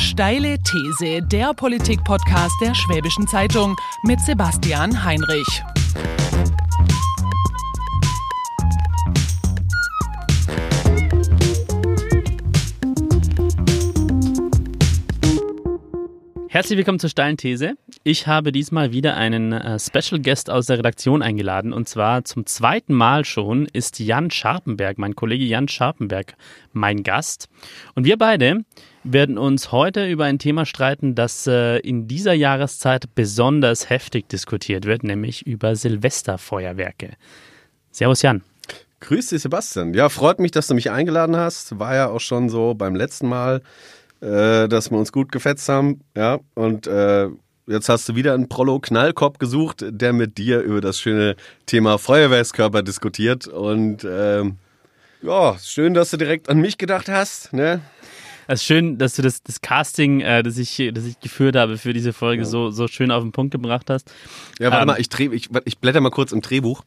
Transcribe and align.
Steile 0.00 0.58
These, 0.62 1.22
der 1.22 1.52
Politik-Podcast 1.54 2.54
der 2.60 2.72
Schwäbischen 2.72 3.26
Zeitung 3.26 3.74
mit 4.04 4.20
Sebastian 4.20 5.02
Heinrich. 5.02 5.62
Herzlich 16.48 16.78
willkommen 16.78 16.98
zur 17.00 17.10
steilen 17.10 17.36
These. 17.36 17.74
Ich 18.04 18.26
habe 18.26 18.52
diesmal 18.52 18.92
wieder 18.92 19.16
einen 19.16 19.52
äh, 19.52 19.78
Special 19.78 20.20
Guest 20.20 20.48
aus 20.48 20.66
der 20.66 20.78
Redaktion 20.78 21.22
eingeladen 21.22 21.72
und 21.72 21.88
zwar 21.88 22.24
zum 22.24 22.46
zweiten 22.46 22.94
Mal 22.94 23.24
schon 23.24 23.66
ist 23.72 23.98
Jan 23.98 24.30
Scharpenberg, 24.30 24.96
mein 24.98 25.14
Kollege 25.16 25.44
Jan 25.44 25.68
Scharpenberg, 25.68 26.36
mein 26.72 27.02
Gast. 27.02 27.48
Und 27.94 28.04
wir 28.04 28.16
beide 28.16 28.64
werden 29.12 29.38
uns 29.38 29.72
heute 29.72 30.06
über 30.06 30.24
ein 30.24 30.38
Thema 30.38 30.66
streiten, 30.66 31.14
das 31.14 31.46
äh, 31.46 31.78
in 31.78 32.08
dieser 32.08 32.32
Jahreszeit 32.32 33.14
besonders 33.14 33.90
heftig 33.90 34.28
diskutiert 34.28 34.84
wird, 34.84 35.04
nämlich 35.04 35.46
über 35.46 35.76
Silvesterfeuerwerke. 35.76 37.12
Servus 37.90 38.22
Jan. 38.22 38.42
Grüß 39.00 39.28
dich 39.28 39.42
Sebastian. 39.42 39.94
Ja, 39.94 40.08
freut 40.08 40.40
mich, 40.40 40.50
dass 40.50 40.66
du 40.66 40.74
mich 40.74 40.90
eingeladen 40.90 41.36
hast. 41.36 41.78
War 41.78 41.94
ja 41.94 42.08
auch 42.08 42.20
schon 42.20 42.48
so 42.48 42.74
beim 42.74 42.96
letzten 42.96 43.28
Mal 43.28 43.62
äh, 44.20 44.68
dass 44.68 44.90
wir 44.90 44.98
uns 44.98 45.12
gut 45.12 45.32
gefetzt 45.32 45.68
haben. 45.68 46.00
Ja, 46.16 46.40
und 46.54 46.86
äh, 46.86 47.28
jetzt 47.66 47.88
hast 47.88 48.08
du 48.08 48.14
wieder 48.14 48.34
einen 48.34 48.48
Prollo-Knallkopf 48.48 49.38
gesucht, 49.38 49.84
der 49.88 50.12
mit 50.12 50.38
dir 50.38 50.60
über 50.60 50.80
das 50.80 51.00
schöne 51.00 51.36
Thema 51.66 51.98
Feuerwehrskörper 51.98 52.82
diskutiert. 52.82 53.46
Und 53.46 54.04
äh, 54.04 54.44
ja, 55.22 55.56
schön, 55.62 55.94
dass 55.94 56.10
du 56.10 56.16
direkt 56.16 56.48
an 56.48 56.58
mich 56.58 56.78
gedacht 56.78 57.08
hast. 57.08 57.52
Ne? 57.52 57.80
Es 58.50 58.62
ist 58.62 58.66
schön, 58.66 58.96
dass 58.96 59.14
du 59.14 59.20
das, 59.20 59.42
das 59.42 59.60
Casting, 59.60 60.20
äh, 60.20 60.42
das, 60.42 60.56
ich, 60.56 60.90
das 60.94 61.04
ich 61.04 61.20
geführt 61.20 61.54
habe 61.54 61.76
für 61.76 61.92
diese 61.92 62.14
Folge, 62.14 62.44
ja. 62.44 62.48
so, 62.48 62.70
so 62.70 62.88
schön 62.88 63.10
auf 63.10 63.22
den 63.22 63.30
Punkt 63.30 63.52
gebracht 63.52 63.90
hast. 63.90 64.10
Ja, 64.58 64.70
warte 64.70 64.82
ähm, 64.82 64.86
mal, 64.86 65.00
ich, 65.00 65.10
dreh, 65.10 65.28
ich, 65.32 65.50
ich 65.66 65.78
blätter 65.78 66.00
mal 66.00 66.08
kurz 66.08 66.32
im 66.32 66.40
Drehbuch. 66.40 66.82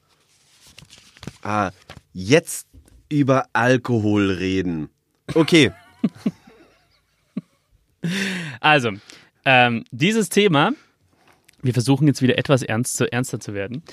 Ah, 1.44 1.70
jetzt 2.14 2.66
über 3.10 3.46
Alkohol 3.54 4.32
reden. 4.32 4.90
Okay. 5.34 5.72
Also, 8.60 8.94
ähm, 9.46 9.84
dieses 9.92 10.30
Thema, 10.30 10.72
wir 11.62 11.72
versuchen 11.72 12.08
jetzt 12.08 12.24
wieder 12.24 12.40
etwas 12.40 12.64
ernst 12.64 12.98
zu, 12.98 13.12
ernster 13.12 13.40
zu 13.40 13.54
werden. 13.54 13.84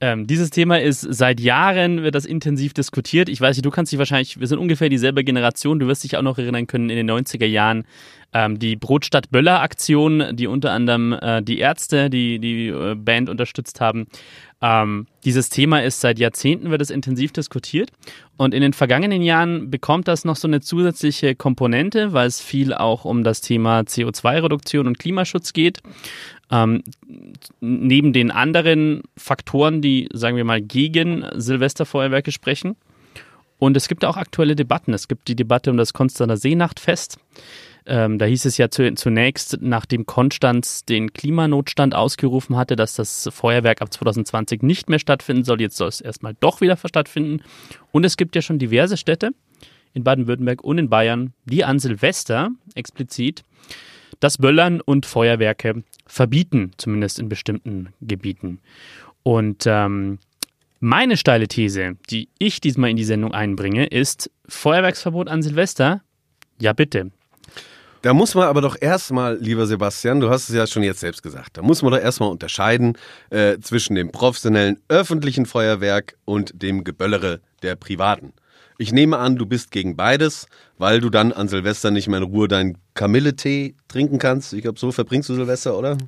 Ähm, 0.00 0.26
dieses 0.26 0.50
Thema 0.50 0.80
ist 0.80 1.00
seit 1.02 1.40
Jahren 1.40 2.02
wird 2.02 2.14
das 2.14 2.24
intensiv 2.24 2.74
diskutiert. 2.74 3.28
Ich 3.28 3.40
weiß 3.40 3.56
nicht, 3.56 3.64
du 3.64 3.70
kannst 3.70 3.92
dich 3.92 3.98
wahrscheinlich, 3.98 4.40
wir 4.40 4.46
sind 4.46 4.58
ungefähr 4.58 4.88
dieselbe 4.88 5.22
Generation, 5.22 5.78
du 5.78 5.86
wirst 5.86 6.02
dich 6.04 6.16
auch 6.16 6.22
noch 6.22 6.36
erinnern 6.36 6.66
können 6.66 6.90
in 6.90 6.96
den 6.96 7.10
90er 7.10 7.46
Jahren 7.46 7.84
ähm, 8.34 8.58
die 8.58 8.76
Brotstadt 8.76 9.30
Böller 9.30 9.62
Aktion, 9.62 10.36
die 10.36 10.48
unter 10.48 10.72
anderem 10.72 11.12
äh, 11.12 11.42
die 11.42 11.58
Ärzte, 11.58 12.10
die 12.10 12.40
die 12.40 12.68
äh, 12.68 12.96
Band 12.96 13.30
unterstützt 13.30 13.80
haben. 13.80 14.06
Ähm, 14.60 15.06
dieses 15.24 15.48
Thema 15.48 15.82
ist 15.82 16.00
seit 16.00 16.18
Jahrzehnten 16.18 16.70
wird 16.70 16.82
es 16.82 16.90
intensiv 16.90 17.32
diskutiert 17.32 17.90
und 18.36 18.54
in 18.54 18.62
den 18.62 18.72
vergangenen 18.72 19.22
Jahren 19.22 19.70
bekommt 19.70 20.08
das 20.08 20.24
noch 20.24 20.36
so 20.36 20.48
eine 20.48 20.60
zusätzliche 20.60 21.34
Komponente, 21.34 22.12
weil 22.12 22.26
es 22.26 22.40
viel 22.40 22.74
auch 22.74 23.04
um 23.04 23.22
das 23.24 23.40
Thema 23.40 23.80
CO2-Reduktion 23.80 24.86
und 24.86 24.98
Klimaschutz 24.98 25.52
geht. 25.52 25.80
Ähm, 26.50 26.82
neben 27.60 28.12
den 28.12 28.30
anderen 28.30 29.02
Faktoren, 29.16 29.80
die, 29.80 30.08
sagen 30.12 30.36
wir 30.36 30.44
mal, 30.44 30.60
gegen 30.60 31.24
Silvesterfeuerwerke 31.34 32.32
sprechen. 32.32 32.76
Und 33.58 33.76
es 33.76 33.88
gibt 33.88 34.04
auch 34.04 34.16
aktuelle 34.16 34.56
Debatten. 34.56 34.92
Es 34.92 35.08
gibt 35.08 35.28
die 35.28 35.36
Debatte 35.36 35.70
um 35.70 35.76
das 35.76 35.92
Konstanzer 35.92 36.36
Seenachtfest. 36.36 37.18
Ähm, 37.86 38.18
da 38.18 38.24
hieß 38.24 38.46
es 38.46 38.56
ja 38.56 38.70
zu, 38.70 38.94
zunächst, 38.94 39.58
nachdem 39.60 40.06
Konstanz 40.06 40.84
den 40.84 41.12
Klimanotstand 41.12 41.94
ausgerufen 41.94 42.56
hatte, 42.56 42.76
dass 42.76 42.94
das 42.94 43.28
Feuerwerk 43.30 43.82
ab 43.82 43.92
2020 43.92 44.62
nicht 44.62 44.88
mehr 44.88 44.98
stattfinden 44.98 45.44
soll. 45.44 45.60
Jetzt 45.60 45.76
soll 45.76 45.88
es 45.88 46.00
erstmal 46.00 46.34
doch 46.40 46.60
wieder 46.60 46.76
stattfinden. 46.76 47.42
Und 47.92 48.04
es 48.04 48.16
gibt 48.16 48.36
ja 48.36 48.42
schon 48.42 48.58
diverse 48.58 48.96
Städte 48.96 49.30
in 49.92 50.02
Baden-Württemberg 50.02 50.64
und 50.64 50.78
in 50.78 50.88
Bayern, 50.88 51.34
die 51.44 51.64
an 51.64 51.78
Silvester 51.78 52.50
explizit 52.74 53.44
das 54.24 54.38
Böllern 54.38 54.80
und 54.80 55.04
Feuerwerke 55.04 55.84
verbieten, 56.06 56.72
zumindest 56.78 57.18
in 57.18 57.28
bestimmten 57.28 57.90
Gebieten. 58.00 58.58
Und 59.22 59.64
ähm, 59.66 60.18
meine 60.80 61.18
steile 61.18 61.46
These, 61.46 61.96
die 62.08 62.28
ich 62.38 62.62
diesmal 62.62 62.88
in 62.88 62.96
die 62.96 63.04
Sendung 63.04 63.34
einbringe, 63.34 63.86
ist 63.86 64.30
Feuerwerksverbot 64.48 65.28
an 65.28 65.42
Silvester. 65.42 66.00
Ja, 66.58 66.72
bitte. 66.72 67.10
Da 68.00 68.14
muss 68.14 68.34
man 68.34 68.48
aber 68.48 68.62
doch 68.62 68.76
erstmal, 68.80 69.36
lieber 69.38 69.66
Sebastian, 69.66 70.20
du 70.20 70.30
hast 70.30 70.48
es 70.48 70.54
ja 70.54 70.66
schon 70.66 70.82
jetzt 70.82 71.00
selbst 71.00 71.22
gesagt, 71.22 71.58
da 71.58 71.62
muss 71.62 71.82
man 71.82 71.92
doch 71.92 72.00
erstmal 72.00 72.30
unterscheiden 72.30 72.96
äh, 73.28 73.58
zwischen 73.60 73.94
dem 73.94 74.10
professionellen 74.10 74.78
öffentlichen 74.88 75.44
Feuerwerk 75.44 76.16
und 76.24 76.62
dem 76.62 76.82
Geböllere 76.84 77.40
der 77.62 77.76
privaten. 77.76 78.32
Ich 78.76 78.92
nehme 78.92 79.18
an, 79.18 79.36
du 79.36 79.46
bist 79.46 79.70
gegen 79.70 79.96
beides, 79.96 80.46
weil 80.78 81.00
du 81.00 81.10
dann 81.10 81.32
an 81.32 81.48
Silvester 81.48 81.90
nicht 81.90 82.08
mehr 82.08 82.18
in 82.18 82.24
Ruhe 82.24 82.48
deinen 82.48 82.78
Kamilletee 82.94 83.74
trinken 83.88 84.18
kannst. 84.18 84.52
Ich 84.52 84.62
glaube, 84.62 84.78
so 84.78 84.92
verbringst 84.92 85.28
du 85.28 85.34
Silvester, 85.34 85.78
oder? 85.78 85.96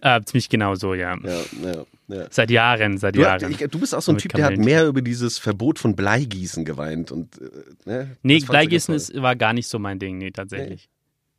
Äh, 0.00 0.22
ziemlich 0.24 0.48
genau 0.48 0.74
so, 0.74 0.94
ja. 0.94 1.16
Ja, 1.22 1.40
ja. 1.62 1.84
Ja. 2.08 2.26
Seit 2.30 2.50
Jahren, 2.50 2.98
seit 2.98 3.16
du, 3.16 3.20
Jahren. 3.20 3.50
Ich, 3.50 3.58
du 3.58 3.78
bist 3.78 3.94
auch 3.94 4.02
so 4.02 4.12
ein 4.12 4.18
Typ, 4.18 4.34
der 4.34 4.46
hat 4.46 4.58
mehr 4.58 4.86
über 4.86 5.00
dieses 5.00 5.38
Verbot 5.38 5.78
von 5.78 5.96
Bleigießen 5.96 6.64
geweint. 6.64 7.10
Und, 7.10 7.40
äh, 7.40 7.88
ne? 7.88 8.16
Nee, 8.22 8.40
Bleigießen 8.40 8.94
ist, 8.94 9.14
war 9.20 9.36
gar 9.36 9.52
nicht 9.52 9.68
so 9.68 9.78
mein 9.78 9.98
Ding, 9.98 10.18
nee, 10.18 10.30
tatsächlich. 10.30 10.88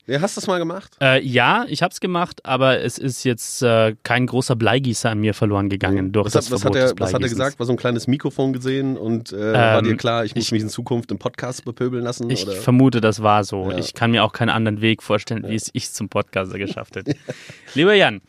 Ja, 0.05 0.19
hast 0.19 0.35
du 0.35 0.41
das 0.41 0.47
mal 0.47 0.59
gemacht? 0.59 0.97
Äh, 1.01 1.25
ja, 1.25 1.65
ich 1.69 1.81
habe 1.81 1.93
es 1.93 2.01
gemacht, 2.01 2.45
aber 2.45 2.81
es 2.81 2.97
ist 2.97 3.23
jetzt 3.23 3.61
äh, 3.63 3.95
kein 4.03 4.27
großer 4.27 4.57
Bleigießer 4.57 5.09
an 5.09 5.19
mir 5.19 5.33
verloren 5.33 5.69
gegangen 5.69 6.11
durch 6.11 6.25
was 6.25 6.33
das 6.33 6.47
hat, 6.47 6.51
was 6.51 6.65
hat, 6.65 6.75
er, 6.75 6.93
was 6.97 7.13
hat 7.13 7.21
er 7.21 7.29
gesagt? 7.29 7.57
War 7.57 7.65
so 7.65 7.71
ein 7.71 7.77
kleines 7.77 8.07
Mikrofon 8.07 8.51
gesehen 8.51 8.97
und 8.97 9.31
äh, 9.31 9.35
ähm, 9.35 9.53
war 9.53 9.81
dir 9.81 9.95
klar, 9.95 10.25
ich 10.25 10.35
muss 10.35 10.45
ich, 10.45 10.51
mich 10.51 10.61
in 10.61 10.67
Zukunft 10.67 11.09
im 11.11 11.19
Podcast 11.19 11.63
bepöbeln 11.63 12.03
lassen? 12.03 12.29
Ich 12.29 12.45
oder? 12.45 12.53
vermute, 12.53 12.99
das 12.99 13.23
war 13.23 13.45
so. 13.45 13.71
Ja. 13.71 13.77
Ich 13.77 13.93
kann 13.93 14.11
mir 14.11 14.25
auch 14.25 14.33
keinen 14.33 14.49
anderen 14.49 14.81
Weg 14.81 15.01
vorstellen, 15.01 15.43
ja. 15.45 15.51
wie 15.51 15.55
es 15.55 15.69
ich 15.71 15.89
zum 15.91 16.09
Podcaster 16.09 16.57
geschafft 16.57 16.97
hätte. 16.97 17.15
Lieber 17.73 17.93
Jan, 17.93 18.21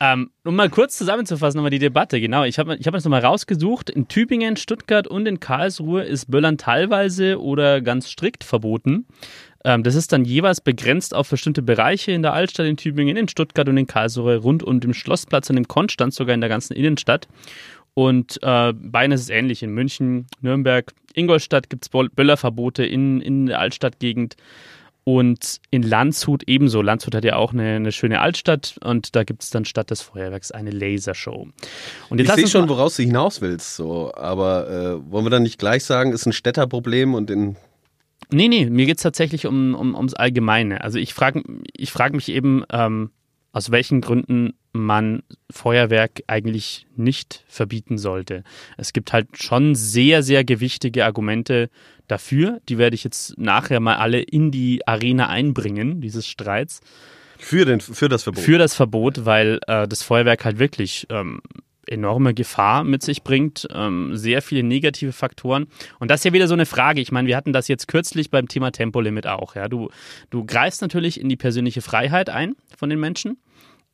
ähm, 0.00 0.30
um 0.44 0.56
mal 0.56 0.68
kurz 0.68 0.98
zusammenzufassen, 0.98 1.58
nochmal 1.58 1.70
die 1.70 1.78
Debatte. 1.78 2.20
Genau, 2.20 2.44
ich 2.44 2.58
habe 2.58 2.76
ich 2.76 2.86
hab 2.86 2.94
das 2.94 3.04
nochmal 3.04 3.24
rausgesucht. 3.24 3.90
In 3.90 4.08
Tübingen, 4.08 4.56
Stuttgart 4.56 5.06
und 5.08 5.26
in 5.26 5.40
Karlsruhe 5.40 6.02
ist 6.02 6.30
Böllern 6.30 6.58
teilweise 6.58 7.40
oder 7.40 7.80
ganz 7.80 8.10
strikt 8.10 8.44
verboten. 8.44 9.06
Ähm, 9.64 9.82
das 9.82 9.94
ist 9.94 10.12
dann 10.12 10.24
jeweils 10.24 10.60
begrenzt 10.60 11.14
auf 11.14 11.30
bestimmte 11.30 11.62
Bereiche 11.62 12.12
in 12.12 12.22
der 12.22 12.34
Altstadt 12.34 12.66
in 12.66 12.76
Tübingen, 12.76 13.16
in 13.16 13.28
Stuttgart 13.28 13.68
und 13.68 13.76
in 13.76 13.86
Karlsruhe, 13.86 14.36
rund 14.36 14.62
um 14.62 14.80
den 14.80 14.94
Schlossplatz 14.94 15.50
und 15.50 15.56
im 15.56 15.68
Konstanz, 15.68 16.16
sogar 16.16 16.34
in 16.34 16.40
der 16.40 16.50
ganzen 16.50 16.74
Innenstadt. 16.74 17.26
Und 17.94 18.38
äh, 18.42 18.74
Bayern 18.74 19.12
ist 19.12 19.22
es 19.22 19.30
ähnlich. 19.30 19.62
In 19.62 19.70
München, 19.70 20.26
Nürnberg, 20.42 20.92
Ingolstadt 21.14 21.70
gibt 21.70 21.86
es 21.86 21.88
Böllerverbote 21.88 22.84
in, 22.84 23.22
in 23.22 23.46
der 23.46 23.58
Altstadtgegend. 23.58 24.36
Und 25.08 25.60
in 25.70 25.84
Landshut 25.84 26.42
ebenso. 26.48 26.82
Landshut 26.82 27.14
hat 27.14 27.24
ja 27.24 27.36
auch 27.36 27.52
eine, 27.52 27.76
eine 27.76 27.92
schöne 27.92 28.20
Altstadt 28.20 28.76
und 28.82 29.14
da 29.14 29.22
gibt 29.22 29.44
es 29.44 29.50
dann 29.50 29.64
statt 29.64 29.92
des 29.92 30.02
Feuerwerks 30.02 30.50
eine 30.50 30.70
Lasershow. 30.70 31.46
Und 32.08 32.18
jetzt 32.18 32.30
ich 32.30 32.34
sehe 32.34 32.48
schon, 32.48 32.68
woraus 32.68 32.96
du 32.96 33.04
hinaus 33.04 33.40
willst, 33.40 33.76
so. 33.76 34.12
aber 34.16 34.68
äh, 34.68 35.12
wollen 35.12 35.24
wir 35.24 35.30
dann 35.30 35.44
nicht 35.44 35.60
gleich 35.60 35.84
sagen, 35.84 36.10
ist 36.10 36.26
ein 36.26 36.32
Städterproblem 36.32 37.14
und 37.14 37.30
in. 37.30 37.54
Nee, 38.32 38.48
nee, 38.48 38.66
mir 38.66 38.86
geht 38.86 38.96
es 38.96 39.04
tatsächlich 39.04 39.46
um, 39.46 39.76
um, 39.76 39.94
ums 39.94 40.14
Allgemeine. 40.14 40.82
Also 40.82 40.98
ich 40.98 41.14
frage 41.14 41.44
ich 41.72 41.92
frag 41.92 42.12
mich 42.12 42.28
eben, 42.28 42.64
ähm, 42.72 43.10
aus 43.56 43.70
welchen 43.70 44.02
Gründen 44.02 44.52
man 44.74 45.22
Feuerwerk 45.50 46.22
eigentlich 46.26 46.86
nicht 46.94 47.42
verbieten 47.48 47.96
sollte. 47.96 48.44
Es 48.76 48.92
gibt 48.92 49.14
halt 49.14 49.28
schon 49.42 49.74
sehr, 49.74 50.22
sehr 50.22 50.44
gewichtige 50.44 51.06
Argumente 51.06 51.70
dafür. 52.06 52.60
Die 52.68 52.76
werde 52.76 52.96
ich 52.96 53.02
jetzt 53.02 53.38
nachher 53.38 53.80
mal 53.80 53.96
alle 53.96 54.20
in 54.20 54.50
die 54.50 54.86
Arena 54.86 55.30
einbringen, 55.30 56.02
dieses 56.02 56.26
Streits. 56.26 56.82
Für, 57.38 57.64
den, 57.64 57.80
für 57.80 58.10
das 58.10 58.24
Verbot. 58.24 58.44
Für 58.44 58.58
das 58.58 58.74
Verbot, 58.74 59.24
weil 59.24 59.58
äh, 59.66 59.88
das 59.88 60.02
Feuerwerk 60.02 60.44
halt 60.44 60.58
wirklich 60.58 61.06
ähm, 61.08 61.40
enorme 61.86 62.34
Gefahr 62.34 62.84
mit 62.84 63.02
sich 63.02 63.22
bringt, 63.22 63.66
ähm, 63.72 64.18
sehr 64.18 64.42
viele 64.42 64.64
negative 64.64 65.12
Faktoren. 65.12 65.68
Und 65.98 66.10
das 66.10 66.20
ist 66.20 66.24
ja 66.24 66.32
wieder 66.34 66.48
so 66.48 66.54
eine 66.54 66.66
Frage. 66.66 67.00
Ich 67.00 67.10
meine, 67.10 67.26
wir 67.26 67.38
hatten 67.38 67.54
das 67.54 67.68
jetzt 67.68 67.88
kürzlich 67.88 68.30
beim 68.30 68.48
Thema 68.48 68.70
Tempolimit 68.70 69.26
auch. 69.26 69.54
Ja? 69.54 69.68
Du, 69.68 69.88
du 70.28 70.44
greifst 70.44 70.82
natürlich 70.82 71.18
in 71.18 71.30
die 71.30 71.36
persönliche 71.36 71.80
Freiheit 71.80 72.28
ein 72.28 72.54
von 72.76 72.90
den 72.90 73.00
Menschen 73.00 73.38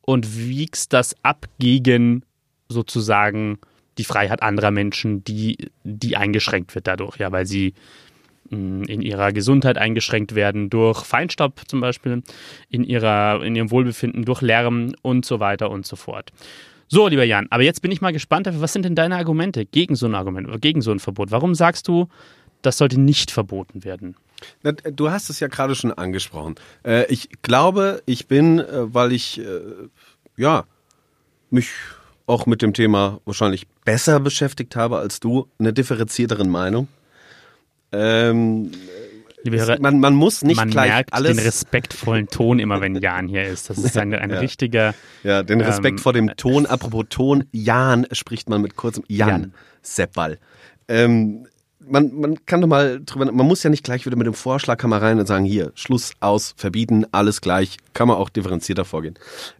und 0.05 0.37
wiegst 0.37 0.93
das 0.93 1.15
ab 1.23 1.47
gegen 1.59 2.23
sozusagen 2.69 3.59
die 3.97 4.03
Freiheit 4.03 4.41
anderer 4.41 4.71
Menschen, 4.71 5.23
die, 5.23 5.69
die 5.83 6.17
eingeschränkt 6.17 6.75
wird 6.75 6.87
dadurch, 6.87 7.17
ja, 7.17 7.31
weil 7.31 7.45
sie 7.45 7.73
mm, 8.49 8.83
in 8.83 9.01
ihrer 9.01 9.31
Gesundheit 9.31 9.77
eingeschränkt 9.77 10.35
werden 10.35 10.69
durch 10.69 11.03
Feinstaub 11.05 11.61
zum 11.67 11.81
Beispiel, 11.81 12.23
in, 12.69 12.83
ihrer, 12.83 13.43
in 13.43 13.55
ihrem 13.55 13.71
Wohlbefinden 13.71 14.25
durch 14.25 14.41
Lärm 14.41 14.93
und 15.01 15.25
so 15.25 15.39
weiter 15.39 15.69
und 15.69 15.85
so 15.85 15.95
fort. 15.95 16.31
So, 16.87 17.07
lieber 17.07 17.23
Jan, 17.23 17.47
aber 17.49 17.63
jetzt 17.63 17.81
bin 17.81 17.91
ich 17.91 18.01
mal 18.01 18.13
gespannt 18.13 18.47
was 18.51 18.73
sind 18.73 18.83
denn 18.83 18.95
deine 18.95 19.15
Argumente 19.15 19.65
gegen 19.65 19.95
so 19.95 20.05
ein 20.05 20.15
Argument, 20.15 20.61
gegen 20.61 20.81
so 20.81 20.91
ein 20.91 20.99
Verbot? 20.99 21.31
Warum 21.31 21.55
sagst 21.55 21.87
du, 21.87 22.07
das 22.61 22.77
sollte 22.77 22.99
nicht 22.99 23.31
verboten 23.31 23.83
werden? 23.83 24.15
Du 24.95 25.09
hast 25.11 25.29
es 25.29 25.39
ja 25.39 25.47
gerade 25.47 25.75
schon 25.75 25.91
angesprochen. 25.91 26.55
Äh, 26.85 27.05
ich 27.11 27.29
glaube, 27.41 28.01
ich 28.05 28.27
bin, 28.27 28.59
äh, 28.59 28.93
weil 28.93 29.11
ich 29.11 29.39
äh, 29.39 29.43
ja 30.37 30.65
mich 31.49 31.69
auch 32.25 32.45
mit 32.45 32.61
dem 32.61 32.73
Thema 32.73 33.19
wahrscheinlich 33.25 33.67
besser 33.85 34.19
beschäftigt 34.19 34.75
habe 34.75 34.97
als 34.97 35.19
du, 35.19 35.47
eine 35.59 35.73
differenzierteren 35.73 36.49
Meinung. 36.49 36.87
Ähm, 37.91 38.71
Hörer, 39.45 39.77
man, 39.81 39.99
man 39.99 40.15
muss 40.15 40.41
nicht 40.41 40.55
man 40.55 40.69
gleich 40.69 40.89
merkt 40.89 41.13
alles. 41.13 41.35
den 41.35 41.45
respektvollen 41.45 42.27
Ton 42.27 42.59
immer, 42.59 42.79
wenn 42.79 42.95
Jan 42.95 43.27
hier 43.27 43.43
ist. 43.43 43.69
Das 43.69 43.77
ist 43.77 43.97
ein, 43.97 44.13
ein 44.13 44.29
Ja. 44.31 44.39
richtiger. 44.39 44.95
Ja, 45.23 45.43
den 45.43 45.59
Respekt 45.59 45.97
Ähm, 45.97 46.03
vor 46.03 46.13
dem 46.13 46.35
Ton. 46.37 46.65
Apropos 46.65 47.05
Ton, 47.09 47.43
Jan 47.51 48.07
spricht 48.13 48.47
man 48.49 48.61
mit 48.61 48.77
kurzem 48.77 49.03
Jan, 49.09 49.29
Jan. 49.29 49.53
Seppball. 49.81 50.39
Ähm, 50.87 51.45
man, 51.87 52.13
man 52.19 52.45
kann 52.45 52.61
doch 52.61 52.67
mal 52.67 53.01
drüber, 53.03 53.31
man 53.31 53.45
muss 53.45 53.63
ja 53.63 53.69
nicht 53.69 53.83
gleich 53.83 54.05
wieder 54.05 54.15
mit 54.15 54.27
dem 54.27 54.33
Vorschlaghammer 54.33 55.01
rein 55.01 55.19
und 55.19 55.27
sagen, 55.27 55.45
hier, 55.45 55.71
Schluss, 55.75 56.13
aus, 56.19 56.53
verbieten, 56.57 57.05
alles 57.11 57.41
gleich. 57.41 57.77
Kann 57.93 58.07
man 58.07 58.17
auch 58.17 58.29
differenzierter 58.29 58.85
vorgehen. 58.85 59.15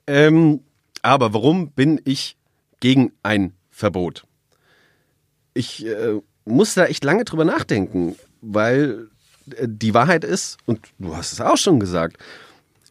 Ähm, 0.08 0.62
aber 1.02 1.34
warum 1.34 1.72
bin 1.72 2.02
ich 2.06 2.38
gegen 2.80 3.12
ein 3.24 3.54
Verbot? 3.70 4.26
Ich 5.54 5.86
äh, 5.86 6.20
muss 6.46 6.74
da 6.74 6.86
echt 6.86 7.04
lange 7.04 7.26
drüber 7.26 7.46
nachdenken, 7.46 8.16
weil 8.42 9.10
äh, 9.56 9.68
die 9.68 9.94
Wahrheit 9.94 10.24
ist, 10.24 10.58
und 10.66 10.80
du 11.00 11.16
hast 11.16 11.34
es 11.34 11.42
auch 11.42 11.58
schon 11.58 11.80
gesagt, 11.80 12.18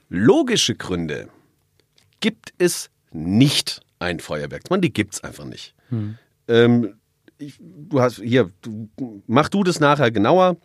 logische 0.09 0.75
Gründe 0.75 1.29
gibt 2.21 2.53
es 2.59 2.91
nicht 3.11 3.81
ein 3.99 4.21
Feuerwerk. 4.21 4.71
Man, 4.71 4.81
die 4.81 4.93
gibt 4.93 5.15
es 5.15 5.25
einfach 5.25 5.45
nicht. 5.45 5.75
Ähm, 6.49 6.95
ich, 7.43 7.59
du 7.61 8.01
hast 8.01 8.17
hier, 8.17 8.51
du, 8.63 8.89
mach 9.27 9.49
du 9.49 9.65
das 9.65 9.81
nachher 9.81 10.11
genauer. 10.11 10.57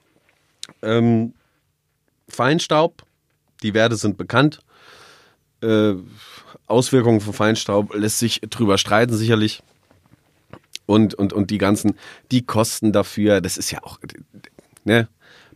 Ähm, 0.81 1.33
Feinstaub, 2.29 3.03
die 3.63 3.73
Werte 3.73 3.95
sind 3.95 4.17
bekannt. 4.17 4.59
Äh, 5.61 5.93
Auswirkungen 6.67 7.21
von 7.21 7.33
Feinstaub 7.33 7.93
lässt 7.95 8.19
sich 8.19 8.41
drüber 8.41 8.77
streiten, 8.77 9.15
sicherlich. 9.15 9.63
Und, 10.85 11.15
und, 11.15 11.33
und 11.33 11.51
die 11.51 11.57
ganzen, 11.57 11.95
die 12.31 12.45
Kosten 12.45 12.93
dafür, 12.93 13.41
das 13.41 13.57
ist 13.57 13.71
ja 13.71 13.83
auch, 13.83 13.99
ne? 14.83 15.07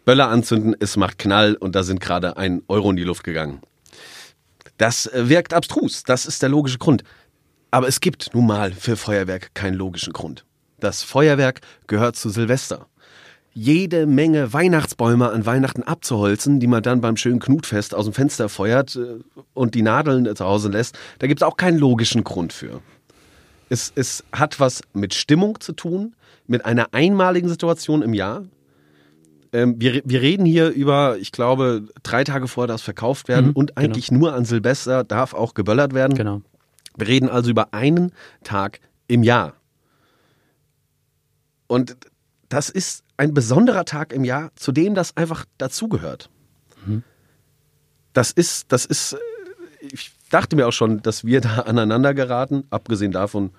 Böller 0.03 0.29
anzünden, 0.29 0.75
es 0.79 0.97
macht 0.97 1.19
Knall 1.19 1.53
und 1.53 1.75
da 1.75 1.83
sind 1.83 2.01
gerade 2.01 2.35
ein 2.35 2.63
Euro 2.67 2.89
in 2.89 2.95
die 2.95 3.03
Luft 3.03 3.24
gegangen. 3.24 3.62
Das 4.77 5.06
äh, 5.06 5.29
wirkt 5.29 5.53
abstrus, 5.53 6.03
das 6.03 6.25
ist 6.25 6.41
der 6.41 6.50
logische 6.50 6.79
Grund. 6.79 7.03
Aber 7.69 7.88
es 7.88 8.01
gibt 8.01 8.33
nun 8.33 8.47
mal 8.47 8.74
für 8.74 8.97
Feuerwerk 8.97 9.53
keinen 9.53 9.75
logischen 9.75 10.12
Grund. 10.12 10.44
Das 10.81 11.03
Feuerwerk 11.03 11.61
gehört 11.87 12.15
zu 12.17 12.29
Silvester. 12.29 12.87
Jede 13.53 14.07
Menge 14.07 14.51
Weihnachtsbäume 14.53 15.29
an 15.29 15.45
Weihnachten 15.45 15.83
abzuholzen, 15.83 16.59
die 16.59 16.67
man 16.67 16.81
dann 16.83 17.01
beim 17.01 17.17
schönen 17.17 17.39
Knutfest 17.39 17.93
aus 17.93 18.05
dem 18.05 18.13
Fenster 18.13 18.49
feuert 18.49 18.95
äh, 18.95 19.19
und 19.53 19.75
die 19.75 19.81
Nadeln 19.81 20.35
zu 20.35 20.45
Hause 20.45 20.69
lässt, 20.69 20.97
da 21.19 21.27
gibt 21.27 21.41
es 21.41 21.47
auch 21.47 21.57
keinen 21.57 21.77
logischen 21.77 22.23
Grund 22.23 22.51
für. 22.51 22.81
Es, 23.69 23.91
es 23.95 24.23
hat 24.31 24.59
was 24.59 24.81
mit 24.93 25.13
Stimmung 25.13 25.59
zu 25.59 25.73
tun, 25.73 26.15
mit 26.47 26.65
einer 26.65 26.93
einmaligen 26.93 27.49
Situation 27.49 28.01
im 28.01 28.13
Jahr. 28.13 28.45
Ähm, 29.53 29.75
wir, 29.79 30.01
wir 30.03 30.21
reden 30.21 30.45
hier 30.45 30.69
über, 30.69 31.17
ich 31.19 31.31
glaube, 31.31 31.83
drei 32.03 32.23
Tage 32.23 32.47
vor 32.47 32.67
darf 32.67 32.77
es 32.77 32.83
verkauft 32.83 33.27
werden 33.27 33.47
Mhm, 33.47 33.53
und 33.53 33.77
eigentlich 33.77 34.11
nur 34.11 34.33
an 34.33 34.45
Silvester 34.45 35.03
darf 35.03 35.33
auch 35.33 35.53
geböllert 35.53 35.93
werden. 35.93 36.15
Genau. 36.15 36.41
Wir 36.97 37.07
reden 37.07 37.29
also 37.29 37.51
über 37.51 37.73
einen 37.73 38.13
Tag 38.43 38.79
im 39.07 39.23
Jahr. 39.23 39.53
Und 41.71 41.95
das 42.50 42.69
ist 42.69 43.06
ein 43.15 43.33
besonderer 43.33 43.85
Tag 43.85 44.12
im 44.12 44.25
Jahr, 44.25 44.51
zu 44.57 44.73
dem 44.73 44.94
das 44.94 45.15
einfach 45.15 45.45
dazugehört. 45.57 46.29
Das 48.12 48.31
ist, 48.31 48.73
das 48.73 48.85
ist, 48.85 49.13
äh, 49.13 49.18
ich 49.79 50.12
dachte 50.29 50.57
mir 50.57 50.68
auch 50.68 50.73
schon, 50.73 51.01
dass 51.01 51.23
wir 51.23 51.39
da 51.39 51.59
aneinander 51.65 52.13
geraten, 52.13 52.65
abgesehen 52.71 53.13
davon, 53.13 53.51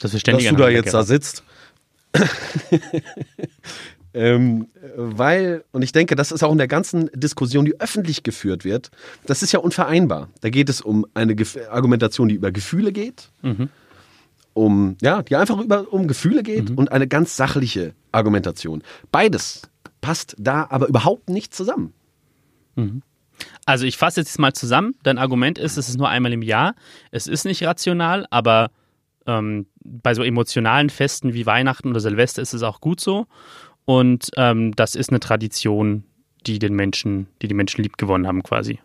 Dass 0.00 0.12
wir 0.12 0.16
dass 0.16 0.20
ständig 0.22 0.48
du 0.48 0.56
da 0.56 0.70
jetzt 0.70 0.94
da 0.94 1.02
geraten. 1.02 1.06
sitzt. 1.08 1.42
ähm, 4.14 4.68
weil, 4.96 5.64
und 5.72 5.82
ich 5.82 5.92
denke, 5.92 6.14
das 6.16 6.32
ist 6.32 6.42
auch 6.42 6.52
in 6.52 6.56
der 6.56 6.66
ganzen 6.66 7.10
Diskussion, 7.12 7.66
die 7.66 7.78
öffentlich 7.78 8.22
geführt 8.22 8.64
wird, 8.64 8.90
das 9.26 9.42
ist 9.42 9.52
ja 9.52 9.58
unvereinbar. 9.58 10.30
Da 10.40 10.48
geht 10.48 10.70
es 10.70 10.80
um 10.80 11.04
eine 11.12 11.34
Gef 11.34 11.58
Argumentation, 11.68 12.28
die 12.28 12.36
über 12.36 12.52
Gefühle 12.52 12.90
geht, 12.90 13.28
Mhm. 13.42 13.68
Um, 14.58 14.96
ja, 15.00 15.22
die 15.22 15.36
einfach 15.36 15.58
über, 15.58 15.92
um 15.92 16.08
Gefühle 16.08 16.42
geht 16.42 16.76
und 16.76 16.92
eine 16.92 17.06
ganz 17.06 17.36
sachliche 17.36 17.94
Argumentation. 18.12 18.82
Beides 19.12 19.62
passt 20.00 20.34
da 20.38 20.66
aber 20.70 20.88
überhaupt 20.88 21.30
nicht 21.30 21.54
zusammen. 21.54 21.92
Also 23.64 23.86
ich 23.86 23.96
fasse 23.96 24.20
jetzt 24.20 24.38
mal 24.38 24.52
zusammen. 24.52 24.94
Dein 25.02 25.18
Argument 25.18 25.58
ist, 25.58 25.76
es 25.76 25.88
ist 25.88 25.96
nur 25.96 26.08
einmal 26.08 26.32
im 26.32 26.42
Jahr. 26.42 26.74
Es 27.10 27.26
ist 27.26 27.44
nicht 27.44 27.62
rational, 27.62 28.26
aber 28.30 28.70
ähm, 29.26 29.66
bei 29.84 30.14
so 30.14 30.22
emotionalen 30.22 30.90
Festen 30.90 31.34
wie 31.34 31.46
Weihnachten 31.46 31.88
oder 31.88 32.00
Silvester 32.00 32.42
ist 32.42 32.54
es 32.54 32.62
auch 32.62 32.80
gut 32.80 33.00
so. 33.00 33.26
Und 33.84 34.30
ähm, 34.36 34.74
das 34.74 34.96
ist 34.96 35.10
eine 35.10 35.20
Tradition, 35.20 36.04
die 36.46 36.58
den 36.58 36.74
Menschen, 36.74 37.28
die 37.42 37.48
die 37.48 37.54
Menschen 37.54 37.82
lieb 37.82 37.96
gewonnen 37.96 38.26
haben 38.26 38.42
quasi. 38.42 38.80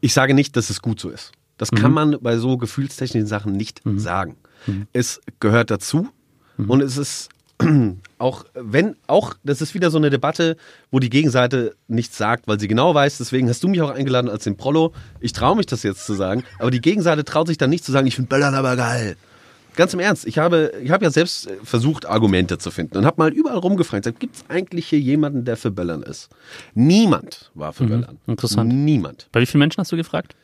Ich 0.00 0.14
sage 0.14 0.32
nicht, 0.34 0.56
dass 0.56 0.70
es 0.70 0.80
gut 0.80 0.98
so 0.98 1.10
ist. 1.10 1.32
Das 1.58 1.70
kann 1.70 1.92
man 1.92 2.16
bei 2.22 2.38
so 2.38 2.56
gefühlstechnischen 2.56 3.26
Sachen 3.26 3.52
nicht 3.52 3.82
sagen. 3.96 4.36
Es 4.92 5.20
gehört 5.40 5.70
dazu 5.70 6.08
und 6.56 6.80
es 6.82 6.96
ist 6.96 7.28
auch 8.18 8.44
wenn 8.54 8.96
auch 9.06 9.34
das 9.44 9.60
ist 9.60 9.74
wieder 9.74 9.90
so 9.90 9.98
eine 9.98 10.10
Debatte, 10.10 10.56
wo 10.90 10.98
die 10.98 11.10
Gegenseite 11.10 11.74
nichts 11.88 12.16
sagt, 12.16 12.48
weil 12.48 12.58
sie 12.58 12.68
genau 12.68 12.94
weiß. 12.94 13.18
Deswegen 13.18 13.48
hast 13.48 13.62
du 13.62 13.68
mich 13.68 13.82
auch 13.82 13.90
eingeladen 13.90 14.30
als 14.30 14.44
den 14.44 14.56
Prollo. 14.56 14.92
Ich 15.20 15.32
traue 15.32 15.56
mich 15.56 15.66
das 15.66 15.82
jetzt 15.82 16.06
zu 16.06 16.14
sagen, 16.14 16.44
aber 16.58 16.70
die 16.70 16.80
Gegenseite 16.80 17.24
traut 17.24 17.48
sich 17.48 17.58
dann 17.58 17.70
nicht 17.70 17.84
zu 17.84 17.92
sagen, 17.92 18.06
ich 18.06 18.16
finde 18.16 18.28
Böllern 18.28 18.54
aber 18.54 18.76
geil. 18.76 19.16
Ganz 19.76 19.94
im 19.94 20.00
Ernst, 20.00 20.26
ich 20.26 20.38
habe, 20.38 20.72
ich 20.82 20.90
habe 20.90 21.04
ja 21.04 21.10
selbst 21.10 21.48
versucht, 21.62 22.04
Argumente 22.04 22.58
zu 22.58 22.70
finden 22.70 22.98
und 22.98 23.06
habe 23.06 23.16
mal 23.18 23.32
überall 23.32 23.58
rumgefragt, 23.58 24.04
gibt 24.18 24.36
es 24.36 24.44
eigentlich 24.48 24.88
hier 24.88 24.98
jemanden, 24.98 25.44
der 25.44 25.56
für 25.56 25.70
Böllern 25.70 26.02
ist? 26.02 26.28
Niemand 26.74 27.50
war 27.54 27.72
für 27.72 27.84
Böllern. 27.84 28.18
interessant. 28.26 28.72
Niemand 28.72 29.28
Bei 29.32 29.40
wie 29.40 29.46
vielen 29.46 29.60
Menschen 29.60 29.80
hast 29.80 29.92
du 29.92 29.96
gefragt? 29.96 30.34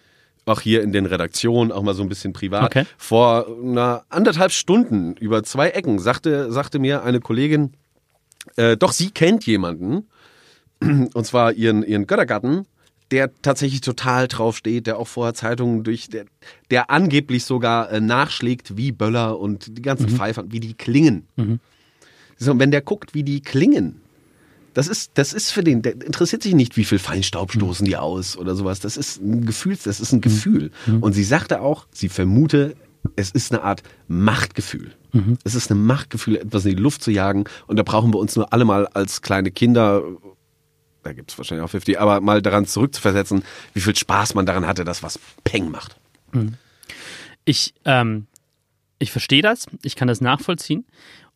Auch 0.47 0.61
hier 0.61 0.83
in 0.83 0.93
den 0.93 1.07
Redaktionen, 1.07 1.73
auch 1.73 1.83
mal 1.83 1.95
so 1.95 2.03
ein 2.03 2.09
bisschen 2.09 2.33
privat. 2.33 2.65
Okay. 2.65 2.85
Vor 2.97 3.47
einer 3.63 4.05
anderthalb 4.09 4.53
Stunden 4.53 5.15
über 5.17 5.43
zwei 5.43 5.71
Ecken 5.71 5.99
sagte, 5.99 6.51
sagte 6.53 6.79
mir 6.79 7.03
eine 7.03 7.21
Kollegin, 7.21 7.73
äh, 8.57 8.77
doch 8.77 8.93
sie 8.93 9.11
kennt 9.11 9.45
jemanden, 9.45 10.07
und 10.81 11.27
zwar 11.27 11.53
ihren, 11.53 11.83
ihren 11.83 12.07
Göttergatten, 12.07 12.67
der 13.11 13.31
tatsächlich 13.43 13.81
total 13.81 14.29
drauf 14.29 14.57
steht, 14.57 14.87
der 14.87 14.99
auch 14.99 15.09
vorher 15.09 15.35
Zeitungen 15.35 15.85
durch, 15.85 16.09
der, 16.09 16.27
der 16.71 16.91
angeblich 16.91 17.45
sogar 17.45 17.91
äh, 17.91 18.01
nachschlägt, 18.01 18.77
wie 18.77 18.93
Böller 18.93 19.39
und 19.39 19.77
die 19.77 19.83
ganzen 19.83 20.09
Pfeifern, 20.09 20.53
wie 20.53 20.61
die 20.61 20.75
klingen. 20.75 21.27
So, 22.39 22.53
und 22.53 22.61
wenn 22.61 22.71
der 22.71 22.83
guckt, 22.83 23.15
wie 23.15 23.23
die 23.23 23.43
klingen, 23.43 24.01
das 24.77 24.89
ist, 24.89 25.13
das 25.15 25.33
ist 25.33 25.53
für 25.53 25.65
den, 25.65 25.81
der 25.81 25.93
interessiert 25.93 26.43
sich 26.43 26.53
nicht, 26.53 26.77
wie 26.77 26.85
viel 26.85 26.99
Feinstaub 26.99 27.51
stoßen 27.51 27.87
die 27.87 27.97
aus 27.97 28.37
oder 28.37 28.55
sowas. 28.55 28.79
Das 28.79 28.99
ist 28.99 29.23
ein 29.23 29.47
Gefühl, 29.47 29.79
das 29.83 30.01
ist 30.01 30.13
ein 30.13 30.21
Gefühl. 30.21 30.71
Und 31.01 31.15
sie 31.15 31.25
sagte 31.25 31.63
auch, 31.63 31.87
sie 31.93 32.11
vermute, 32.11 32.77
es 33.17 33.31
ist 33.31 33.53
eine 33.53 33.63
Art 33.63 33.83
Machtgefühl. 34.07 34.93
Es 35.45 35.55
ist 35.55 35.71
ein 35.71 35.83
Machtgefühl, 35.83 36.37
etwas 36.37 36.67
in 36.67 36.77
die 36.77 36.83
Luft 36.83 37.03
zu 37.03 37.11
jagen. 37.11 37.45
Und 37.67 37.77
da 37.79 37.85
brauchen 37.85 38.13
wir 38.13 38.19
uns 38.19 38.37
nur 38.37 38.53
alle 38.53 38.67
mal 38.67 38.87
als 38.89 39.23
kleine 39.23 39.51
Kinder, 39.51 40.03
da 41.03 41.15
gibt 41.15 41.31
es 41.31 41.39
wahrscheinlich 41.39 41.65
auch 41.65 41.71
50, 41.71 41.99
aber 41.99 42.21
mal 42.21 42.43
daran 42.43 42.67
zurückzuversetzen, 42.67 43.45
wie 43.73 43.81
viel 43.81 43.97
Spaß 43.97 44.35
man 44.35 44.45
daran 44.45 44.67
hatte, 44.67 44.85
dass 44.85 45.03
was 45.03 45.19
Peng 45.43 45.71
macht. 45.71 45.97
Ich, 47.47 47.73
ähm, 47.87 48.27
ich 48.99 49.13
verstehe 49.13 49.43
das, 49.43 49.67
ich 49.83 49.97
kann 49.97 50.09
das 50.09 50.21
nachvollziehen. 50.21 50.87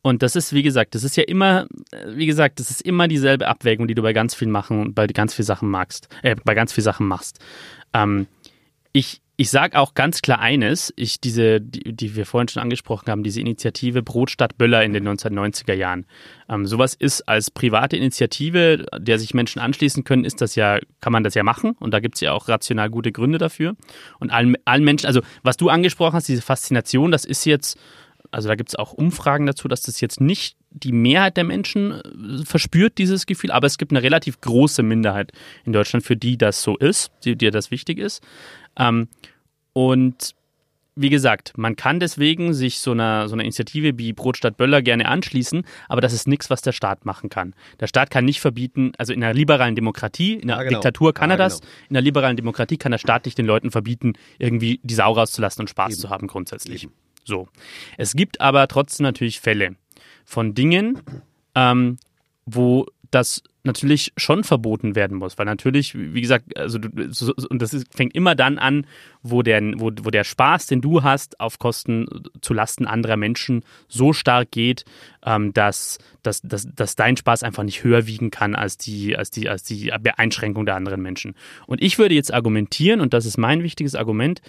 Und 0.03 0.23
das 0.23 0.35
ist, 0.35 0.55
wie 0.55 0.63
gesagt, 0.63 0.95
das 0.95 1.05
ist 1.05 1.17
ja 1.17 1.25
immer, 1.25 1.67
äh, 1.91 2.17
wie 2.17 2.27
gesagt, 2.27 2.59
das 2.59 2.71
ist 2.71 2.81
immer 2.81 3.07
dieselbe 3.07 3.49
Abwägung, 3.49 3.87
die 3.87 3.95
du 3.95 4.03
bei 4.03 4.15
ganz 4.15 4.35
vielen 4.35 4.51
machen, 4.51 4.95
bei 4.95 5.07
ganz 5.07 5.35
vielen 5.35 5.47
Sachen 5.47 5.69
magst, 5.69 6.09
äh, 6.23 6.37
bei 6.43 6.55
ganz 6.55 6.73
vielen 6.73 6.85
Sachen 6.85 7.07
machst. 7.07 7.39
Ähm, 7.93 8.27
ich, 8.93 9.21
ich 9.41 9.49
sage 9.49 9.79
auch 9.79 9.95
ganz 9.95 10.21
klar 10.21 10.39
eines, 10.39 10.93
ich 10.97 11.19
diese, 11.19 11.63
die, 11.63 11.95
die 11.95 12.15
wir 12.15 12.27
vorhin 12.27 12.49
schon 12.49 12.63
angesprochen 12.63 13.11
haben, 13.11 13.23
diese 13.23 13.41
Initiative 13.41 14.03
Brot 14.03 14.31
statt 14.31 14.59
Böller 14.59 14.85
in 14.85 14.93
den 14.93 15.09
1990er 15.09 15.73
Jahren. 15.73 16.05
Ähm, 16.51 16.67
sowas 16.67 16.93
ist 16.93 17.23
als 17.23 17.51
private 17.51 17.97
Initiative, 17.97 18.85
der 18.99 19.19
sich 19.19 19.33
Menschen 19.33 19.59
anschließen 19.63 20.05
können, 20.05 20.27
ist 20.27 20.43
das 20.43 20.57
ja, 20.57 20.79
kann 21.01 21.15
man 21.15 21.25
das 21.25 21.33
ja 21.33 21.43
machen 21.43 21.71
und 21.81 21.95
da 21.95 22.01
gibt 22.01 22.17
es 22.17 22.21
ja 22.21 22.33
auch 22.33 22.49
rational 22.49 22.91
gute 22.91 23.13
Gründe 23.13 23.39
dafür. 23.39 23.77
Und 24.19 24.31
allen, 24.31 24.59
allen 24.67 24.85
Menschen, 24.85 25.07
also 25.07 25.23
was 25.43 25.57
du 25.57 25.71
angesprochen 25.71 26.17
hast, 26.17 26.29
diese 26.29 26.43
Faszination, 26.43 27.11
das 27.11 27.25
ist 27.25 27.47
jetzt, 27.47 27.79
also 28.33 28.47
da 28.47 28.57
gibt 28.57 28.69
es 28.69 28.77
auch 28.77 28.93
Umfragen 28.93 29.47
dazu, 29.47 29.69
dass 29.69 29.81
das 29.81 30.03
jetzt 30.03 30.21
nicht 30.21 30.59
die 30.71 30.93
Mehrheit 30.93 31.37
der 31.37 31.45
Menschen 31.45 31.93
äh, 31.93 32.45
verspürt, 32.45 32.99
dieses 32.99 33.27
Gefühl, 33.27 33.51
aber 33.51 33.67
es 33.67 33.79
gibt 33.79 33.93
eine 33.93 34.03
relativ 34.03 34.41
große 34.41 34.83
Minderheit 34.83 35.33
in 35.65 35.73
Deutschland, 35.73 36.05
für 36.05 36.17
die 36.17 36.39
das 36.39 36.63
so 36.63 36.77
ist, 36.77 37.11
die, 37.25 37.37
dir 37.37 37.51
das 37.51 37.71
wichtig 37.71 37.99
ist. 37.99 38.23
Ähm, 38.79 39.09
und 39.73 40.35
wie 40.97 41.09
gesagt, 41.09 41.57
man 41.57 41.77
kann 41.77 41.99
deswegen 41.99 42.53
sich 42.53 42.81
so 42.81 42.91
einer, 42.91 43.29
so 43.29 43.35
einer 43.35 43.45
Initiative 43.45 43.97
wie 43.97 44.13
Brotstadt 44.13 44.57
Böller 44.57 44.83
gerne 44.83 45.09
anschließen, 45.09 45.65
aber 45.89 46.01
das 46.01 46.13
ist 46.13 46.29
nichts, 46.29 46.51
was 46.51 46.63
der 46.63 46.73
Staat 46.73 47.07
machen 47.07 47.31
kann. 47.31 47.55
Der 47.79 47.87
Staat 47.87 48.11
kann 48.11 48.25
nicht 48.25 48.41
verbieten, 48.41 48.93
also 48.99 49.13
in 49.13 49.23
einer 49.23 49.33
liberalen 49.33 49.75
Demokratie, 49.75 50.35
in 50.35 50.51
einer 50.51 50.63
Ja, 50.63 50.69
genau. 50.69 50.81
Diktatur 50.81 51.15
kann 51.15 51.31
Ja, 51.31 51.35
er 51.37 51.39
das, 51.39 51.61
genau. 51.61 51.73
in 51.89 51.97
einer 51.97 52.03
liberalen 52.03 52.37
Demokratie 52.37 52.77
kann 52.77 52.93
der 52.93 52.99
Staat 52.99 53.25
nicht 53.25 53.39
den 53.39 53.47
Leuten 53.47 53.71
verbieten, 53.71 54.13
irgendwie 54.39 54.81
die 54.83 54.95
Sau 54.95 55.13
rauszulassen 55.13 55.63
und 55.63 55.69
Spaß 55.71 55.93
Eben. 55.93 56.01
zu 56.01 56.11
haben 56.11 56.27
grundsätzlich. 56.27 56.85
Eben. 56.85 56.93
So. 57.25 57.49
Es 57.97 58.15
gibt 58.15 58.41
aber 58.41 58.67
trotzdem 58.69 59.05
natürlich 59.05 59.41
Fälle 59.41 59.77
von 60.31 60.55
Dingen, 60.55 60.99
ähm, 61.57 61.99
wo 62.47 62.87
das 63.11 63.43
natürlich 63.65 64.13
schon 64.17 64.45
verboten 64.45 64.95
werden 64.95 65.19
muss, 65.19 65.37
weil 65.37 65.45
natürlich, 65.45 65.95
wie 65.95 66.21
gesagt, 66.21 66.57
also 66.57 66.79
so, 67.09 67.35
und 67.51 67.61
das 67.61 67.75
ist, 67.75 67.93
fängt 67.93 68.15
immer 68.15 68.37
dann 68.37 68.57
an, 68.57 68.87
wo 69.23 69.43
der, 69.43 69.61
wo, 69.77 69.91
wo 70.03 70.11
der 70.11 70.23
Spaß, 70.23 70.69
den 70.69 70.81
du 70.81 71.03
hast, 71.03 71.41
auf 71.41 71.59
Kosten 71.59 72.07
zu 72.41 72.55
Lasten 72.55 72.87
anderer 72.87 73.17
Menschen 73.17 73.65
so 73.89 74.13
stark 74.13 74.53
geht, 74.53 74.85
ähm, 75.27 75.53
dass, 75.53 75.99
dass, 76.23 76.41
dass, 76.43 76.69
dass 76.73 76.95
dein 76.95 77.17
Spaß 77.17 77.43
einfach 77.43 77.65
nicht 77.65 77.83
höher 77.83 78.07
wiegen 78.07 78.31
kann 78.31 78.55
als 78.55 78.79
die, 78.79 79.17
als 79.17 79.31
die, 79.31 79.49
als 79.49 79.65
die 79.65 79.93
Beeinschränkung 80.01 80.65
der 80.65 80.77
anderen 80.77 81.03
Menschen. 81.03 81.35
Und 81.67 81.83
ich 81.83 81.99
würde 81.99 82.15
jetzt 82.15 82.33
argumentieren, 82.33 83.01
und 83.01 83.13
das 83.13 83.27
ist 83.27 83.37
mein 83.37 83.65
wichtiges 83.65 83.97
Argument, 83.97 84.41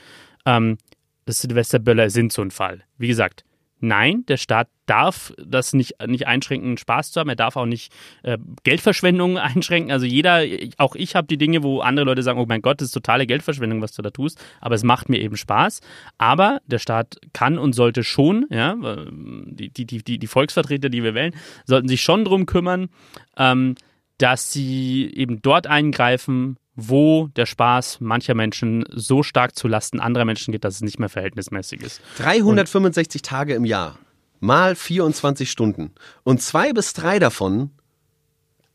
ähm, 0.45 0.77
das 1.25 1.41
Silvesterböller 1.41 2.11
sind 2.11 2.31
so 2.31 2.43
ein 2.43 2.51
Fall. 2.51 2.83
Wie 2.97 3.07
gesagt, 3.07 3.43
nein, 3.81 4.25
der 4.27 4.37
Staat 4.37 4.67
darf 4.85 5.33
das 5.37 5.73
nicht, 5.73 5.95
nicht 6.05 6.27
einschränken, 6.27 6.77
Spaß 6.77 7.11
zu 7.11 7.19
haben. 7.19 7.29
Er 7.29 7.35
darf 7.35 7.55
auch 7.55 7.65
nicht 7.65 7.93
äh, 8.23 8.37
Geldverschwendung 8.63 9.37
einschränken. 9.37 9.91
Also 9.91 10.05
jeder, 10.05 10.43
auch 10.77 10.95
ich 10.95 11.15
habe 11.15 11.27
die 11.27 11.37
Dinge, 11.37 11.63
wo 11.63 11.79
andere 11.79 12.05
Leute 12.05 12.23
sagen, 12.23 12.39
oh 12.39 12.45
mein 12.47 12.61
Gott, 12.61 12.81
das 12.81 12.87
ist 12.87 12.93
totale 12.93 13.25
Geldverschwendung, 13.25 13.81
was 13.81 13.93
du 13.93 14.01
da 14.01 14.09
tust. 14.09 14.43
Aber 14.59 14.75
es 14.75 14.83
macht 14.83 15.09
mir 15.09 15.19
eben 15.19 15.37
Spaß. 15.37 15.81
Aber 16.17 16.59
der 16.65 16.79
Staat 16.79 17.17
kann 17.33 17.57
und 17.57 17.73
sollte 17.73 18.03
schon, 18.03 18.47
ja, 18.49 18.75
die, 19.11 19.69
die, 19.69 19.85
die, 19.85 20.19
die 20.19 20.27
Volksvertreter, 20.27 20.89
die 20.89 21.03
wir 21.03 21.13
wählen, 21.13 21.33
sollten 21.65 21.87
sich 21.87 22.01
schon 22.01 22.25
drum 22.25 22.45
kümmern, 22.45 22.89
ähm, 23.37 23.75
dass 24.17 24.51
sie 24.51 25.11
eben 25.15 25.41
dort 25.41 25.67
eingreifen, 25.67 26.57
wo 26.75 27.27
der 27.35 27.45
Spaß 27.45 27.99
mancher 27.99 28.33
Menschen 28.33 28.85
so 28.91 29.23
stark 29.23 29.55
zu 29.55 29.67
Lasten 29.67 29.99
anderer 29.99 30.25
Menschen 30.25 30.51
geht, 30.51 30.63
dass 30.63 30.75
es 30.75 30.81
nicht 30.81 30.99
mehr 30.99 31.09
verhältnismäßig 31.09 31.81
ist. 31.81 32.01
365 32.17 33.21
Tage 33.21 33.53
im 33.53 33.65
Jahr, 33.65 33.97
mal 34.39 34.75
24 34.75 35.49
Stunden. 35.51 35.91
Und 36.23 36.41
zwei 36.41 36.73
bis 36.73 36.93
drei 36.93 37.19
davon 37.19 37.71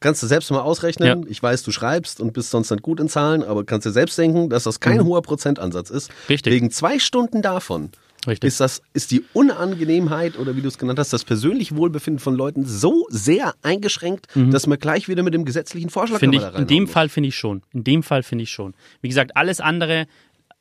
kannst 0.01 0.23
du 0.23 0.27
selbst 0.27 0.51
mal 0.51 0.61
ausrechnen. 0.61 1.23
Ja. 1.23 1.29
Ich 1.29 1.43
weiß, 1.43 1.63
du 1.63 1.73
schreibst 1.73 2.21
und 2.21 2.33
bist 2.33 2.51
sonst 2.51 2.71
nicht 2.71 2.83
gut 2.83 3.01
in 3.01 3.09
Zahlen, 3.09 3.43
aber 3.43 3.65
kannst 3.65 3.87
dir 3.87 3.93
selbst 3.93 4.19
denken, 4.19 4.51
dass 4.51 4.65
das 4.65 4.81
kein 4.81 5.05
hoher 5.05 5.23
Prozentansatz 5.23 5.91
ist. 5.91 6.11
Mhm. 6.11 6.15
Richtig. 6.29 6.53
Wegen 6.53 6.71
zwei 6.71 6.99
Stunden 6.99 7.43
davon 7.43 7.91
Richtig. 8.27 8.49
ist 8.49 8.61
das 8.61 8.83
ist 8.93 9.11
die 9.11 9.25
Unangenehmheit 9.33 10.39
oder 10.39 10.57
wie 10.57 10.63
du 10.63 10.69
es 10.69 10.79
genannt 10.79 10.99
hast, 10.99 11.13
das 11.13 11.25
persönliche 11.25 11.77
Wohlbefinden 11.77 12.19
von 12.19 12.35
Leuten 12.35 12.65
so 12.65 13.07
sehr 13.11 13.55
eingeschränkt, 13.63 14.29
dass 14.35 14.67
man 14.67 14.79
gleich 14.79 15.09
wieder 15.09 15.23
mit 15.23 15.35
dem 15.35 15.45
gesetzlichen 15.45 15.91
Vorschlag 15.91 16.19
Finde 16.19 16.39
ich, 16.39 16.59
in 16.59 16.67
dem. 16.67 16.89
Fall 16.89 17.09
finde 17.09 17.29
ich 17.29 17.37
schon. 17.37 17.63
In 17.73 17.85
dem 17.85 18.03
Fall 18.03 18.23
finde 18.23 18.45
ich 18.45 18.51
schon. 18.51 18.75
Wie 19.01 19.09
gesagt, 19.09 19.37
alles 19.37 19.61
andere 19.61 20.07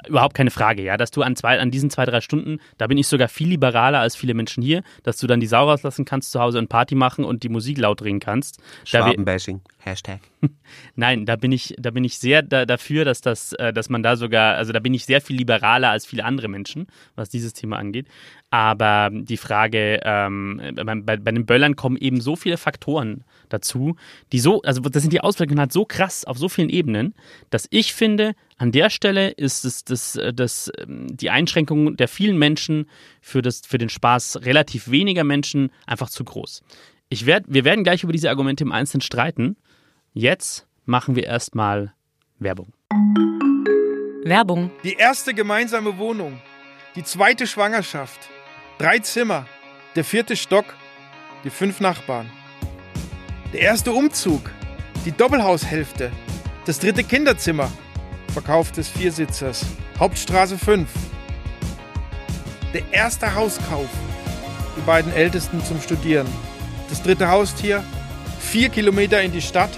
überhaupt 0.08 0.36
keine 0.36 0.52
Frage, 0.52 0.84
ja, 0.84 0.98
dass 0.98 1.12
du 1.12 1.22
an 1.22 1.36
zwei, 1.36 1.60
an 1.60 1.72
diesen 1.72 1.90
zwei, 1.90 2.06
drei 2.06 2.22
Stunden, 2.22 2.60
da 2.78 2.88
bin 2.88 2.98
ich 2.98 3.08
sogar 3.08 3.28
viel 3.28 3.48
liberaler 3.48 4.00
als 4.00 4.16
viele 4.16 4.34
Menschen 4.34 4.62
hier, 4.62 4.84
dass 5.04 5.18
du 5.18 5.28
dann 5.28 5.40
die 5.40 5.48
Sau 5.48 5.68
rauslassen 5.70 6.06
kannst 6.06 6.32
zu 6.32 6.40
Hause 6.40 6.60
und 6.60 6.70
Party 6.70 6.96
machen 6.96 7.26
und 7.26 7.44
die 7.44 7.50
Musik 7.50 7.78
laut 7.78 8.02
drehen 8.02 8.20
kannst. 8.20 8.60
Schwabenbashing. 8.84 9.62
Hashtag. 9.86 10.20
nein, 10.96 11.26
da 11.26 11.36
bin 11.36 11.52
ich, 11.52 11.76
da 11.78 11.92
bin 11.92 12.04
ich 12.04 12.18
sehr 12.18 12.42
da, 12.42 12.66
dafür, 12.66 13.06
dass 13.06 13.22
das, 13.22 13.54
äh, 13.54 13.72
dass 13.72 13.90
man 13.90 14.02
da 14.04 14.16
sogar, 14.16 14.56
also 14.56 14.74
da 14.74 14.80
bin 14.80 14.94
ich 14.94 15.06
sehr 15.06 15.22
viel 15.22 15.38
liberaler 15.38 15.90
als 15.90 16.06
viele 16.06 16.26
andere 16.26 16.48
Menschen, 16.48 16.88
was 17.16 17.30
dieses 17.30 17.54
Thema 17.54 17.78
angeht. 17.78 18.08
Aber 18.50 19.10
die 19.12 19.38
Frage, 19.38 20.00
ähm, 20.04 20.62
bei, 20.76 21.18
bei, 21.18 21.32
den 21.32 21.46
Böllern 21.46 21.76
kommen 21.76 21.98
eben 21.98 22.22
so 22.22 22.36
viele 22.36 22.58
Faktoren 22.58 23.24
dazu, 23.50 23.96
die 24.32 24.40
so, 24.40 24.62
also 24.64 24.82
das 24.82 25.04
sind 25.04 25.14
die 25.14 25.22
Auswirkungen 25.22 25.60
halt 25.60 25.72
so 25.72 25.86
krass 25.86 26.26
auf 26.26 26.38
so 26.38 26.50
vielen 26.50 26.70
Ebenen, 26.70 27.14
dass 27.50 27.68
ich 27.70 27.94
finde, 27.94 28.34
an 28.58 28.72
der 28.72 28.90
Stelle 28.90 29.30
ist 29.30 29.66
es 29.66 29.84
das, 29.84 30.20
das, 30.34 30.72
ähm, 30.80 31.16
die 31.16 31.30
Einschränkung 31.30 31.98
der 31.98 32.08
vielen 32.08 32.38
Menschen 32.38 32.90
für, 33.22 33.42
das, 33.42 33.62
für 33.68 33.78
den 33.78 33.90
Spaß 33.90 34.46
relativ 34.46 34.90
weniger 34.90 35.24
Menschen 35.24 35.72
einfach 35.86 36.10
zu 36.10 36.24
groß. 36.24 36.64
Ich 37.10 37.26
werd, 37.26 37.46
wir 37.48 37.66
werden 37.66 37.84
gleich 37.84 38.04
über 38.04 38.14
diese 38.14 38.30
Argumente 38.30 38.64
im 38.64 38.72
Einzelnen 38.72 39.02
streiten. 39.02 39.58
Jetzt 40.18 40.66
machen 40.86 41.18
wir 41.18 41.26
erstmal 41.26 41.94
Werbung. 42.40 42.72
Werbung. 44.24 44.72
Die 44.86 44.94
erste 44.94 45.34
gemeinsame 45.34 45.98
Wohnung, 45.98 46.40
die 46.96 47.04
zweite 47.04 47.46
Schwangerschaft, 47.46 48.30
drei 48.78 49.00
Zimmer, 49.00 49.46
der 49.98 50.06
vierte 50.06 50.38
Stock, 50.38 50.74
die 51.44 51.50
fünf 51.50 51.82
Nachbarn. 51.82 52.32
Der 53.52 53.60
erste 53.60 53.92
Umzug, 53.92 54.50
die 55.04 55.12
Doppelhaushälfte, 55.12 56.14
das 56.66 56.80
dritte 56.80 57.04
Kinderzimmer, 57.04 57.70
Verkauf 58.32 58.72
des 58.72 58.88
Viersitzers, 58.88 59.66
Hauptstraße 60.00 60.58
5. 60.58 60.90
Der 62.74 62.84
erste 62.94 63.36
Hauskauf, 63.36 63.90
die 64.78 64.86
beiden 64.86 65.12
Ältesten 65.12 65.62
zum 65.66 65.82
Studieren, 65.82 66.28
das 66.88 67.04
dritte 67.04 67.28
Haustier, 67.28 67.84
vier 68.40 68.70
Kilometer 68.70 69.22
in 69.22 69.34
die 69.34 69.42
Stadt, 69.42 69.78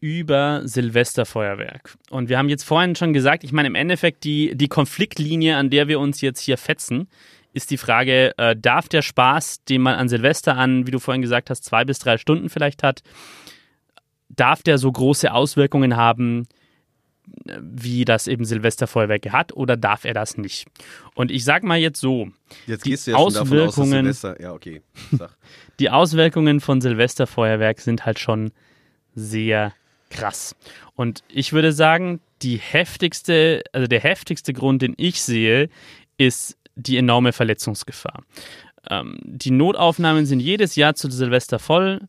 über 0.00 0.62
Silvesterfeuerwerk. 0.64 1.96
Und 2.10 2.28
wir 2.28 2.38
haben 2.38 2.48
jetzt 2.48 2.64
vorhin 2.64 2.94
schon 2.96 3.12
gesagt, 3.12 3.44
ich 3.44 3.52
meine 3.52 3.68
im 3.68 3.74
Endeffekt 3.74 4.24
die, 4.24 4.54
die 4.56 4.68
Konfliktlinie, 4.68 5.56
an 5.56 5.70
der 5.70 5.88
wir 5.88 6.00
uns 6.00 6.20
jetzt 6.20 6.40
hier 6.40 6.56
fetzen, 6.58 7.08
ist 7.52 7.70
die 7.70 7.78
Frage, 7.78 8.36
äh, 8.38 8.54
darf 8.56 8.88
der 8.88 9.02
Spaß, 9.02 9.64
den 9.64 9.80
man 9.82 9.94
an 9.94 10.08
Silvester 10.08 10.56
an, 10.56 10.86
wie 10.86 10.90
du 10.90 10.98
vorhin 10.98 11.22
gesagt 11.22 11.50
hast, 11.50 11.64
zwei 11.64 11.84
bis 11.84 11.98
drei 11.98 12.18
Stunden 12.18 12.48
vielleicht 12.50 12.82
hat, 12.82 13.02
darf 14.28 14.62
der 14.62 14.78
so 14.78 14.92
große 14.92 15.32
Auswirkungen 15.32 15.96
haben, 15.96 16.46
äh, 17.46 17.58
wie 17.60 18.04
das 18.04 18.28
eben 18.28 18.44
Silvesterfeuerwerk 18.44 19.32
hat, 19.32 19.52
oder 19.54 19.76
darf 19.76 20.04
er 20.04 20.14
das 20.14 20.36
nicht? 20.36 20.66
Und 21.14 21.30
ich 21.30 21.42
sag 21.44 21.64
mal 21.64 21.78
jetzt 21.78 22.00
so, 22.00 22.28
Jetzt 22.66 22.84
Die 22.84 22.90
gehst 22.90 23.06
du 23.06 23.12
ja 23.12 23.18
schon 23.18 23.32
davon 23.32 23.58
aus, 23.58 23.64
dass 23.64 23.78
Auswirkungen- 23.78 24.12
Silvester. 24.12 24.40
Ja, 24.40 24.52
okay. 24.52 24.82
Die 25.80 25.90
Auswirkungen 25.90 26.60
von 26.60 26.80
Silvesterfeuerwerk 26.80 27.80
sind 27.80 28.04
halt 28.06 28.18
schon 28.18 28.52
sehr 29.14 29.72
krass. 30.10 30.56
Und 30.94 31.22
ich 31.28 31.52
würde 31.52 31.72
sagen, 31.72 32.20
die 32.42 32.56
heftigste, 32.56 33.62
also 33.72 33.86
der 33.86 34.00
heftigste 34.00 34.52
Grund, 34.52 34.82
den 34.82 34.94
ich 34.96 35.22
sehe, 35.22 35.68
ist 36.16 36.56
die 36.76 36.96
enorme 36.96 37.32
Verletzungsgefahr. 37.32 38.22
Ähm, 38.88 39.18
die 39.22 39.50
Notaufnahmen 39.50 40.26
sind 40.26 40.40
jedes 40.40 40.76
Jahr 40.76 40.94
zu 40.94 41.10
Silvester 41.10 41.58
voll. 41.58 42.00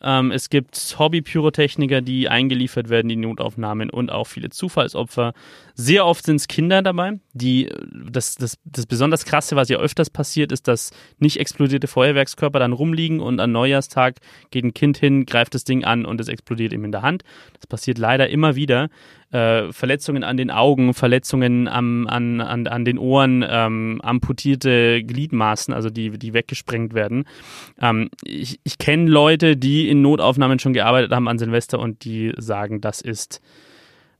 Ähm, 0.00 0.30
es 0.30 0.50
gibt 0.50 0.96
Hobby-Pyrotechniker, 0.98 2.00
die 2.00 2.28
eingeliefert 2.28 2.88
werden, 2.88 3.08
die 3.08 3.16
Notaufnahmen 3.16 3.90
und 3.90 4.10
auch 4.10 4.26
viele 4.26 4.50
Zufallsopfer. 4.50 5.32
Sehr 5.80 6.06
oft 6.06 6.26
sind 6.26 6.36
es 6.36 6.48
Kinder 6.48 6.82
dabei. 6.82 7.20
Die, 7.34 7.68
das, 8.10 8.34
das, 8.34 8.58
das 8.64 8.86
besonders 8.86 9.24
Krasse, 9.24 9.54
was 9.54 9.68
ja 9.68 9.78
öfters 9.78 10.10
passiert, 10.10 10.50
ist, 10.50 10.66
dass 10.66 10.90
nicht 11.20 11.38
explodierte 11.38 11.86
Feuerwerkskörper 11.86 12.58
dann 12.58 12.72
rumliegen 12.72 13.20
und 13.20 13.38
an 13.38 13.52
Neujahrstag 13.52 14.16
geht 14.50 14.64
ein 14.64 14.74
Kind 14.74 14.98
hin, 14.98 15.24
greift 15.24 15.54
das 15.54 15.62
Ding 15.62 15.84
an 15.84 16.04
und 16.04 16.20
es 16.20 16.26
explodiert 16.26 16.72
ihm 16.72 16.84
in 16.84 16.90
der 16.90 17.02
Hand. 17.02 17.22
Das 17.54 17.68
passiert 17.68 17.98
leider 17.98 18.28
immer 18.28 18.56
wieder. 18.56 18.88
Äh, 19.30 19.72
Verletzungen 19.72 20.24
an 20.24 20.36
den 20.36 20.50
Augen, 20.50 20.94
Verletzungen 20.94 21.68
am, 21.68 22.08
an, 22.08 22.40
an, 22.40 22.66
an 22.66 22.84
den 22.84 22.98
Ohren, 22.98 23.44
ähm, 23.48 24.00
amputierte 24.02 25.04
Gliedmaßen, 25.04 25.72
also 25.72 25.90
die, 25.90 26.18
die 26.18 26.34
weggesprengt 26.34 26.92
werden. 26.92 27.24
Ähm, 27.80 28.10
ich 28.24 28.58
ich 28.64 28.78
kenne 28.78 29.08
Leute, 29.08 29.56
die 29.56 29.88
in 29.88 30.02
Notaufnahmen 30.02 30.58
schon 30.58 30.72
gearbeitet 30.72 31.12
haben 31.12 31.28
an 31.28 31.38
Silvester 31.38 31.78
und 31.78 32.04
die 32.04 32.32
sagen, 32.36 32.80
das 32.80 33.00
ist 33.00 33.40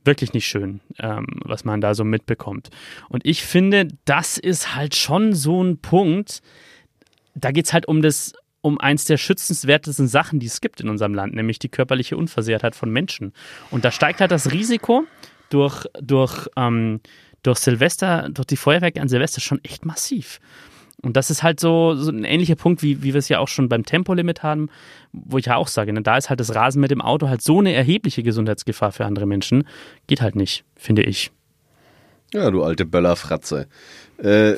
wirklich 0.05 0.33
nicht 0.33 0.47
schön, 0.47 0.81
ähm, 0.99 1.27
was 1.43 1.65
man 1.65 1.81
da 1.81 1.93
so 1.93 2.03
mitbekommt. 2.03 2.69
Und 3.09 3.25
ich 3.25 3.43
finde, 3.43 3.87
das 4.05 4.37
ist 4.37 4.75
halt 4.75 4.95
schon 4.95 5.33
so 5.33 5.63
ein 5.63 5.79
Punkt, 5.79 6.41
da 7.35 7.51
geht 7.51 7.65
es 7.65 7.73
halt 7.73 7.87
um 7.87 8.01
das, 8.01 8.33
um 8.61 8.79
eins 8.79 9.05
der 9.05 9.17
schützenswertesten 9.17 10.07
Sachen, 10.07 10.39
die 10.39 10.47
es 10.47 10.61
gibt 10.61 10.81
in 10.81 10.89
unserem 10.89 11.13
Land, 11.13 11.35
nämlich 11.35 11.59
die 11.59 11.69
körperliche 11.69 12.17
Unversehrtheit 12.17 12.75
von 12.75 12.89
Menschen. 12.89 13.33
Und 13.71 13.85
da 13.85 13.91
steigt 13.91 14.19
halt 14.21 14.31
das 14.31 14.51
Risiko 14.51 15.05
durch, 15.49 15.85
durch, 16.01 16.47
ähm, 16.55 17.01
durch 17.43 17.59
Silvester, 17.59 18.29
durch 18.29 18.47
die 18.47 18.57
Feuerwerke 18.57 19.01
an 19.01 19.09
Silvester 19.09 19.41
schon 19.41 19.63
echt 19.63 19.85
massiv. 19.85 20.39
Und 21.01 21.15
das 21.15 21.29
ist 21.29 21.43
halt 21.43 21.59
so, 21.59 21.95
so 21.95 22.11
ein 22.11 22.25
ähnlicher 22.25 22.55
Punkt, 22.55 22.83
wie, 22.83 23.03
wie 23.03 23.13
wir 23.13 23.19
es 23.19 23.29
ja 23.29 23.39
auch 23.39 23.47
schon 23.47 23.69
beim 23.69 23.85
Tempolimit 23.85 24.43
haben, 24.43 24.69
wo 25.13 25.37
ich 25.37 25.45
ja 25.45 25.55
auch 25.55 25.69
sage, 25.69 25.93
ne, 25.93 26.01
da 26.01 26.17
ist 26.17 26.29
halt 26.29 26.39
das 26.39 26.53
Rasen 26.53 26.81
mit 26.81 26.91
dem 26.91 27.01
Auto 27.01 27.29
halt 27.29 27.41
so 27.41 27.59
eine 27.59 27.73
erhebliche 27.73 28.21
Gesundheitsgefahr 28.21 28.91
für 28.91 29.05
andere 29.05 29.25
Menschen. 29.25 29.65
Geht 30.07 30.21
halt 30.21 30.35
nicht, 30.35 30.65
finde 30.75 31.03
ich. 31.03 31.31
Ja, 32.33 32.51
du 32.51 32.63
alte 32.63 32.85
Böllerfratze. 32.85 33.67
Äh, 34.17 34.55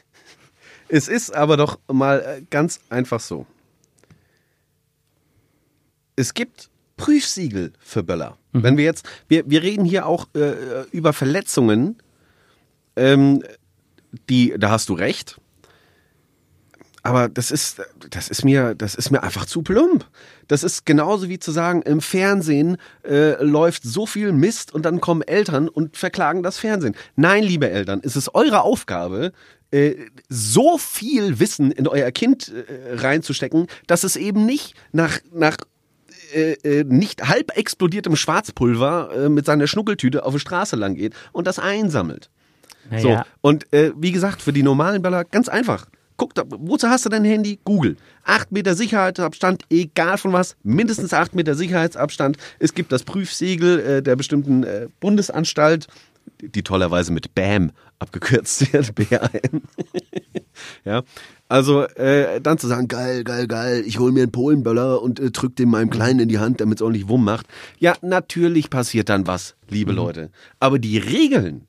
es 0.88 1.08
ist 1.08 1.34
aber 1.34 1.56
doch 1.56 1.78
mal 1.90 2.20
äh, 2.20 2.42
ganz 2.50 2.80
einfach 2.90 3.20
so. 3.20 3.46
Es 6.16 6.34
gibt 6.34 6.70
Prüfsiegel 6.96 7.72
für 7.78 8.02
Böller. 8.02 8.36
Mhm. 8.52 8.62
Wenn 8.62 8.76
wir 8.76 8.84
jetzt, 8.84 9.08
wir, 9.28 9.48
wir 9.48 9.62
reden 9.62 9.84
hier 9.84 10.06
auch 10.06 10.28
äh, 10.34 10.84
über 10.90 11.12
Verletzungen, 11.12 11.96
ähm, 12.94 13.42
die, 14.28 14.54
da 14.58 14.70
hast 14.70 14.88
du 14.88 14.94
recht. 14.94 15.40
Aber 17.06 17.28
das 17.28 17.52
ist, 17.52 17.80
das 18.10 18.28
ist 18.28 18.44
mir, 18.44 18.74
das 18.74 18.96
ist 18.96 19.12
mir 19.12 19.22
einfach 19.22 19.46
zu 19.46 19.62
plump. 19.62 20.04
Das 20.48 20.64
ist 20.64 20.86
genauso 20.86 21.28
wie 21.28 21.38
zu 21.38 21.52
sagen, 21.52 21.82
im 21.82 22.00
Fernsehen 22.00 22.78
äh, 23.08 23.40
läuft 23.44 23.84
so 23.84 24.06
viel 24.06 24.32
Mist 24.32 24.74
und 24.74 24.84
dann 24.84 25.00
kommen 25.00 25.22
Eltern 25.22 25.68
und 25.68 25.96
verklagen 25.96 26.42
das 26.42 26.58
Fernsehen. 26.58 26.96
Nein, 27.14 27.44
liebe 27.44 27.70
Eltern, 27.70 28.00
es 28.02 28.16
ist 28.16 28.34
eure 28.34 28.62
Aufgabe, 28.62 29.30
äh, 29.70 29.94
so 30.28 30.78
viel 30.78 31.38
Wissen 31.38 31.70
in 31.70 31.86
euer 31.86 32.10
Kind 32.10 32.52
äh, 32.52 32.96
reinzustecken, 32.96 33.68
dass 33.86 34.02
es 34.02 34.16
eben 34.16 34.44
nicht 34.44 34.74
nach, 34.90 35.20
nach 35.32 35.58
äh, 36.34 36.54
äh, 36.64 36.82
nicht 36.82 37.28
halb 37.28 37.56
explodiertem 37.56 38.16
Schwarzpulver 38.16 39.10
äh, 39.14 39.28
mit 39.28 39.46
seiner 39.46 39.68
Schnuckeltüte 39.68 40.24
auf 40.24 40.34
die 40.34 40.40
Straße 40.40 40.74
lang 40.74 40.96
geht 40.96 41.14
und 41.30 41.46
das 41.46 41.60
einsammelt. 41.60 42.30
So, 42.98 43.10
Naja, 43.10 43.26
und 43.42 43.72
äh, 43.72 43.92
wie 43.96 44.10
gesagt, 44.10 44.42
für 44.42 44.52
die 44.52 44.64
normalen 44.64 45.02
Böller 45.02 45.24
ganz 45.24 45.48
einfach. 45.48 45.86
Guck, 46.16 46.34
da, 46.34 46.44
wozu 46.46 46.88
hast 46.88 47.04
du 47.04 47.10
dein 47.10 47.24
Handy? 47.24 47.58
Google. 47.64 47.96
Acht 48.24 48.50
Meter 48.50 48.74
Sicherheitsabstand, 48.74 49.64
egal 49.70 50.16
von 50.18 50.32
was, 50.32 50.56
mindestens 50.62 51.12
acht 51.12 51.34
Meter 51.34 51.54
Sicherheitsabstand. 51.54 52.38
Es 52.58 52.74
gibt 52.74 52.92
das 52.92 53.04
Prüfsiegel 53.04 53.80
äh, 53.80 54.02
der 54.02 54.16
bestimmten 54.16 54.64
äh, 54.64 54.88
Bundesanstalt, 55.00 55.88
die 56.40 56.62
tollerweise 56.62 57.12
mit 57.12 57.34
BAM 57.34 57.72
abgekürzt 57.98 58.72
wird, 58.72 58.94
BAM. 58.94 59.62
ja, 60.84 61.02
also 61.48 61.82
äh, 61.82 62.40
dann 62.40 62.58
zu 62.58 62.66
sagen, 62.66 62.88
geil, 62.88 63.22
geil, 63.22 63.46
geil, 63.46 63.84
ich 63.86 63.98
hole 63.98 64.12
mir 64.12 64.22
einen 64.22 64.32
Polenböller 64.32 65.02
und 65.02 65.20
äh, 65.20 65.30
drück 65.30 65.54
den 65.56 65.68
meinem 65.68 65.90
Kleinen 65.90 66.20
in 66.20 66.28
die 66.28 66.38
Hand, 66.38 66.60
damit 66.60 66.78
es 66.78 66.82
ordentlich 66.82 67.08
Wumm 67.08 67.24
macht. 67.24 67.46
Ja, 67.78 67.94
natürlich 68.00 68.70
passiert 68.70 69.08
dann 69.10 69.26
was, 69.26 69.54
liebe 69.68 69.92
Leute. 69.92 70.30
Aber 70.60 70.78
die 70.78 70.98
Regeln, 70.98 71.68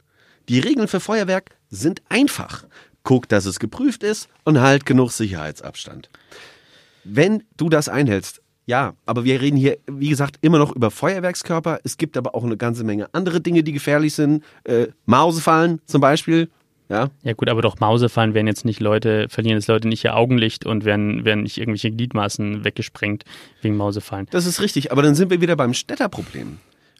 die 0.49 0.59
Regeln 0.59 0.87
für 0.87 0.99
Feuerwerk 0.99 1.51
sind 1.69 2.01
einfach. 2.09 2.65
Guck, 3.07 3.29
dass 3.29 3.45
es 3.45 3.61
geprüft 3.61 4.03
ist 4.03 4.27
und 4.43 4.59
halt 4.59 4.85
genug 4.85 5.11
Sicherheitsabstand. 5.11 6.09
Wenn 7.05 7.43
du 7.55 7.69
das 7.69 7.87
einhältst, 7.87 8.41
ja, 8.65 8.95
aber 9.05 9.23
wir 9.23 9.39
reden 9.39 9.55
hier, 9.55 9.77
wie 9.89 10.09
gesagt, 10.09 10.39
immer 10.41 10.57
noch 10.57 10.75
über 10.75 10.91
Feuerwerkskörper. 10.91 11.79
Es 11.85 11.95
gibt 11.95 12.17
aber 12.17 12.35
auch 12.35 12.43
eine 12.43 12.57
ganze 12.57 12.83
Menge 12.83 13.07
andere 13.13 13.39
Dinge, 13.39 13.63
die 13.63 13.71
gefährlich 13.71 14.13
sind. 14.13 14.43
Äh, 14.65 14.87
Mausefallen 15.05 15.79
zum 15.85 16.01
Beispiel. 16.01 16.49
Ja, 16.89 17.09
ja 17.23 17.31
gut, 17.31 17.47
aber 17.47 17.61
doch 17.61 17.79
Mausefallen 17.79 18.33
werden 18.33 18.47
jetzt 18.47 18.65
nicht 18.65 18.81
Leute, 18.81 19.27
verlieren 19.29 19.57
jetzt 19.57 19.69
Leute 19.69 19.87
nicht 19.87 20.03
ihr 20.03 20.17
Augenlicht 20.17 20.65
und 20.65 20.83
werden, 20.83 21.23
werden 21.23 21.43
nicht 21.43 21.59
irgendwelche 21.59 21.91
Gliedmaßen 21.91 22.65
weggesprengt 22.65 23.23
wegen 23.61 23.77
Mausefallen. 23.77 24.27
das 24.31 24.45
ist 24.45 24.59
richtig. 24.59 24.91
Aber 24.91 25.01
dann 25.01 25.15
sind 25.15 25.29
wir 25.29 25.39
wieder 25.39 25.55
beim 25.55 25.73
Städterproblem. 25.73 26.59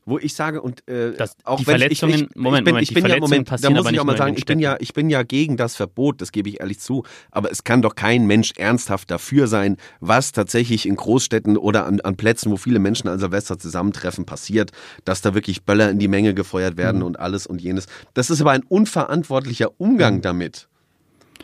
Wo 0.09 0.17
ich 0.17 0.33
sage, 0.35 0.61
und 0.61 0.87
äh, 0.87 1.11
Das- 1.17 1.35
auch 1.43 1.59
die 1.59 1.67
wenn 1.67 1.79
Verletzungen- 1.79 2.13
ich, 2.13 2.21
ich, 2.29 2.35
Moment, 2.37 2.61
ich 2.61 2.63
bin, 2.65 2.73
Moment, 2.73 2.87
ich 2.89 2.93
bin 2.93 3.05
ja, 3.07 3.19
Moment, 3.19 3.49
da 3.61 3.69
muss 3.69 3.91
ich 3.91 3.99
auch 3.99 4.05
mal 4.05 4.15
sagen, 4.15 4.35
ich 4.37 4.45
bin 4.45 4.57
ja, 4.59 4.77
ich 4.79 4.93
bin 4.93 5.09
ja 5.09 5.21
gegen 5.23 5.57
das 5.57 5.75
Verbot, 5.75 6.21
das 6.21 6.31
gebe 6.31 6.47
ich 6.47 6.61
ehrlich 6.61 6.79
zu. 6.79 7.03
Aber 7.29 7.51
es 7.51 7.65
kann 7.65 7.81
doch 7.81 7.93
kein 7.93 8.25
Mensch 8.25 8.53
ernsthaft 8.55 9.11
dafür 9.11 9.47
sein, 9.47 9.75
was 9.99 10.31
tatsächlich 10.31 10.85
in 10.85 10.95
Großstädten 10.95 11.57
oder 11.57 11.85
an, 11.85 11.99
an 11.99 12.15
Plätzen, 12.15 12.49
wo 12.53 12.55
viele 12.55 12.79
Menschen 12.79 13.09
an 13.09 13.19
Silvester 13.19 13.59
zusammentreffen, 13.59 14.25
passiert, 14.25 14.71
dass 15.03 15.19
da 15.19 15.33
wirklich 15.33 15.63
Böller 15.63 15.89
in 15.89 15.99
die 15.99 16.07
Menge 16.07 16.33
gefeuert 16.33 16.75
Mhm. 16.75 16.77
werden 16.79 17.03
und 17.03 17.19
alles 17.19 17.45
und 17.45 17.61
jenes. 17.61 17.87
Das 18.13 18.29
ist 18.29 18.39
aber 18.39 18.51
ein 18.51 18.63
unverantwortlicher 18.63 19.71
Umgang 19.77 20.15
Mhm. 20.15 20.21
damit. 20.21 20.67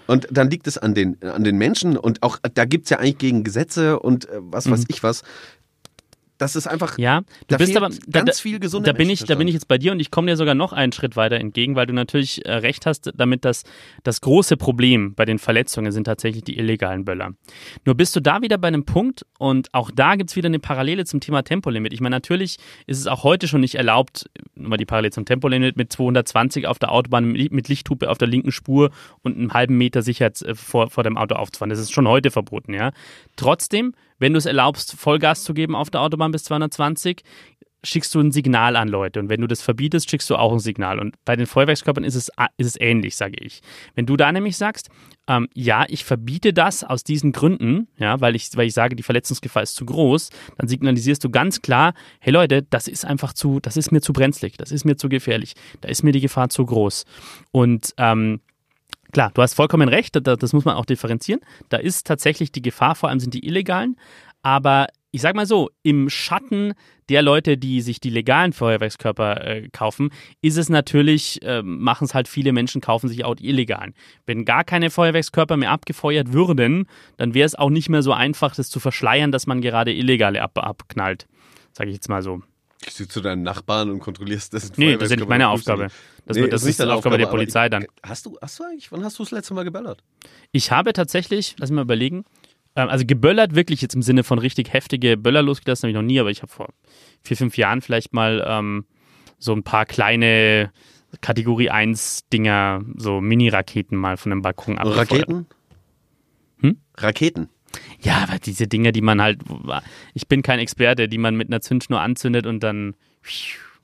Und 0.08 0.28
dann 0.32 0.50
liegt 0.50 0.68
es 0.68 0.78
an 0.78 0.94
den, 0.94 1.22
an 1.22 1.44
den 1.44 1.58
Menschen 1.58 1.98
und 1.98 2.24
auch 2.24 2.38
da 2.54 2.64
gibt's 2.66 2.90
ja 2.90 3.00
eigentlich 3.00 3.18
gegen 3.18 3.44
Gesetze 3.44 4.00
und 4.00 4.30
äh, 4.30 4.40
was 4.40 4.70
weiß 4.72 4.86
ich 4.88 5.04
was. 5.04 5.24
Das 6.44 6.58
ist 6.58 6.68
einfach. 6.68 6.98
Ja, 6.98 7.22
du 7.22 7.26
da 7.48 7.58
bist 7.58 7.78
aber 7.78 7.90
da, 7.90 8.22
ganz 8.22 8.42
viel 8.42 8.60
gesunder 8.60 8.92
da 8.92 8.98
bin 8.98 9.10
ich, 9.10 9.24
da 9.24 9.36
bin 9.36 9.48
ich 9.48 9.54
jetzt 9.54 9.70
bei 9.70 9.78
dir 9.78 9.94
und 9.94 10.02
ich 10.02 10.12
komme 10.12 10.28
dir 10.30 10.36
sogar 10.36 10.56
noch 10.56 10.74
einen 10.74 10.92
Schritt 10.92 11.16
weiter 11.16 11.38
entgegen, 11.38 11.78
weil 11.78 11.86
du 11.86 11.94
natürlich 11.94 12.46
äh, 12.46 12.52
recht 12.52 12.86
hast, 12.86 13.12
damit 13.16 13.46
das 13.46 13.64
das 14.04 14.20
große 14.20 14.58
Problem 14.58 15.16
bei 15.16 15.24
den 15.24 15.40
Verletzungen 15.40 15.94
sind 15.94 16.04
tatsächlich 16.04 16.44
die 16.44 16.58
illegalen 16.58 17.06
Böller. 17.06 17.32
Nur 17.86 17.96
bist 17.96 18.14
du 18.18 18.20
da 18.20 18.42
wieder 18.42 18.58
bei 18.58 18.68
einem 18.68 18.84
Punkt 18.84 19.26
und 19.40 19.74
auch 19.74 19.90
da 19.90 20.16
gibt's 20.16 20.36
wieder 20.36 20.48
eine 20.48 20.60
Parallele 20.60 21.06
zum 21.06 21.22
Thema 21.22 21.44
Tempolimit. 21.44 21.94
Ich 21.94 22.02
meine, 22.02 22.16
natürlich 22.16 22.58
ist 22.88 23.00
es 23.00 23.08
auch 23.08 23.24
heute 23.24 23.48
schon 23.48 23.62
nicht 23.62 23.76
erlaubt, 23.76 24.30
mal 24.56 24.76
die 24.76 24.86
Parallele 24.86 25.12
zum 25.12 25.24
Tempolimit 25.24 25.78
mit 25.78 25.94
220 25.94 26.68
auf 26.68 26.78
der 26.78 26.92
Autobahn 26.92 27.26
mit 27.26 27.54
mit 27.54 27.70
Lichthupe 27.70 28.10
auf 28.10 28.18
der 28.18 28.28
linken 28.28 28.52
Spur 28.52 28.92
und 29.22 29.38
einem 29.38 29.54
halben 29.54 29.78
Meter 29.78 30.02
Sicherheit 30.02 30.42
äh, 30.42 30.56
vor, 30.56 30.90
vor 30.90 31.04
dem 31.04 31.18
Auto 31.18 31.36
aufzufahren. 31.36 31.70
Das 31.70 31.80
ist 31.80 31.94
schon 31.94 32.08
heute 32.08 32.32
verboten, 32.32 32.74
ja. 32.74 32.92
Trotzdem, 33.38 33.94
wenn 34.24 34.34
du 34.34 34.38
es 34.38 34.46
erlaubst, 34.46 34.94
Vollgas 34.94 35.44
zu 35.44 35.54
geben 35.54 35.76
auf 35.76 35.90
der 35.90 36.00
Autobahn 36.00 36.32
bis 36.32 36.46
220, 36.46 37.24
schickst 37.84 38.16
du 38.16 38.22
ein 38.22 38.32
Signal 38.32 38.78
an 38.78 38.88
Leute. 38.88 39.20
Und 39.20 39.28
wenn 39.28 39.42
du 39.42 39.48
das 39.48 39.62
verbietest, 39.62 40.10
schickst 40.10 40.30
du 40.30 40.38
auch 40.38 40.54
ein 40.54 40.60
Signal. 40.60 40.98
Und 40.98 41.16
bei 41.26 41.36
den 41.36 41.46
Feuerwerkskörpern 41.46 42.06
ist 42.06 42.16
es, 42.16 42.30
ist 42.56 42.68
es 42.68 42.80
ähnlich, 42.80 43.18
sage 43.18 43.36
ich. 43.42 43.62
Wenn 43.96 44.06
du 44.06 44.16
da 44.16 44.32
nämlich 44.32 44.56
sagst, 44.56 44.90
ähm, 45.28 45.50
ja, 45.54 45.86
ich 45.90 46.06
verbiete 46.06 46.54
das 46.54 46.86
aus 46.86 47.04
diesen 47.04 47.34
Gründen, 47.34 47.90
ja, 47.98 48.22
weil 48.22 48.38
ich, 48.38 48.50
weil 48.56 48.68
ich 48.68 48.74
sage, 48.74 48.96
die 48.96 49.04
Verletzungsgefahr 49.04 49.64
ist 49.64 49.76
zu 49.76 49.86
groß, 49.86 50.30
dann 50.58 50.70
signalisierst 50.70 51.22
du 51.22 51.30
ganz 51.30 51.62
klar, 51.62 51.94
hey 52.22 52.32
Leute, 52.32 52.64
das 52.64 52.88
ist 52.88 53.04
einfach 53.04 53.34
zu, 53.34 53.60
das 53.60 53.76
ist 53.76 53.92
mir 53.92 54.00
zu 54.00 54.14
brenzlig, 54.14 54.56
das 54.56 54.72
ist 54.72 54.86
mir 54.86 54.96
zu 54.96 55.10
gefährlich, 55.10 55.54
da 55.82 55.90
ist 55.90 56.04
mir 56.04 56.14
die 56.14 56.22
Gefahr 56.22 56.48
zu 56.48 56.66
groß. 56.66 57.04
Und 57.52 57.94
ähm, 57.98 58.40
Klar, 59.14 59.32
du 59.34 59.42
hast 59.42 59.54
vollkommen 59.54 59.88
recht, 59.90 60.16
da- 60.16 60.36
das 60.36 60.54
muss 60.54 60.66
man 60.66 60.76
auch 60.76 60.86
differenzieren. 60.86 61.40
Da 61.70 61.78
ist 61.78 62.06
tatsächlich 62.08 62.52
die 62.52 62.62
Gefahr, 62.62 62.96
vor 62.96 63.10
allem 63.10 63.20
sind 63.20 63.34
die 63.34 63.46
illegalen. 63.46 63.96
Aber 64.42 64.88
ich 65.12 65.22
sag 65.22 65.36
mal 65.36 65.46
so, 65.46 65.70
im 65.84 66.10
Schatten 66.10 66.74
der 67.08 67.22
Leute, 67.22 67.58
die 67.58 67.82
sich 67.82 68.00
die 68.00 68.10
legalen 68.10 68.52
Feuerwerkskörper 68.54 69.46
äh, 69.46 69.70
kaufen, 69.70 70.10
ist 70.42 70.58
es 70.58 70.70
natürlich, 70.70 71.42
äh, 71.44 71.62
machen 71.62 72.06
es 72.06 72.16
halt 72.16 72.28
viele 72.28 72.52
Menschen, 72.52 72.82
kaufen 72.82 73.08
sich 73.08 73.24
auch 73.24 73.36
die 73.36 73.48
illegalen. 73.48 73.94
Wenn 74.26 74.44
gar 74.46 74.64
keine 74.64 74.90
Feuerwerkskörper 74.90 75.56
mehr 75.58 75.72
abgefeuert 75.72 76.34
würden, 76.34 76.88
dann 77.18 77.34
wäre 77.36 77.46
es 77.46 77.56
auch 77.56 77.70
nicht 77.70 77.90
mehr 77.90 78.02
so 78.02 78.12
einfach, 78.14 78.56
das 78.56 78.70
zu 78.70 78.80
verschleiern, 78.80 79.32
dass 79.32 79.46
man 79.46 79.62
gerade 79.62 79.94
illegale 79.94 80.42
ab 80.42 80.58
abknallt. 80.58 81.28
Sage 81.72 81.92
ich 81.92 81.96
jetzt 81.96 82.10
mal 82.10 82.24
so. 82.24 82.42
Gehst 82.84 83.00
du 83.00 83.08
zu 83.08 83.22
deinen 83.22 83.44
Nachbarn 83.44 83.90
und 83.90 84.00
kontrollierst 84.00 84.54
das? 84.54 84.78
Nee, 84.78 84.94
das 84.94 85.04
ist 85.04 85.10
ja 85.12 85.16
nicht 85.18 85.30
meine 85.30 85.50
Aufgabe. 85.50 85.88
Das, 86.26 86.38
wird, 86.38 86.54
das 86.54 86.64
ist, 86.64 86.80
deine 86.80 86.94
Aufgabe 86.94 87.18
der 87.18 87.28
Polizei 87.28 87.70
dann. 87.70 87.86
Hast 88.02 88.26
du, 88.26 88.38
hast 88.42 88.60
du 88.60 88.64
eigentlich, 88.64 88.92
wann 88.92 89.04
hast 89.04 89.20
du 89.20 89.24
das 89.24 89.32
letzte 89.32 89.54
Mal 89.54 89.64
geböllert? 89.64 90.04
Ich 90.52 90.72
habe 90.72 90.94
tatsächlich, 90.94 91.56
lass 91.60 91.70
mich 91.70 91.76
mal 91.76 91.84
überlegen, 91.84 92.26
ähm, 92.76 92.90
also 92.90 93.06
geböllert 93.06 93.56
wirklich 93.56 93.82
jetzt 93.82 93.96
im 93.96 94.02
Sinne 94.02 94.24
von 94.24 94.40
richtig 94.40 94.74
heftige 94.74 95.18
Böller 95.18 95.42
losgelassen 95.42 95.84
habe 95.84 95.92
ich 95.92 95.96
noch 95.96 96.08
nie, 96.08 96.20
aber 96.20 96.32
ich 96.32 96.42
habe 96.42 96.52
vor 96.52 96.70
vier, 97.24 97.38
fünf 97.38 97.58
Jahren 97.58 97.82
vielleicht 97.82 98.14
mal 98.14 98.44
ähm, 98.48 98.86
so 99.38 99.54
ein 99.54 99.64
paar 99.64 99.86
kleine 99.86 100.72
Kategorie 101.22 101.70
1 101.70 102.30
Dinger, 102.32 102.82
so 102.96 103.22
Mini-Raketen 103.22 103.98
mal 103.98 104.18
von 104.18 104.32
einem 104.32 104.42
Balkon 104.42 104.78
abgefeuert. 104.78 105.12
Raketen? 105.12 105.46
Hm? 106.60 106.78
Raketen. 106.98 107.50
Ja, 108.02 108.26
aber 108.28 108.40
diese 108.40 108.68
Dinger, 108.68 108.92
die 108.92 109.02
man 109.02 109.22
halt, 109.22 109.40
ich 110.14 110.28
bin 110.28 110.42
kein 110.42 110.60
Experte, 110.60 111.08
die 111.08 111.18
man 111.18 111.36
mit 111.36 111.48
einer 111.50 111.62
Zündschnur 111.62 112.00
anzündet 112.02 112.46
und 112.46 112.62
dann 112.62 112.96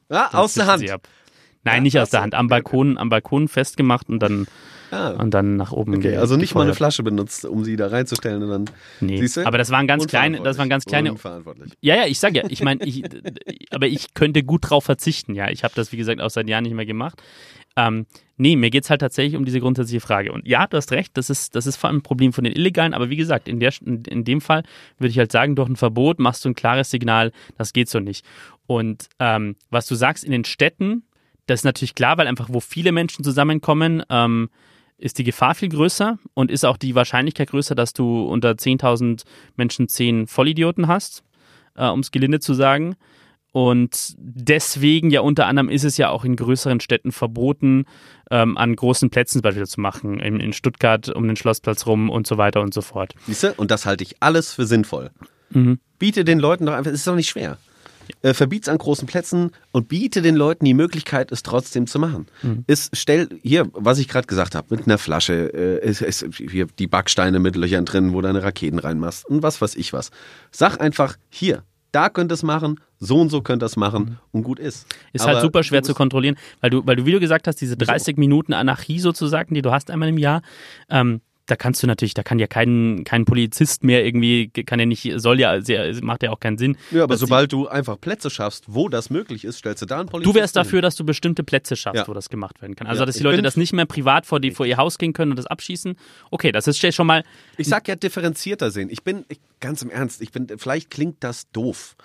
Ah, 0.10 0.30
dann 0.32 0.42
aus 0.42 0.54
der 0.56 0.68
Hand. 0.68 0.84
Nein, 1.64 1.76
Ja, 1.76 1.82
nicht 1.82 1.98
aus 2.00 2.04
das- 2.06 2.12
der 2.12 2.22
Hand, 2.22 2.36
am 2.36 2.48
Balkon, 2.48 2.98
am 2.98 3.10
Balkon 3.10 3.48
festgemacht 3.48 4.10
und 4.10 4.20
dann, 4.20 4.48
Ah, 4.92 5.10
und 5.12 5.36
dann 5.36 5.56
nach 5.56 5.72
oben 5.72 5.96
okay, 5.98 6.18
also 6.18 6.36
nicht 6.36 6.56
mal 6.56 6.64
eine. 6.64 6.74
Flasche 6.74 7.04
benutzt, 7.04 7.46
um 7.46 7.64
sie 7.64 7.76
da 7.76 7.88
reinzustellen 7.88 8.42
und 8.42 8.50
dann. 8.50 8.66
Nee, 9.02 9.20
Siehste? 9.20 9.46
aber 9.46 9.60
das 9.60 9.70
waren 9.70 9.86
ganz 9.86 10.08
kleine, 10.08 10.42
das 10.42 10.58
waren 10.58 10.68
ganz 10.70 10.86
kleine 10.86 11.12
Unverantwortlich. 11.12 11.74
Ja, 11.82 11.96
ja, 11.96 12.06
ich 12.08 12.18
sag 12.20 12.34
ja, 12.34 12.44
ich 12.50 12.64
meine, 12.64 12.84
ich, 12.86 13.04
aber 13.72 13.86
ich 13.88 14.16
könnte 14.16 14.42
gut 14.42 14.70
drauf 14.70 14.86
verzichten, 14.86 15.36
ja. 15.36 15.50
Ich 15.52 15.64
habe 15.64 15.76
das, 15.76 15.92
wie 15.92 15.98
gesagt, 15.98 16.22
auch 16.22 16.32
seit 16.32 16.48
Jahren 16.50 16.64
nicht 16.64 16.74
mehr 16.74 16.88
gemacht. 16.88 17.22
Ähm, 17.80 18.08
nee, 18.36 18.58
mir 18.58 18.70
geht's 18.72 18.90
halt 18.90 19.00
tatsächlich 19.00 19.38
um 19.38 19.46
diese 19.46 19.62
grundsätzliche 19.62 20.02
Frage. 20.02 20.34
Und 20.34 20.46
ja, 20.46 20.68
du 20.68 20.76
hast 20.76 20.92
recht, 20.92 21.16
das 21.16 21.30
ist, 21.30 21.56
das 21.56 21.66
ist 21.66 21.78
vor 21.78 21.90
allem 21.90 22.00
ein 22.00 22.04
Problem 22.04 22.34
von 22.34 22.44
den 22.44 22.54
Illegalen, 22.54 22.94
aber 22.94 23.10
wie 23.10 23.16
gesagt, 23.16 23.48
in, 23.48 23.62
der, 23.62 23.72
in, 23.86 24.04
in 24.04 24.24
dem 24.26 24.42
Fall 24.42 24.64
würde 24.98 25.12
ich 25.12 25.18
halt 25.18 25.32
sagen, 25.32 25.56
durch 25.56 25.70
ein 25.70 25.78
Verbot 25.78 26.20
machst 26.20 26.44
du 26.44 26.50
ein 26.50 26.56
klares 26.56 26.92
Signal, 26.92 27.32
das 27.58 27.72
geht 27.72 27.88
so 27.88 28.02
nicht. 28.02 28.26
Und 28.68 29.08
ähm, 29.20 29.56
was 29.70 29.88
du 29.88 29.96
sagst 29.96 30.26
in 30.26 30.32
den 30.32 30.44
Städten, 30.44 31.04
das 31.46 31.62
ist 31.62 31.64
natürlich 31.64 31.96
klar, 31.96 32.18
weil 32.18 32.28
einfach, 32.28 32.50
wo 32.52 32.60
viele 32.60 32.92
Menschen 32.92 33.24
zusammenkommen, 33.24 34.04
ähm, 34.10 34.50
ist 34.98 35.18
die 35.18 35.24
Gefahr 35.24 35.56
viel 35.56 35.70
größer 35.70 36.20
und 36.34 36.52
ist 36.52 36.66
auch 36.66 36.76
die 36.76 36.94
Wahrscheinlichkeit 36.94 37.52
größer, 37.52 37.74
dass 37.74 37.94
du 37.94 38.24
unter 38.24 38.52
10.000 38.52 39.24
Menschen 39.56 39.88
10 39.88 40.28
Vollidioten 40.28 40.90
hast, 40.90 41.24
äh, 41.76 41.88
um 41.88 42.02
es 42.02 42.12
gelinde 42.12 42.42
zu 42.42 42.54
sagen. 42.54 42.98
Und 43.52 44.14
deswegen 44.18 45.10
ja 45.10 45.22
unter 45.22 45.48
anderem 45.48 45.70
ist 45.70 45.84
es 45.84 45.98
ja 45.98 46.10
auch 46.10 46.24
in 46.24 46.36
größeren 46.36 46.80
Städten 46.80 47.12
verboten, 47.12 47.86
ähm, 48.30 48.58
an 48.58 48.76
großen 48.76 49.10
Plätzen 49.10 49.40
zum 49.40 49.42
Beispiel 49.42 49.66
zu 49.66 49.82
machen. 49.82 50.20
In, 50.20 50.40
in, 50.40 50.54
Stuttgart 50.54 51.10
um 51.10 51.28
den 51.28 51.36
Schlossplatz 51.36 51.88
rum 51.88 52.10
und 52.10 52.28
so 52.28 52.38
weiter 52.38 52.62
und 52.62 52.74
so 52.74 52.82
fort. 52.82 53.14
Siehst 53.26 53.44
du? 53.44 53.54
Und 53.58 53.72
das 53.72 53.86
halte 53.86 54.04
ich 54.04 54.18
alles 54.20 54.54
für 54.54 54.66
sinnvoll. 54.66 55.10
Mhm. 55.50 55.80
Biete 55.98 56.24
den 56.24 56.40
Leuten 56.40 56.66
doch 56.66 56.74
einfach, 56.74 56.92
es 56.92 57.00
ist 57.00 57.08
doch 57.08 57.16
nicht 57.16 57.30
schwer. 57.30 57.58
Äh, 58.22 58.34
verbiet's 58.34 58.68
an 58.68 58.78
großen 58.78 59.08
Plätzen 59.08 59.52
und 59.72 59.88
biete 59.88 60.22
den 60.22 60.36
Leuten 60.36 60.66
die 60.66 60.74
Möglichkeit, 60.74 61.32
es 61.32 61.44
trotzdem 61.44 61.88
zu 61.88 62.00
machen. 62.00 62.28
Mhm. 62.42 62.64
Ist, 62.68 62.96
stell 62.96 63.30
hier, 63.42 63.70
was 63.74 64.00
ich 64.00 64.08
gerade 64.08 64.28
gesagt 64.28 64.56
habe, 64.56 64.76
mit 64.76 64.86
einer 64.86 64.98
Flasche, 64.98 65.52
äh, 65.54 65.88
ist, 65.88 66.02
ist 66.02 66.26
hier 66.38 66.68
die 66.78 66.88
Backsteine 66.88 67.40
mit 67.40 67.56
Löchern 67.56 67.86
drin, 67.86 68.14
wo 68.14 68.22
deine 68.22 68.44
Raketen 68.44 68.80
reinmachst 68.80 69.26
und 69.26 69.44
was 69.44 69.62
weiß 69.62 69.76
ich 69.76 69.94
was. 69.94 70.12
Sag 70.52 70.80
einfach, 70.82 71.18
hier, 71.30 71.64
da 71.92 72.10
könnt 72.10 72.32
ihr 72.32 72.36
es 72.36 72.44
machen, 72.44 72.80
so 73.00 73.20
und 73.20 73.30
so 73.30 73.42
könnt 73.42 73.64
ihr 73.64 73.68
es 73.68 73.78
machen 73.78 74.20
und 74.32 74.44
gut 74.44 74.60
ist. 74.60 74.88
Ist 75.14 75.24
Aber 75.24 75.34
halt 75.34 75.42
super 75.42 75.64
schwer 75.64 75.84
zu 75.84 75.94
kontrollieren, 75.94 76.36
weil 76.62 76.70
du, 76.70 76.86
weil 76.86 76.96
du, 76.96 77.06
wie 77.06 77.12
du 77.12 77.20
gesagt 77.20 77.48
hast, 77.48 77.58
diese 77.62 77.78
30 77.78 78.18
Minuten 78.18 78.54
Anarchie 78.54 79.00
sozusagen, 79.00 79.56
die 79.56 79.62
du 79.62 79.72
hast 79.72 79.90
einmal 79.90 80.10
im 80.10 80.18
Jahr, 80.18 80.42
ähm, 80.90 81.22
da 81.50 81.56
kannst 81.56 81.82
du 81.82 81.88
natürlich, 81.88 82.14
da 82.14 82.24
kann 82.24 82.40
ja 82.40 82.48
kein, 82.48 83.04
kein 83.06 83.26
Polizist 83.26 83.84
mehr 83.84 84.06
irgendwie, 84.06 84.50
kann 84.50 84.80
ja 84.80 84.86
nicht, 84.86 85.12
soll 85.18 85.40
ja, 85.40 85.60
macht 86.02 86.24
ja 86.24 86.32
auch 86.32 86.40
keinen 86.40 86.58
Sinn. 86.58 86.78
Ja, 86.92 87.04
aber 87.04 87.18
sobald 87.18 87.52
du 87.52 87.68
einfach 87.68 88.00
Plätze 88.00 88.30
schaffst, 88.30 88.66
wo 88.68 88.90
das 88.90 89.10
möglich 89.10 89.44
ist, 89.46 89.58
stellst 89.58 89.82
du 89.82 89.86
da 89.86 90.00
einen 90.00 90.10
Polizisten. 90.10 90.34
Du 90.34 90.40
wärst 90.40 90.56
dafür, 90.56 90.82
dass 90.82 90.96
du 90.96 91.04
bestimmte 91.04 91.44
Plätze 91.44 91.76
schaffst, 91.76 92.02
Ja. 92.02 92.08
wo 92.08 92.14
das 92.14 92.30
gemacht 92.30 92.62
werden 92.62 92.76
kann. 92.76 92.88
Also, 92.88 93.02
Ja, 93.02 93.06
dass 93.06 93.18
die 93.18 93.24
Leute 93.24 93.42
das 93.42 93.58
nicht 93.58 93.74
mehr 93.74 93.86
privat 93.86 94.26
vor, 94.26 94.40
die, 94.40 94.52
vor 94.52 94.66
ihr 94.66 94.78
Haus 94.78 94.98
gehen 94.98 95.14
können 95.14 95.32
und 95.32 95.38
das 95.38 95.48
abschießen. 95.48 95.96
Okay, 96.32 96.52
das 96.52 96.68
ist 96.68 96.80
schon 96.94 97.08
mal. 97.08 97.24
Ich 97.58 97.68
sag 97.68 97.88
ja 97.88 97.96
differenzierter 97.96 98.72
sehen. 98.72 98.90
Ich 98.92 99.04
bin, 99.04 99.26
ich, 99.30 99.40
ganz 99.60 99.82
im 99.82 99.90
Ernst, 99.90 100.22
ich 100.22 100.32
bin, 100.32 100.48
vielleicht 100.58 100.90
klingt 100.90 101.24
das 101.24 101.50
doof. 101.52 101.96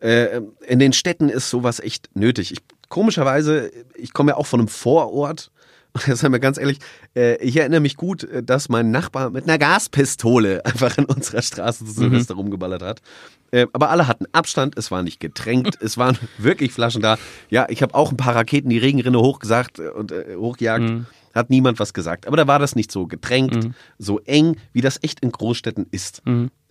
Äh, 0.00 0.40
in 0.66 0.78
den 0.78 0.92
Städten 0.92 1.28
ist 1.28 1.50
sowas 1.50 1.80
echt 1.80 2.08
nötig. 2.14 2.52
Ich, 2.52 2.58
komischerweise, 2.88 3.70
ich 3.94 4.12
komme 4.12 4.32
ja 4.32 4.36
auch 4.36 4.46
von 4.46 4.60
einem 4.60 4.68
Vorort. 4.68 5.50
Und 5.92 6.06
jetzt 6.06 6.20
sagen 6.20 6.32
wir 6.32 6.40
ganz 6.40 6.58
ehrlich, 6.58 6.78
äh, 7.16 7.36
ich 7.42 7.56
erinnere 7.56 7.80
mich 7.80 7.96
gut, 7.96 8.24
äh, 8.24 8.42
dass 8.42 8.68
mein 8.68 8.90
Nachbar 8.90 9.30
mit 9.30 9.44
einer 9.44 9.58
Gaspistole 9.58 10.64
einfach 10.64 10.98
in 10.98 11.04
unserer 11.04 11.42
Straße 11.42 11.84
zu 11.84 11.92
Silvester 11.92 12.34
rumgeballert 12.34 12.82
hat. 12.82 13.00
Äh, 13.50 13.66
aber 13.72 13.90
alle 13.90 14.06
hatten 14.06 14.26
Abstand, 14.32 14.76
es 14.76 14.90
war 14.90 15.02
nicht 15.02 15.20
getränkt, 15.20 15.78
es 15.80 15.98
waren 15.98 16.18
wirklich 16.38 16.72
Flaschen 16.72 17.02
da. 17.02 17.18
Ja, 17.48 17.66
ich 17.68 17.82
habe 17.82 17.94
auch 17.94 18.10
ein 18.10 18.16
paar 18.16 18.36
Raketen 18.36 18.70
die 18.70 18.78
Regenrinne 18.78 19.20
hochgesagt 19.20 19.80
und 19.80 20.12
äh, 20.12 20.36
hochgejagt. 20.36 21.06
Hat 21.32 21.48
niemand 21.48 21.78
was 21.78 21.94
gesagt. 21.94 22.26
Aber 22.26 22.36
da 22.36 22.48
war 22.48 22.58
das 22.58 22.74
nicht 22.74 22.90
so 22.90 23.06
gedrängt, 23.06 23.70
so 23.98 24.18
eng, 24.18 24.56
wie 24.72 24.80
das 24.80 24.98
echt 25.04 25.20
in 25.20 25.30
Großstädten 25.30 25.86
ist. 25.92 26.22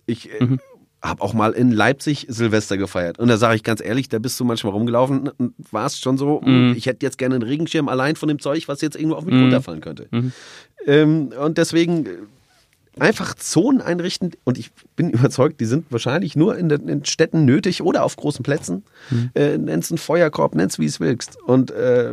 Ich 0.04 0.30
äh, 0.38 0.58
habe 1.02 1.22
auch 1.22 1.32
mal 1.32 1.52
in 1.52 1.70
Leipzig 1.70 2.26
Silvester 2.28 2.76
gefeiert. 2.76 3.18
Und 3.18 3.28
da 3.28 3.36
sage 3.38 3.56
ich 3.56 3.62
ganz 3.62 3.80
ehrlich, 3.82 4.08
da 4.08 4.18
bist 4.18 4.38
du 4.38 4.44
manchmal 4.44 4.72
rumgelaufen 4.72 5.30
und 5.38 5.54
warst 5.70 6.02
schon 6.02 6.18
so, 6.18 6.42
ich 6.76 6.86
hätte 6.86 7.06
jetzt 7.06 7.16
gerne 7.16 7.36
einen 7.36 7.42
Regenschirm 7.42 7.88
allein 7.88 8.16
von 8.16 8.28
dem 8.28 8.38
Zeug, 8.38 8.68
was 8.68 8.80
jetzt 8.82 8.96
irgendwo 8.96 9.16
auf 9.16 9.24
mich 9.24 9.34
runterfallen 9.34 9.80
könnte. 9.80 10.08
Ähm, 10.86 11.32
und 11.40 11.56
deswegen 11.58 12.06
äh, 12.06 12.10
einfach 12.98 13.34
Zonen 13.34 13.80
einrichten. 13.80 14.32
Und 14.44 14.58
ich 14.58 14.70
bin 14.96 15.10
überzeugt, 15.16 15.60
die 15.60 15.64
sind 15.64 15.86
wahrscheinlich 15.90 16.36
nur 16.36 16.56
in 16.58 16.68
den 16.68 17.04
Städten 17.04 17.44
nötig 17.44 17.82
oder 17.82 18.04
auf 18.04 18.16
großen 18.16 18.42
Plätzen. 18.42 18.84
Äh, 19.34 19.56
nenn's 19.58 19.90
einen 19.90 19.98
Feuerkorb, 19.98 20.54
nenn's 20.54 20.78
wie 20.78 20.86
es 20.86 21.00
willst. 21.00 21.38
Und 21.40 21.70
äh, 21.70 22.12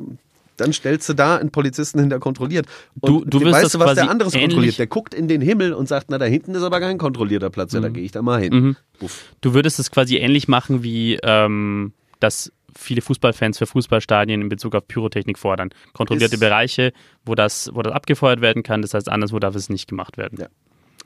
dann 0.58 0.74
stellst 0.74 1.08
du 1.10 1.13
da 1.13 1.38
einen 1.38 1.52
Polizisten 1.52 2.00
hinter 2.00 2.20
kontrolliert. 2.20 2.65
Und 3.00 3.10
Du- 3.10 3.26
du 3.26 3.41
wirst 3.41 3.54
weißt 3.63 3.74
du, 3.76 3.80
was 3.80 3.86
der 3.96 3.96
quasi 4.04 4.10
anderes 4.10 4.34
kontrolliert? 4.34 4.78
Der 4.80 4.88
guckt 4.88 5.13
in 5.13 5.28
den 5.28 5.41
Himmel 5.41 5.74
und 5.74 5.88
sagt, 5.88 6.08
na, 6.10 6.17
da 6.17 6.26
hinten 6.26 6.54
ist 6.56 6.63
aber 6.63 6.80
kein 6.80 6.98
kontrollierter 6.98 7.50
Platz. 7.50 7.74
Ja, 7.74 7.80
da 7.80 7.89
gehe 7.89 8.04
ich 8.04 8.12
da 8.12 8.22
mal 8.22 8.41
hin. 8.41 8.76
Uff. 9.00 9.26
Du 9.41 9.54
würdest 9.54 9.80
es 9.80 9.91
quasi 9.91 10.17
ähnlich 10.17 10.48
machen, 10.48 10.84
wie 10.84 11.17
ähm, 11.24 11.93
das 12.20 12.52
viele 12.78 13.02
Fußballfans 13.02 13.58
für 13.58 13.65
Fußballstadien 13.65 14.41
in 14.41 14.50
Bezug 14.50 14.76
auf 14.76 14.88
Pyrotechnik 14.88 15.39
fordern. 15.39 15.70
Kontrollierte 15.93 16.36
Ist- 16.36 16.39
Bereiche, 16.41 16.93
wo 17.26 17.34
das, 17.34 17.72
wo 17.74 17.82
das 17.82 17.93
abgefeuert 17.93 18.41
werden 18.41 18.62
kann. 18.63 18.82
Das 18.82 18.93
heißt, 18.93 19.10
anderswo 19.10 19.39
darf 19.39 19.56
es 19.56 19.70
nicht 19.70 19.88
gemacht 19.88 20.17
werden. 20.17 20.38
Ja. 20.39 20.48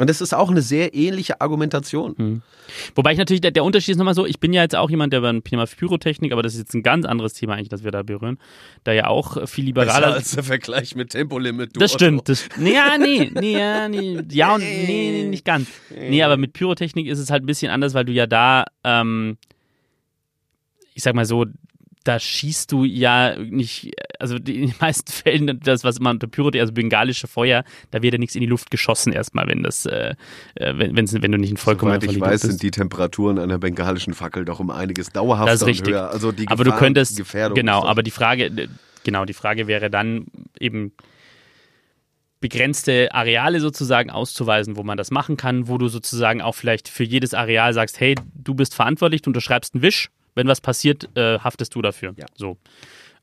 Und 0.01 0.09
das 0.09 0.19
ist 0.19 0.33
auch 0.33 0.49
eine 0.49 0.63
sehr 0.63 0.95
ähnliche 0.95 1.41
Argumentation. 1.41 2.15
Mhm. 2.17 2.41
Wobei 2.95 3.11
ich 3.11 3.19
natürlich, 3.19 3.41
der, 3.41 3.51
der 3.51 3.63
Unterschied 3.63 3.91
ist 3.91 3.97
nochmal 3.99 4.15
so, 4.15 4.25
ich 4.25 4.39
bin 4.39 4.51
ja 4.51 4.63
jetzt 4.63 4.75
auch 4.75 4.89
jemand, 4.89 5.13
der 5.13 5.21
mal 5.21 5.41
für 5.43 5.75
Pyrotechnik, 5.75 6.31
aber 6.31 6.41
das 6.41 6.53
ist 6.53 6.59
jetzt 6.59 6.73
ein 6.73 6.81
ganz 6.81 7.05
anderes 7.05 7.33
Thema 7.33 7.53
eigentlich, 7.53 7.69
das 7.69 7.83
wir 7.83 7.91
da 7.91 8.01
berühren. 8.01 8.39
Da 8.83 8.93
ja 8.93 9.05
auch 9.05 9.47
viel 9.47 9.65
liberaler. 9.65 10.15
als 10.15 10.31
der 10.31 10.43
Vergleich 10.43 10.95
mit 10.95 11.11
Tempolimit. 11.11 11.75
Du 11.75 11.79
Das 11.79 11.91
Otto. 11.93 12.03
stimmt. 12.03 12.29
Das, 12.29 12.49
nee, 12.57 12.73
ja, 12.73 12.97
nee, 12.97 13.29
nee, 13.31 13.51
ja, 13.51 13.87
nee, 13.87 14.23
ja 14.31 14.55
und 14.55 14.61
nee, 14.61 14.85
nee, 14.87 15.23
nicht 15.29 15.45
ganz. 15.45 15.67
Nee, 15.91 16.23
aber 16.23 16.35
mit 16.35 16.53
Pyrotechnik 16.53 17.05
ist 17.05 17.19
es 17.19 17.29
halt 17.29 17.43
ein 17.43 17.45
bisschen 17.45 17.71
anders, 17.71 17.93
weil 17.93 18.05
du 18.05 18.11
ja 18.11 18.25
da, 18.25 18.65
ähm, 18.83 19.37
ich 20.95 21.03
sag 21.03 21.13
mal 21.13 21.25
so, 21.25 21.45
da 22.03 22.19
schießt 22.19 22.71
du 22.71 22.83
ja 22.83 23.35
nicht, 23.37 23.91
also 24.19 24.35
in 24.37 24.43
den 24.43 24.73
meisten 24.79 25.11
Fällen, 25.11 25.59
das, 25.63 25.83
was 25.83 25.99
man 25.99 26.15
unter 26.15 26.27
Pyrotechnik, 26.27 26.61
also 26.61 26.73
bengalische 26.73 27.27
Feuer, 27.27 27.63
da 27.91 28.01
wird 28.01 28.13
ja 28.13 28.17
nichts 28.19 28.33
in 28.35 28.41
die 28.41 28.47
Luft 28.47 28.71
geschossen 28.71 29.13
erstmal, 29.13 29.47
wenn 29.47 29.61
das, 29.63 29.85
äh, 29.85 30.15
äh, 30.55 30.73
wenn, 30.77 30.95
wenn's- 30.95 31.13
wenn 31.21 31.31
du 31.31 31.37
nicht 31.37 31.51
ein 31.51 31.57
vollkommener 31.57 32.01
Soweit 32.01 32.15
ich 32.15 32.19
weiß, 32.21 32.31
bist. 32.41 32.43
sind 32.43 32.63
die 32.63 32.71
Temperaturen 32.71 33.37
einer 33.37 33.59
bengalischen 33.59 34.13
Fackel 34.13 34.45
doch 34.45 34.59
um 34.59 34.71
einiges 34.71 35.09
dauerhafter 35.11 35.51
Das 35.51 35.61
ist 35.61 35.67
richtig. 35.67 35.93
höher. 35.93 36.09
Also 36.09 36.31
die 36.31 36.47
aber 36.47 36.63
du 36.63 36.71
Gefahr- 36.71 36.79
könntest, 36.79 37.17
Gefährdung 37.17 37.55
genau, 37.55 37.85
aber 37.85 38.01
die 38.03 38.11
Frage, 38.11 38.69
genau, 39.03 39.25
die 39.25 39.33
Frage 39.33 39.67
wäre 39.67 39.89
dann 39.91 40.25
eben 40.59 40.93
begrenzte 42.39 43.13
Areale 43.13 43.59
sozusagen 43.59 44.09
auszuweisen, 44.09 44.75
wo 44.75 44.83
man 44.83 44.97
das 44.97 45.11
machen 45.11 45.37
kann, 45.37 45.67
wo 45.67 45.77
du 45.77 45.87
sozusagen 45.89 46.41
auch 46.41 46.55
vielleicht 46.55 46.87
für 46.89 47.03
jedes 47.03 47.33
Areal 47.35 47.73
sagst, 47.73 47.99
hey, 47.99 48.15
du 48.33 48.55
bist 48.55 48.73
verantwortlich, 48.73 49.21
du 49.21 49.29
unterschreibst 49.29 49.75
einen 49.75 49.83
Wisch, 49.83 50.09
wenn 50.35 50.47
was 50.47 50.61
passiert, 50.61 51.09
äh, 51.15 51.39
haftest 51.39 51.75
du 51.75 51.81
dafür. 51.81 52.13
Ja. 52.17 52.25
So. 52.35 52.57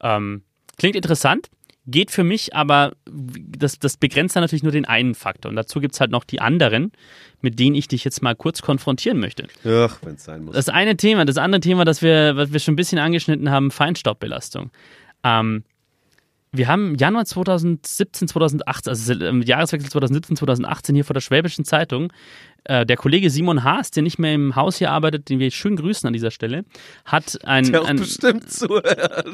Ähm, 0.01 0.43
klingt 0.77 0.97
interessant, 0.97 1.49
geht 1.87 2.11
für 2.11 2.23
mich, 2.25 2.55
aber 2.55 2.93
das, 3.07 3.79
das 3.79 3.97
begrenzt 3.97 4.37
dann 4.37 4.43
natürlich 4.43 4.63
nur 4.63 4.73
den 4.73 4.85
einen 4.85 5.15
Faktor. 5.15 5.49
Und 5.51 5.57
dazu 5.57 5.81
gibt 5.81 5.95
es 5.95 6.01
halt 6.01 6.11
noch 6.11 6.25
die 6.25 6.41
anderen, 6.41 6.93
mit 7.41 7.59
denen 7.59 7.75
ich 7.75 7.89
dich 7.89 8.05
jetzt 8.05 8.23
mal 8.23 8.37
kurz 8.37 8.63
konfrontieren 8.63 9.19
möchte. 9.19 9.47
Ach, 9.65 9.99
wenn 10.03 10.15
es 10.15 10.25
sein 10.25 10.45
muss. 10.45 10.55
Das 10.55 10.69
eine 10.69 10.97
Thema, 10.97 11.25
das 11.25 11.39
andere 11.39 11.61
Thema, 11.61 11.85
das 11.85 12.03
wir, 12.03 12.37
was 12.37 12.53
wir 12.53 12.61
schon 12.61 12.75
ein 12.75 12.77
bisschen 12.77 12.99
angeschnitten 12.99 13.51
haben, 13.51 13.71
Feinstaubbelastung. 13.71 14.71
Ähm, 15.25 15.65
wir 16.53 16.69
haben 16.69 16.93
im 16.93 16.95
Januar 16.97 17.25
2017, 17.25 18.29
2018, 18.29 18.91
also 18.91 19.13
im 19.13 19.43
Jahreswechsel 19.43 19.91
2017, 19.91 20.37
2018 20.37 20.95
hier 20.95 21.05
vor 21.05 21.15
der 21.15 21.21
Schwäbischen 21.21 21.65
Zeitung, 21.65 22.13
äh, 22.65 22.87
der 22.87 22.97
Kollege 22.97 23.31
Simon 23.31 23.65
Haas, 23.65 23.91
der 23.91 24.03
nicht 24.03 24.19
mehr 24.19 24.35
im 24.35 24.57
Haus 24.57 24.79
hier 24.79 24.91
arbeitet, 24.91 25.29
den 25.29 25.39
wir 25.39 25.51
schön 25.51 25.77
grüßen 25.77 26.07
an 26.07 26.13
dieser 26.13 26.31
Stelle, 26.31 26.65
hat 27.05 27.39
ein, 27.45 27.71
der 27.71 27.83
auch 27.83 27.87
ein 27.87 27.97
bestimmt 27.97 28.51
zuhört. 28.51 29.27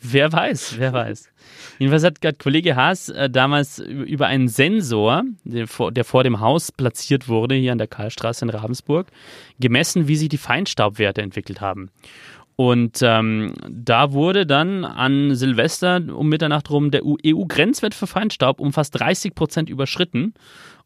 Wer 0.00 0.32
weiß, 0.32 0.74
wer 0.78 0.92
weiß. 0.92 1.30
Jedenfalls 1.78 2.04
hat 2.04 2.24
hat 2.24 2.38
Kollege 2.38 2.76
Haas 2.76 3.08
äh, 3.08 3.30
damals 3.30 3.78
über 3.78 4.26
einen 4.26 4.48
Sensor, 4.48 5.24
der 5.44 5.66
vor, 5.66 5.92
der 5.92 6.04
vor 6.04 6.24
dem 6.24 6.40
Haus 6.40 6.72
platziert 6.72 7.28
wurde, 7.28 7.54
hier 7.54 7.72
an 7.72 7.78
der 7.78 7.86
Karlstraße 7.86 8.44
in 8.44 8.50
Ravensburg, 8.50 9.08
gemessen, 9.58 10.08
wie 10.08 10.16
sich 10.16 10.28
die 10.28 10.38
Feinstaubwerte 10.38 11.22
entwickelt 11.22 11.60
haben. 11.60 11.90
Und 12.60 13.00
ähm, 13.00 13.54
da 13.70 14.12
wurde 14.12 14.44
dann 14.44 14.84
an 14.84 15.34
Silvester 15.34 15.98
um 16.14 16.28
Mitternacht 16.28 16.68
rum 16.68 16.90
der 16.90 17.00
EU-Grenzwert 17.06 17.94
für 17.94 18.06
Feinstaub 18.06 18.60
um 18.60 18.74
fast 18.74 19.00
30 19.00 19.34
Prozent 19.34 19.70
überschritten. 19.70 20.34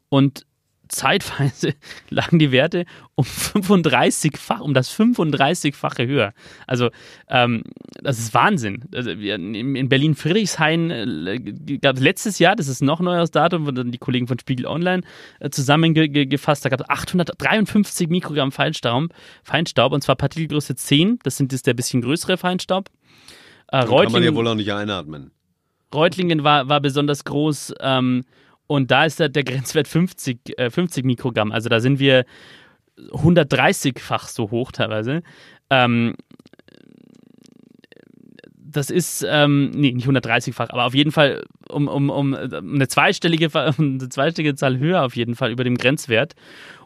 Und 0.08 0.46
zeitweise 0.94 1.74
lagen 2.10 2.38
die 2.38 2.52
Werte 2.52 2.84
um 3.14 3.24
35-fach, 3.24 4.60
um 4.60 4.74
das 4.74 4.90
35-fache 4.96 6.06
höher. 6.06 6.32
Also 6.66 6.90
ähm, 7.28 7.64
das 8.02 8.18
ist 8.18 8.34
Wahnsinn. 8.34 8.84
Also, 8.94 9.10
in 9.10 9.74
in 9.76 9.88
Berlin-Friedrichshain 9.88 10.90
äh, 10.90 11.78
gab 11.78 11.96
es 11.96 12.02
letztes 12.02 12.38
Jahr, 12.38 12.56
das 12.56 12.68
ist 12.68 12.82
ein 12.82 12.86
noch 12.86 13.00
neueres 13.00 13.30
Datum, 13.30 13.66
wurde 13.66 13.82
dann 13.82 13.92
die 13.92 13.98
Kollegen 13.98 14.26
von 14.26 14.38
Spiegel 14.38 14.66
Online 14.66 15.02
äh, 15.40 15.50
zusammengefasst, 15.50 16.64
da 16.64 16.68
gab 16.68 16.80
es 16.80 16.88
853 16.88 18.08
Mikrogramm 18.08 18.52
Feinstaub, 18.52 19.12
Feinstaub 19.42 19.92
und 19.92 20.02
zwar 20.02 20.16
Partikelgröße 20.16 20.74
10, 20.74 21.18
das 21.22 21.36
sind 21.36 21.52
ist 21.52 21.66
der 21.66 21.74
bisschen 21.74 22.02
größere 22.02 22.36
Feinstaub. 22.36 22.88
Äh, 23.68 23.80
Kann 23.80 23.88
man 23.88 23.88
ja 23.88 23.96
Reutlingen, 23.96 24.34
wohl 24.34 24.48
auch 24.48 24.54
nicht 24.54 24.72
einatmen. 24.72 25.30
Reutlingen 25.94 26.44
war, 26.44 26.68
war 26.68 26.80
besonders 26.80 27.24
groß 27.24 27.74
ähm, 27.80 28.24
und 28.66 28.90
da 28.90 29.04
ist 29.04 29.20
der, 29.20 29.28
Grenzwert 29.28 29.88
50, 29.88 30.58
äh, 30.58 30.70
50 30.70 31.04
Mikrogramm. 31.04 31.52
Also 31.52 31.68
da 31.68 31.80
sind 31.80 31.98
wir 31.98 32.24
130-fach 32.98 34.28
so 34.28 34.50
hoch 34.50 34.72
teilweise. 34.72 35.22
Ähm, 35.70 36.14
das 38.56 38.90
ist, 38.90 39.24
ähm, 39.28 39.70
nee, 39.70 39.92
nicht 39.92 40.08
130-fach, 40.08 40.70
aber 40.70 40.84
auf 40.84 40.94
jeden 40.94 41.12
Fall 41.12 41.44
um, 41.74 41.88
um, 41.88 42.10
um 42.10 42.34
eine 42.34 42.88
zweistellige, 42.88 43.48
um 43.78 43.98
eine 44.00 44.08
zweistellige 44.08 44.54
Zahl 44.54 44.78
höher 44.78 45.04
auf 45.04 45.16
jeden 45.16 45.34
Fall 45.34 45.50
über 45.50 45.64
dem 45.64 45.76
Grenzwert. 45.76 46.34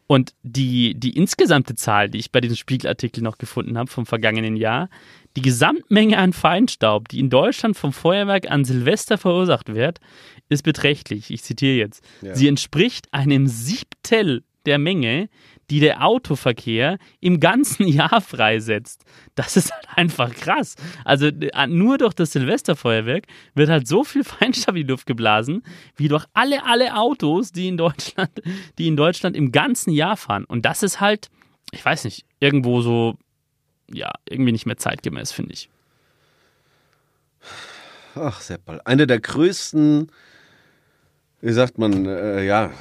Und 0.09 0.35
die, 0.43 0.99
die 0.99 1.15
insgesamte 1.17 1.75
Zahl, 1.75 2.09
die 2.09 2.19
ich 2.19 2.33
bei 2.33 2.41
diesem 2.41 2.57
Spiegelartikel 2.57 3.23
noch 3.23 3.37
gefunden 3.37 3.77
habe 3.77 3.91
vom 3.91 4.07
vergangenen 4.07 4.57
Jahr, 4.57 4.89
die 5.37 5.43
Gesamtmenge 5.43 6.17
an 6.17 6.33
Feinstaub, 6.33 7.09
die 7.09 7.21
in 7.21 7.29
Deutschland 7.29 7.77
vom 7.77 7.93
Feuerwerk 7.93 8.51
an 8.51 8.65
Silvester 8.65 9.19
verursacht 9.19 9.75
wird, 9.75 10.01
ist 10.49 10.63
beträchtlich. 10.63 11.31
Ich 11.31 11.43
zitiere 11.43 11.77
jetzt. 11.77 12.03
Ja. 12.23 12.35
Sie 12.35 12.49
entspricht 12.49 13.13
einem 13.13 13.47
Siebtel 13.47 14.45
der 14.65 14.79
Menge, 14.79 15.29
die 15.71 15.81
der 15.81 16.05
Autoverkehr 16.05 16.99
im 17.21 17.41
ganzen 17.41 17.87
Jahr 17.89 18.21
freisetzt. 18.21 19.05
Das 19.35 19.57
ist 19.57 19.73
halt 19.73 19.87
einfach 19.97 20.35
krass. 20.35 20.77
Also 21.05 21.27
äh, 21.27 21.67
nur 21.67 21.99
durch 21.99 22.15
das 22.15 22.33
Silvesterfeuerwerk 22.33 23.25
wird 23.55 23.69
halt 23.69 23.87
so 23.87 24.05
viel 24.05 24.25
Feinstaub 24.25 24.77
in 24.77 24.87
die 24.87 24.93
Luft 24.93 25.07
geblasen, 25.07 25.63
wie 25.97 26.09
durch 26.09 26.25
alle, 26.33 26.65
alle 26.65 26.97
Autos, 26.97 27.53
die 27.53 27.69
in 27.69 27.77
Deutschland, 27.77 28.31
die 28.79 28.89
in 28.89 28.97
Deutschland 28.97 29.37
im 29.37 29.53
ganzen 29.53 29.91
Jahr 29.91 30.17
fahren. 30.17 30.45
Und 30.45 30.65
das 30.65 30.83
ist 30.83 31.01
halt, 31.01 31.31
ich 31.73 31.85
weiß 31.85 32.05
nicht, 32.05 32.25
irgendwo 32.41 32.81
so, 32.81 33.19
ja, 33.93 34.13
irgendwie 34.29 34.53
nicht 34.53 34.67
mehr 34.67 34.77
zeitgemäß, 34.77 35.33
finde 35.33 35.55
ich. 35.55 35.69
Ach, 38.15 38.41
Seppal. 38.41 38.81
Eine 38.85 39.07
der 39.07 39.21
größten, 39.21 40.11
wie 41.41 41.53
sagt 41.53 41.79
man, 41.79 42.07
äh, 42.07 42.45
ja, 42.45 42.73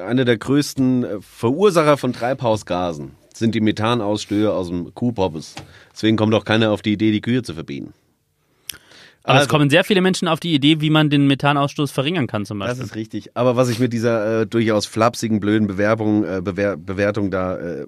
eine 0.00 0.24
der 0.24 0.38
größten 0.38 1.04
äh, 1.04 1.20
Verursacher 1.20 1.96
von 1.96 2.12
Treibhausgasen 2.12 3.12
sind 3.34 3.54
die 3.54 3.60
Methanausstöße 3.60 4.52
aus 4.52 4.68
dem 4.68 4.94
Kuhpoppes. 4.94 5.54
Deswegen 5.92 6.16
kommt 6.16 6.34
auch 6.34 6.44
keiner 6.44 6.70
auf 6.72 6.82
die 6.82 6.92
Idee, 6.92 7.10
die 7.12 7.20
Kühe 7.20 7.42
zu 7.42 7.54
verbieten. 7.54 7.92
Aber 9.22 9.34
es 9.36 9.40
Also- 9.42 9.50
kommen 9.50 9.70
sehr 9.70 9.84
viele 9.84 10.00
Menschen 10.00 10.28
auf 10.28 10.40
die 10.40 10.54
Idee, 10.54 10.80
wie 10.80 10.90
man 10.90 11.10
den 11.10 11.26
Methanausstoß 11.26 11.90
verringern 11.90 12.26
kann, 12.26 12.44
zum 12.46 12.58
Das 12.60 12.68
Beispiel. 12.70 12.86
ist 12.86 12.94
richtig. 12.96 13.30
Aber 13.36 13.54
was 13.56 13.68
ich 13.68 13.78
mit 13.78 13.92
dieser 13.92 14.42
äh, 14.42 14.46
durchaus 14.46 14.86
flapsigen, 14.86 15.40
blöden 15.40 15.66
Bewerbung, 15.68 16.24
äh, 16.24 16.40
Bewer 16.42 16.76
Bewertung 16.76 17.30
da 17.30 17.56
äh, 17.58 17.86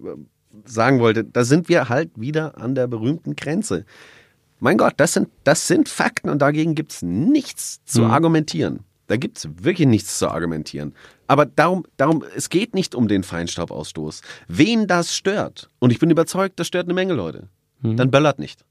sagen 0.64 1.00
wollte, 1.00 1.24
da 1.24 1.44
sind 1.44 1.68
wir 1.68 1.88
halt 1.88 2.10
wieder 2.16 2.58
an 2.58 2.74
der 2.74 2.86
berühmten 2.86 3.34
Grenze. 3.34 3.84
Mein 4.60 4.76
Gott, 4.78 4.94
das 4.98 5.14
sind, 5.14 5.28
das 5.44 5.66
sind 5.66 5.88
Fakten 5.88 6.28
und 6.28 6.40
dagegen 6.40 6.74
gibt 6.74 6.92
es 6.92 7.02
nichts 7.02 7.80
zu 7.84 8.04
argumentieren. 8.04 8.80
Da 9.12 9.18
gibt 9.18 9.36
es 9.36 9.46
wirklich 9.62 9.86
nichts 9.86 10.18
zu 10.18 10.30
argumentieren. 10.30 10.94
Aber 11.26 11.44
darum, 11.44 11.84
darum, 11.98 12.24
es 12.34 12.48
geht 12.48 12.74
nicht 12.74 12.94
um 12.94 13.08
den 13.08 13.24
Feinstaubausstoß. 13.24 14.22
Wen 14.48 14.86
das 14.86 15.14
stört, 15.14 15.68
und 15.80 15.90
ich 15.92 15.98
bin 15.98 16.08
überzeugt, 16.08 16.58
das 16.58 16.66
stört 16.66 16.86
eine 16.86 16.94
Menge 16.94 17.12
Leute, 17.12 17.50
dann 17.82 18.10
böllert 18.10 18.38
nicht. 18.38 18.64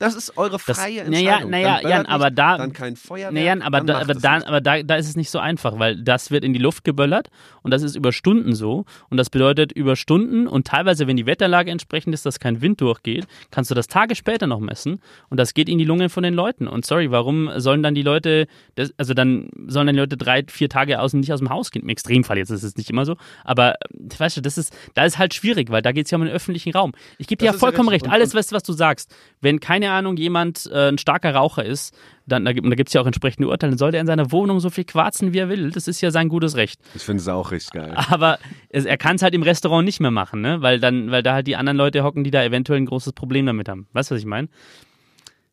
Das 0.00 0.14
ist 0.14 0.36
eure 0.38 0.52
Das- 0.52 0.62
freie 0.62 1.08
naja, 1.08 1.32
Entscheidung. 1.34 1.50
naja, 1.50 1.64
Dann 1.74 1.82
böllert 1.82 1.90
Jan, 1.98 2.06
aber 2.06 2.24
nicht, 2.30 2.38
da- 2.38 2.56
Dann 2.58 2.72
kein 2.72 2.96
Feuerwerk. 2.96 3.32
Nee, 3.34 3.44
Jan, 3.44 3.62
aber, 3.62 3.76
dann 3.78 3.86
da, 3.86 4.00
aber, 4.00 4.16
es 4.16 4.22
da, 4.22 4.34
nicht. 4.36 4.48
aber 4.48 4.60
da, 4.60 4.82
da 4.82 4.96
ist 4.96 5.08
es 5.08 5.14
nicht 5.14 5.30
so 5.30 5.38
einfach, 5.38 5.78
weil 5.78 6.02
das 6.02 6.30
wird 6.30 6.42
in 6.42 6.52
die 6.54 6.58
Luft 6.58 6.84
geböllert 6.84 7.28
und 7.62 7.70
das 7.70 7.82
ist 7.82 7.94
über 7.96 8.10
Stunden 8.10 8.54
so. 8.54 8.86
Und 9.10 9.18
das 9.18 9.28
bedeutet 9.30 9.72
über 9.72 9.96
Stunden 9.96 10.46
und 10.48 10.66
teilweise, 10.66 11.06
wenn 11.06 11.16
die 11.18 11.26
Wetterlage 11.26 11.70
entsprechend 11.70 12.14
ist, 12.14 12.24
dass 12.24 12.40
kein 12.40 12.62
Wind 12.62 12.80
durchgeht, 12.80 13.26
kannst 13.50 13.70
du 13.70 13.74
das 13.74 13.88
Tage 13.88 14.14
später 14.16 14.46
noch 14.46 14.58
messen 14.58 15.00
und 15.28 15.38
das 15.38 15.52
geht 15.54 15.68
in 15.68 15.76
die 15.78 15.84
Lungen 15.84 16.08
von 16.08 16.22
den 16.22 16.32
Leuten. 16.34 16.66
Und 16.66 16.86
sorry, 16.86 17.10
warum 17.10 17.50
sollen 17.60 17.82
dann 17.82 17.94
die 17.94 18.02
Leute, 18.02 18.46
das, 18.76 18.94
also 18.96 19.12
dann 19.12 19.50
sollen 19.66 19.86
dann 19.86 19.96
die 19.96 20.00
Leute 20.00 20.16
drei, 20.16 20.44
vier 20.48 20.70
Tage 20.70 20.98
aus, 21.00 21.12
nicht 21.12 21.30
aus 21.32 21.40
dem 21.40 21.50
Haus 21.50 21.70
gehen? 21.70 21.82
Im 21.82 21.90
Extremfall, 21.90 22.38
jetzt 22.38 22.48
ist 22.48 22.62
es 22.62 22.74
nicht 22.76 22.88
immer 22.88 23.04
so. 23.04 23.16
Aber 23.44 23.74
weißt 24.16 24.38
du, 24.38 24.40
das 24.40 24.56
ist, 24.56 24.74
da 24.94 25.04
ist 25.04 25.18
halt 25.18 25.34
schwierig, 25.34 25.70
weil 25.70 25.82
da 25.82 25.92
geht 25.92 26.06
es 26.06 26.10
ja 26.10 26.16
um 26.16 26.24
den 26.24 26.32
öffentlichen 26.32 26.72
Raum. 26.72 26.92
Ich 27.18 27.26
gebe 27.26 27.40
dir 27.40 27.46
ja 27.46 27.52
Das 27.52 27.60
vollkommen 27.60 27.90
recht. 27.90 28.06
Und- 28.06 28.12
Alles, 28.12 28.34
was, 28.34 28.50
was 28.52 28.62
du 28.62 28.72
sagst. 28.72 29.14
Wenn, 29.42 29.60
keine 29.60 29.89
Ahnung, 29.90 30.16
jemand 30.16 30.68
äh, 30.72 30.88
ein 30.88 30.98
starker 30.98 31.34
Raucher 31.34 31.64
ist, 31.64 31.94
dann, 32.26 32.44
da 32.44 32.52
gibt 32.52 32.88
es 32.88 32.92
ja 32.92 33.00
auch 33.00 33.06
entsprechende 33.06 33.48
Urteile, 33.48 33.72
dann 33.72 33.78
sollte 33.78 33.96
er 33.96 34.00
in 34.00 34.06
seiner 34.06 34.30
Wohnung 34.32 34.60
so 34.60 34.70
viel 34.70 34.84
quarzen, 34.84 35.32
wie 35.32 35.38
er 35.38 35.48
will. 35.48 35.70
Das 35.70 35.88
ist 35.88 36.00
ja 36.00 36.10
sein 36.10 36.28
gutes 36.28 36.56
Recht. 36.56 36.80
Ich 36.94 37.02
finde 37.02 37.20
es 37.20 37.28
auch 37.28 37.50
richtig 37.50 37.72
geil. 37.72 37.94
Aber 37.96 38.38
es, 38.68 38.84
er 38.84 38.96
kann 38.96 39.16
es 39.16 39.22
halt 39.22 39.34
im 39.34 39.42
Restaurant 39.42 39.84
nicht 39.84 40.00
mehr 40.00 40.10
machen, 40.10 40.40
ne? 40.40 40.62
Weil 40.62 40.80
dann, 40.80 41.10
weil 41.10 41.22
da 41.22 41.34
halt 41.34 41.46
die 41.46 41.56
anderen 41.56 41.76
Leute 41.76 42.04
hocken, 42.04 42.24
die 42.24 42.30
da 42.30 42.42
eventuell 42.44 42.80
ein 42.80 42.86
großes 42.86 43.12
Problem 43.12 43.46
damit 43.46 43.68
haben. 43.68 43.88
Weißt 43.92 44.10
du, 44.10 44.14
was 44.14 44.20
ich 44.20 44.26
meine? 44.26 44.48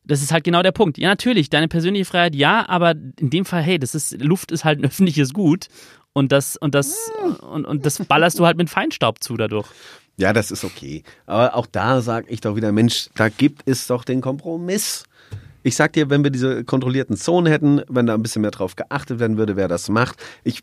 Das 0.04 0.22
ist 0.22 0.32
halt 0.32 0.44
genau 0.44 0.62
der 0.62 0.72
Punkt. 0.72 0.96
Ja, 0.96 1.08
natürlich, 1.08 1.50
deine 1.50 1.68
persönliche 1.68 2.06
Freiheit, 2.06 2.34
ja, 2.34 2.66
aber 2.68 2.92
in 2.92 3.30
dem 3.30 3.44
Fall, 3.44 3.62
hey, 3.62 3.78
das 3.78 3.94
ist, 3.94 4.22
Luft 4.22 4.52
ist 4.52 4.64
halt 4.64 4.80
ein 4.80 4.84
öffentliches 4.86 5.34
Gut 5.34 5.66
und 6.14 6.32
das, 6.32 6.56
und 6.56 6.74
das, 6.74 7.12
und, 7.42 7.66
und 7.66 7.84
das 7.84 8.04
ballerst 8.06 8.38
du 8.38 8.46
halt 8.46 8.56
mit 8.56 8.70
Feinstaub 8.70 9.22
zu 9.22 9.36
dadurch. 9.36 9.68
Ja, 10.18 10.32
das 10.32 10.50
ist 10.50 10.64
okay. 10.64 11.04
Aber 11.26 11.54
auch 11.54 11.66
da 11.66 12.00
sage 12.02 12.26
ich 12.28 12.40
doch 12.40 12.56
wieder, 12.56 12.72
Mensch, 12.72 13.08
da 13.14 13.28
gibt 13.28 13.62
es 13.66 13.86
doch 13.86 14.04
den 14.04 14.20
Kompromiss. 14.20 15.04
Ich 15.62 15.76
sag 15.76 15.92
dir, 15.92 16.10
wenn 16.10 16.24
wir 16.24 16.30
diese 16.30 16.64
kontrollierten 16.64 17.16
Zonen 17.16 17.50
hätten, 17.50 17.82
wenn 17.88 18.06
da 18.06 18.14
ein 18.14 18.22
bisschen 18.22 18.42
mehr 18.42 18.50
drauf 18.50 18.74
geachtet 18.74 19.20
werden 19.20 19.38
würde, 19.38 19.54
wer 19.54 19.68
das 19.68 19.88
macht. 19.88 20.18
Ich, 20.42 20.62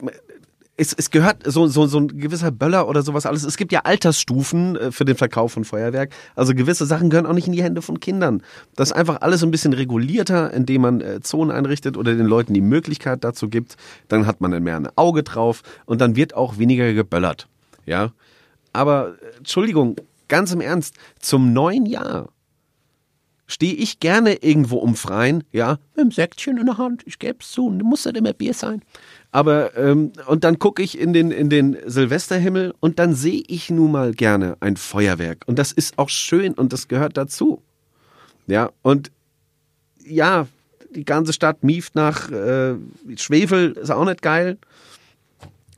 es, 0.76 0.92
es 0.92 1.10
gehört 1.10 1.38
so, 1.46 1.68
so, 1.68 1.88
so 1.88 2.00
ein 2.00 2.10
gewisser 2.20 2.52
Böller 2.52 2.90
oder 2.90 3.02
sowas 3.02 3.26
alles. 3.26 3.46
Es 3.46 3.56
gibt 3.56 3.72
ja 3.72 3.82
Altersstufen 3.86 4.76
äh, 4.76 4.92
für 4.92 5.06
den 5.06 5.16
Verkauf 5.16 5.54
von 5.54 5.64
Feuerwerk. 5.64 6.12
Also 6.36 6.54
gewisse 6.54 6.86
Sachen 6.86 7.10
gehören 7.10 7.26
auch 7.26 7.34
nicht 7.34 7.48
in 7.48 7.54
die 7.54 7.64
Hände 7.64 7.82
von 7.82 8.02
Kindern. 8.02 8.44
Das 8.76 8.90
ist 8.90 8.98
einfach 8.98 9.22
alles 9.22 9.42
ein 9.42 9.52
bisschen 9.52 9.72
regulierter, 9.72 10.52
indem 10.52 10.82
man 10.82 11.00
äh, 11.00 11.22
Zonen 11.22 11.52
einrichtet 11.52 11.96
oder 11.96 12.14
den 12.14 12.26
Leuten 12.26 12.54
die 12.54 12.62
Möglichkeit 12.62 13.24
dazu 13.24 13.48
gibt. 13.48 13.78
Dann 14.10 14.26
hat 14.26 14.42
man 14.42 14.52
dann 14.52 14.64
mehr 14.64 14.76
ein 14.76 14.90
Auge 14.98 15.24
drauf 15.24 15.64
und 15.86 16.02
dann 16.02 16.18
wird 16.18 16.34
auch 16.34 16.58
weniger 16.58 16.92
geböllert. 16.94 17.48
Ja. 17.86 18.12
Aber 18.76 19.16
äh, 19.22 19.38
Entschuldigung, 19.38 19.96
ganz 20.28 20.52
im 20.52 20.62
Ernst, 20.62 20.96
zum 21.20 21.54
neuen 21.54 21.86
Jahr 21.86 22.30
stehe 23.48 23.74
ich 23.74 24.00
gerne 24.00 24.44
irgendwo 24.44 24.78
um 24.78 24.96
Freien, 24.96 25.44
ja, 25.52 25.78
mit 25.94 26.02
einem 26.02 26.12
Säckchen 26.12 26.58
in 26.58 26.66
der 26.66 26.78
Hand, 26.78 27.04
ich 27.06 27.20
gebe 27.20 27.38
es 27.42 27.52
zu, 27.52 27.70
muss 27.70 28.06
nicht 28.06 28.18
immer 28.18 28.34
Bier 28.34 28.54
sein. 28.54 28.82
Aber, 29.32 29.76
ähm, 29.78 30.14
und 30.28 30.44
dann 30.44 30.60
gucke 30.60 30.82
ich 30.82 30.98
in 30.98 31.14
den, 31.14 31.32
in 31.32 31.50
den 31.50 31.78
Silvesterhimmel 31.86 32.74
und 32.80 33.00
dann 33.00 33.14
sehe 33.14 33.44
ich 33.48 33.70
nun 33.70 33.92
mal 33.92 34.14
gerne 34.14 34.58
ein 34.62 34.78
Feuerwerk. 34.78 35.44
Und 35.46 35.60
das 35.60 35.72
ist 35.72 36.00
auch 36.00 36.10
schön 36.10 36.54
und 36.54 36.74
das 36.74 36.88
gehört 36.88 37.18
dazu. 37.18 37.62
Ja, 38.48 38.72
und 38.82 39.12
ja, 40.04 40.48
die 40.96 41.06
ganze 41.06 41.34
Stadt 41.34 41.64
mieft 41.64 41.96
nach 41.96 42.32
äh, 42.32 42.76
Schwefel, 43.18 43.74
ist 43.74 43.92
auch 43.92 44.06
nicht 44.06 44.22
geil. 44.22 44.58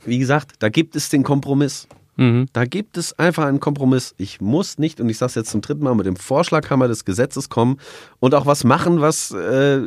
Wie 0.05 0.19
gesagt, 0.19 0.55
da 0.59 0.69
gibt 0.69 0.95
es 0.95 1.09
den 1.09 1.23
Kompromiss. 1.23 1.87
Mhm. 2.17 2.47
Da 2.51 2.65
gibt 2.65 2.97
es 2.97 3.17
einfach 3.17 3.45
einen 3.45 3.59
Kompromiss. 3.59 4.13
Ich 4.17 4.41
muss 4.41 4.77
nicht, 4.79 4.99
und 4.99 5.07
ich 5.09 5.17
sage 5.17 5.29
es 5.29 5.35
jetzt 5.35 5.51
zum 5.51 5.61
dritten 5.61 5.83
Mal, 5.83 5.95
mit 5.95 6.05
dem 6.05 6.15
Vorschlaghammer 6.15 6.87
des 6.87 7.05
Gesetzes 7.05 7.49
kommen 7.49 7.79
und 8.19 8.35
auch 8.35 8.45
was 8.45 8.63
machen, 8.63 9.01
was 9.01 9.31
äh, 9.31 9.81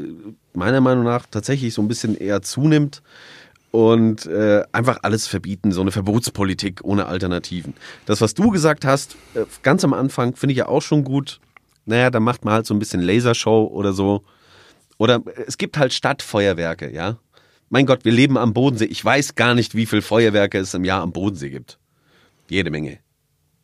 meiner 0.55 0.81
Meinung 0.81 1.05
nach 1.05 1.27
tatsächlich 1.31 1.75
so 1.75 1.83
ein 1.83 1.89
bisschen 1.89 2.17
eher 2.17 2.41
zunimmt 2.41 3.03
und 3.73 4.27
äh, 4.27 4.63
einfach 4.73 5.01
alles 5.03 5.27
verbieten, 5.27 5.73
so 5.73 5.81
eine 5.81 5.93
Verbotspolitik 5.93 6.81
ohne 6.85 7.07
Alternativen. 7.07 7.75
Das, 8.07 8.21
was 8.21 8.35
du 8.35 8.51
gesagt 8.51 8.85
hast, 8.85 9.17
äh, 9.35 9.45
ganz 9.63 9.85
am 9.85 9.93
Anfang, 9.93 10.35
finde 10.37 10.53
ich 10.53 10.59
ja 10.59 10.69
auch 10.69 10.83
schon 10.83 11.05
gut. 11.05 11.41
Naja, 11.85 12.11
da 12.11 12.21
macht 12.21 12.45
man 12.45 12.55
halt 12.55 12.67
so 12.67 12.75
ein 12.75 12.79
bisschen 12.79 13.01
Lasershow 13.01 13.67
oder 13.73 13.93
so. 13.93 14.23
Oder 14.99 15.17
äh, 15.17 15.45
es 15.49 15.59
gibt 15.59 15.79
halt 15.79 15.93
Stadtfeuerwerke, 15.93 16.93
ja. 16.93 17.19
Mein 17.71 17.87
Gott, 17.87 18.05
wir 18.05 18.13
leben 18.13 18.37
am 18.37 18.53
Bodensee. 18.53 18.87
Ich 18.87 19.05
weiß 19.05 19.37
gar 19.37 19.55
nicht, 19.55 19.77
wie 19.77 19.87
viele 19.87 20.03
Feuerwerke 20.03 20.59
es 20.59 20.75
im 20.75 20.85
Jahr 20.85 21.03
am 21.03 21.13
Bodensee 21.13 21.51
gibt. 21.51 21.80
Jede 22.51 22.71
Menge. 22.71 22.99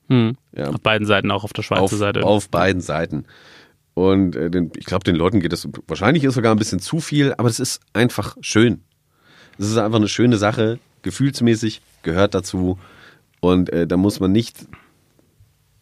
Mhm. 0.08 0.36
Ja. 0.52 0.68
Auf 0.70 0.80
beiden 0.80 1.06
Seiten, 1.06 1.30
auch 1.30 1.44
auf 1.44 1.52
der 1.52 1.62
Schweizer 1.62 1.82
Auf, 1.82 1.90
Seite. 1.90 2.24
auf 2.24 2.48
beiden 2.48 2.80
Seiten. 2.80 3.26
Und 3.94 4.36
äh, 4.36 4.50
den, 4.50 4.70
ich 4.76 4.84
glaube, 4.84 5.04
den 5.04 5.16
Leuten 5.16 5.40
geht 5.40 5.52
es, 5.52 5.68
wahrscheinlich 5.86 6.24
ist 6.24 6.34
sogar 6.34 6.54
ein 6.54 6.58
bisschen 6.58 6.80
zu 6.80 7.00
viel, 7.00 7.34
aber 7.38 7.48
es 7.48 7.58
ist 7.58 7.80
einfach 7.92 8.36
schön. 8.40 8.82
Es 9.58 9.68
ist 9.68 9.78
einfach 9.78 9.98
eine 9.98 10.08
schöne 10.08 10.36
Sache, 10.36 10.78
gefühlsmäßig, 11.02 11.80
gehört 12.02 12.34
dazu. 12.34 12.78
Und 13.40 13.70
äh, 13.70 13.86
da 13.86 13.96
muss 13.96 14.20
man 14.20 14.32
nicht, 14.32 14.66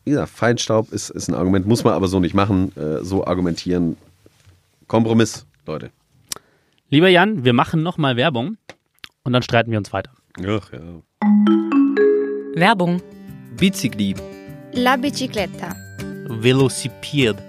wie 0.04 0.10
gesagt, 0.10 0.30
Feinstaub 0.30 0.92
ist, 0.92 1.10
ist 1.10 1.28
ein 1.28 1.34
Argument, 1.34 1.66
muss 1.66 1.82
man 1.84 1.92
aber 1.94 2.08
so 2.08 2.20
nicht 2.20 2.34
machen, 2.34 2.74
äh, 2.76 3.02
so 3.02 3.26
argumentieren. 3.26 3.96
Kompromiss, 4.86 5.44
Leute. 5.66 5.90
Lieber 6.88 7.08
Jan, 7.08 7.44
wir 7.44 7.52
machen 7.52 7.82
nochmal 7.82 8.16
Werbung 8.16 8.58
und 9.24 9.32
dann 9.32 9.42
streiten 9.42 9.70
wir 9.72 9.78
uns 9.78 9.92
weiter. 9.92 10.12
Ach 10.46 10.72
ja. 10.72 11.63
Werbung, 12.56 13.00
Bicicli, 13.58 14.14
La 14.72 14.96
bicicletta. 14.96 15.74
Velocipede. 16.28 17.42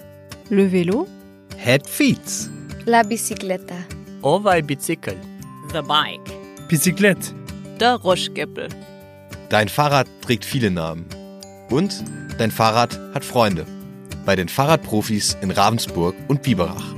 Le 0.49 0.67
vélo, 0.67 1.07
Head 1.57 1.87
Feeds, 1.87 2.49
La 2.85 3.03
bicicletta. 3.03 3.75
Ovaj 4.21 4.61
Bicycle. 4.63 5.17
The 5.71 5.81
Bike, 5.81 6.31
Bicyclette. 6.69 7.33
der 7.79 7.95
Roschgeppel. 7.95 8.69
Dein 9.49 9.69
Fahrrad 9.69 10.07
trägt 10.21 10.45
viele 10.45 10.71
Namen. 10.71 11.05
Und 11.69 12.03
dein 12.37 12.51
Fahrrad 12.51 12.99
hat 13.13 13.23
Freunde. 13.25 13.65
Bei 14.25 14.35
den 14.35 14.47
Fahrradprofis 14.49 15.37
in 15.41 15.51
Ravensburg 15.51 16.15
und 16.27 16.41
Biberach. 16.41 16.95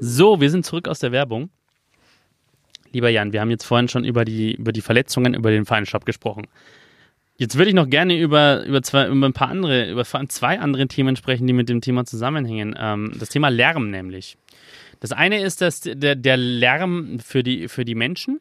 So, 0.00 0.40
wir 0.40 0.50
sind 0.50 0.64
zurück 0.64 0.86
aus 0.86 1.00
der 1.00 1.10
Werbung. 1.12 1.50
Lieber 2.94 3.08
Jan, 3.08 3.32
wir 3.32 3.40
haben 3.40 3.50
jetzt 3.50 3.64
vorhin 3.64 3.88
schon 3.88 4.04
über 4.04 4.24
die, 4.24 4.54
über 4.54 4.70
die 4.70 4.80
Verletzungen, 4.80 5.34
über 5.34 5.50
den 5.50 5.66
Feinstaub 5.66 6.06
gesprochen. 6.06 6.46
Jetzt 7.36 7.58
würde 7.58 7.70
ich 7.70 7.74
noch 7.74 7.90
gerne 7.90 8.16
über, 8.16 8.64
über, 8.64 8.82
zwei, 8.82 9.08
über 9.08 9.26
ein 9.26 9.32
paar 9.32 9.48
andere, 9.48 9.90
über 9.90 10.04
vor 10.04 10.20
allem 10.20 10.28
zwei 10.28 10.60
andere 10.60 10.86
Themen 10.86 11.16
sprechen, 11.16 11.48
die 11.48 11.52
mit 11.52 11.68
dem 11.68 11.80
Thema 11.80 12.04
zusammenhängen. 12.04 12.76
Ähm, 12.78 13.12
das 13.18 13.30
Thema 13.30 13.48
Lärm 13.48 13.90
nämlich. 13.90 14.36
Das 15.00 15.10
eine 15.10 15.42
ist 15.42 15.60
dass 15.60 15.80
der, 15.80 16.14
der 16.14 16.36
Lärm 16.36 17.18
für 17.18 17.42
die, 17.42 17.66
für 17.66 17.84
die 17.84 17.96
Menschen. 17.96 18.40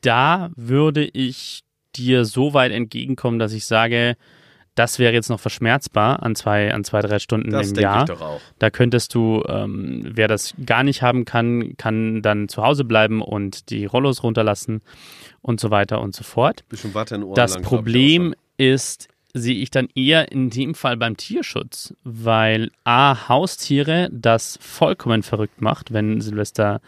Da 0.00 0.50
würde 0.56 1.04
ich 1.04 1.62
dir 1.94 2.24
so 2.24 2.54
weit 2.54 2.72
entgegenkommen, 2.72 3.38
dass 3.38 3.52
ich 3.52 3.64
sage, 3.64 4.16
Das 4.78 5.00
wäre 5.00 5.12
jetzt 5.12 5.28
noch 5.28 5.40
verschmerzbar 5.40 6.22
an 6.22 6.36
zwei, 6.36 6.72
an 6.72 6.84
zwei, 6.84 7.00
drei 7.00 7.18
Stunden 7.18 7.50
Das 7.50 7.72
im 7.72 7.80
Jahr. 7.80 8.06
Da 8.60 8.70
könntest 8.70 9.12
du, 9.12 9.42
ähm, 9.48 10.08
wer 10.14 10.28
das 10.28 10.54
gar 10.64 10.84
nicht 10.84 11.02
haben 11.02 11.24
kann, 11.24 11.76
kann 11.76 12.22
dann 12.22 12.48
zu 12.48 12.62
Hause 12.62 12.84
bleiben 12.84 13.20
und 13.20 13.70
die 13.70 13.86
Rollos 13.86 14.22
runterlassen 14.22 14.82
und 15.42 15.58
so 15.58 15.72
weiter 15.72 16.00
und 16.00 16.14
so 16.14 16.22
fort. 16.22 16.64
Bisschen 16.68 16.94
Watte 16.94 17.16
in 17.16 17.24
Ohren 17.24 17.34
Das 17.34 17.54
lang, 17.54 17.64
Problem 17.64 18.34
ist, 18.56 19.08
sehe 19.38 19.54
ich 19.54 19.70
dann 19.70 19.88
eher 19.94 20.30
in 20.32 20.50
dem 20.50 20.74
Fall 20.74 20.96
beim 20.96 21.16
Tierschutz, 21.16 21.94
weil 22.04 22.70
A, 22.84 23.28
Haustiere 23.28 24.08
das 24.12 24.58
vollkommen 24.60 25.22
verrückt 25.22 25.60
macht, 25.60 25.92
wenn 25.92 26.20
Silvester, 26.20 26.80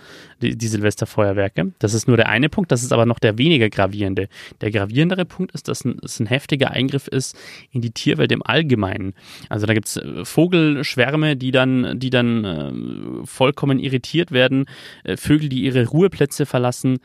die, 0.43 0.57
die 0.57 0.69
Silvesterfeuerwerke. 0.69 1.73
Das 1.79 1.95
ist 1.95 2.09
nur 2.09 2.17
der 2.17 2.29
eine 2.29 2.49
Punkt, 2.49 2.73
das 2.73 2.83
ist 2.83 2.93
aber 2.93 3.07
noch 3.07 3.19
der 3.19 3.39
weniger 3.39 3.71
gravierende. 3.71 4.29
Der 4.61 4.71
gravierendere 4.71 5.25
Punkt 5.25 5.53
ist, 5.53 5.69
dass 5.69 5.85
es 5.85 6.21
ein 6.21 6.27
heftiger 6.27 6.71
Eingriff 6.71 7.09
ist 7.09 7.37
in 7.71 7.81
die 7.81 7.93
Tierwelt 7.93 8.33
im 8.33 8.43
Allgemeinen. 8.43 9.15
Also 9.49 9.67
da 9.67 9.75
gibt 9.75 9.89
es 9.89 10.01
Vogelschwärme, 10.25 11.37
die 11.37 11.51
dann, 11.51 11.99
die 11.99 12.11
dann 12.11 12.45
äh, 12.45 13.27
vollkommen 13.27 13.79
irritiert 13.79 14.33
werden, 14.33 14.67
äh, 15.05 15.17
Vögel, 15.17 15.49
die 15.49 15.63
ihre 15.63 15.87
Ruheplätze 15.87 16.47
verlassen 16.47 16.99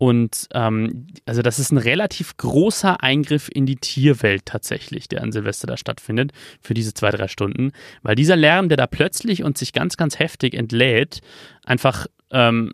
und 0.00 0.48
ähm, 0.54 1.08
also 1.26 1.42
das 1.42 1.58
ist 1.58 1.72
ein 1.72 1.76
relativ 1.76 2.38
großer 2.38 3.02
Eingriff 3.02 3.50
in 3.52 3.66
die 3.66 3.76
Tierwelt 3.76 4.46
tatsächlich, 4.46 5.08
der 5.08 5.22
an 5.22 5.30
Silvester 5.30 5.66
da 5.66 5.76
stattfindet, 5.76 6.32
für 6.62 6.72
diese 6.72 6.94
zwei, 6.94 7.10
drei 7.10 7.28
Stunden. 7.28 7.72
Weil 8.00 8.14
dieser 8.14 8.34
Lärm, 8.34 8.70
der 8.70 8.78
da 8.78 8.86
plötzlich 8.86 9.44
und 9.44 9.58
sich 9.58 9.74
ganz, 9.74 9.98
ganz 9.98 10.18
heftig 10.18 10.54
entlädt, 10.54 11.20
einfach 11.66 12.06
ähm, 12.32 12.70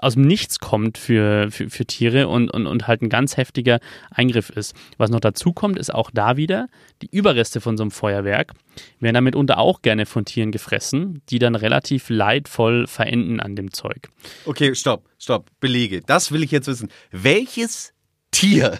aus 0.00 0.14
dem 0.14 0.22
Nichts 0.22 0.60
kommt 0.60 0.98
für, 0.98 1.50
für, 1.50 1.68
für 1.68 1.84
Tiere 1.84 2.28
und, 2.28 2.48
und, 2.50 2.66
und 2.66 2.86
halt 2.86 3.02
ein 3.02 3.08
ganz 3.08 3.36
heftiger 3.36 3.80
Eingriff 4.10 4.50
ist. 4.50 4.74
Was 4.98 5.10
noch 5.10 5.20
dazu 5.20 5.52
kommt, 5.52 5.78
ist 5.78 5.92
auch 5.92 6.10
da 6.12 6.36
wieder, 6.36 6.68
die 7.02 7.08
Überreste 7.10 7.60
von 7.60 7.76
so 7.76 7.82
einem 7.82 7.90
Feuerwerk 7.90 8.52
werden 9.00 9.14
damit 9.14 9.34
unter 9.36 9.58
auch 9.58 9.82
gerne 9.82 10.06
von 10.06 10.24
Tieren 10.24 10.52
gefressen, 10.52 11.22
die 11.28 11.38
dann 11.38 11.54
relativ 11.56 12.08
leidvoll 12.08 12.86
verenden 12.86 13.40
an 13.40 13.56
dem 13.56 13.72
Zeug. 13.72 14.10
Okay, 14.46 14.74
stopp, 14.74 15.08
stopp. 15.18 15.50
Belege. 15.60 16.00
Das 16.00 16.30
will 16.32 16.42
ich 16.42 16.50
jetzt 16.52 16.66
wissen. 16.68 16.88
Welches 17.10 17.92
Tier 18.30 18.78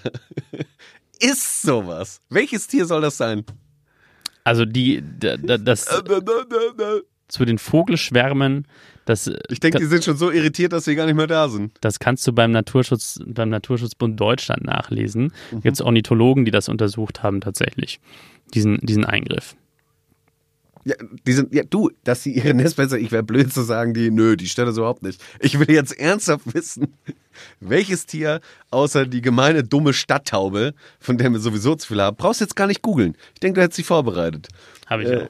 ist 1.20 1.62
sowas? 1.62 2.20
Welches 2.28 2.66
Tier 2.66 2.86
soll 2.86 3.02
das 3.02 3.16
sein? 3.16 3.44
Also 4.44 4.64
die, 4.64 5.02
da- 5.18 5.36
da- 5.38 5.58
das 5.58 5.86
zu 7.28 7.44
den 7.44 7.58
Vogelschwärmen, 7.58 8.66
das, 9.04 9.30
Ich 9.50 9.60
denke, 9.60 9.78
die 9.78 9.86
sind 9.86 10.04
schon 10.04 10.16
so 10.16 10.30
irritiert, 10.30 10.72
dass 10.72 10.84
sie 10.84 10.94
gar 10.94 11.06
nicht 11.06 11.16
mehr 11.16 11.26
da 11.26 11.48
sind. 11.48 11.72
das 11.80 11.98
kannst 11.98 12.26
du 12.26 12.32
beim 12.32 12.52
Naturschutz, 12.52 13.18
beim 13.26 13.50
Naturschutzbund 13.50 14.18
Deutschland 14.18 14.64
nachlesen. 14.64 15.32
Mhm. 15.50 15.60
Gibt 15.60 15.74
es 15.74 15.80
Ornithologen, 15.82 16.44
die 16.44 16.50
das 16.50 16.68
untersucht 16.68 17.22
haben 17.22 17.40
tatsächlich, 17.40 18.00
diesen, 18.54 18.78
diesen 18.80 19.04
Eingriff. 19.04 19.56
Ja, 20.86 20.96
die 21.26 21.32
sind, 21.32 21.54
ja, 21.54 21.62
du, 21.62 21.90
dass 22.04 22.22
sie 22.22 22.34
ihre 22.34 22.52
Nestplätze, 22.52 22.98
ich 22.98 23.10
wäre 23.10 23.22
blöd 23.22 23.50
zu 23.50 23.62
sagen, 23.62 23.94
die, 23.94 24.10
nö, 24.10 24.36
die 24.36 24.48
stört 24.48 24.68
das 24.68 24.76
überhaupt 24.76 25.02
nicht. 25.02 25.22
Ich 25.40 25.58
will 25.58 25.70
jetzt 25.70 25.98
ernsthaft 25.98 26.52
wissen, 26.54 26.88
welches 27.60 28.04
Tier 28.04 28.40
außer 28.70 29.06
die 29.06 29.22
gemeine 29.22 29.62
dumme 29.62 29.94
Stadttaube, 29.94 30.74
von 31.00 31.16
der 31.16 31.30
wir 31.32 31.40
sowieso 31.40 31.74
zu 31.74 31.88
viel 31.88 32.02
haben, 32.02 32.16
brauchst 32.16 32.40
du 32.40 32.44
jetzt 32.44 32.54
gar 32.54 32.66
nicht 32.66 32.82
googeln. 32.82 33.16
Ich 33.32 33.40
denke, 33.40 33.56
du 33.56 33.62
hättest 33.62 33.76
sie 33.76 33.82
vorbereitet. 33.82 34.48
Habe 34.86 35.02
ich 35.02 35.08
Äh, 35.10 35.28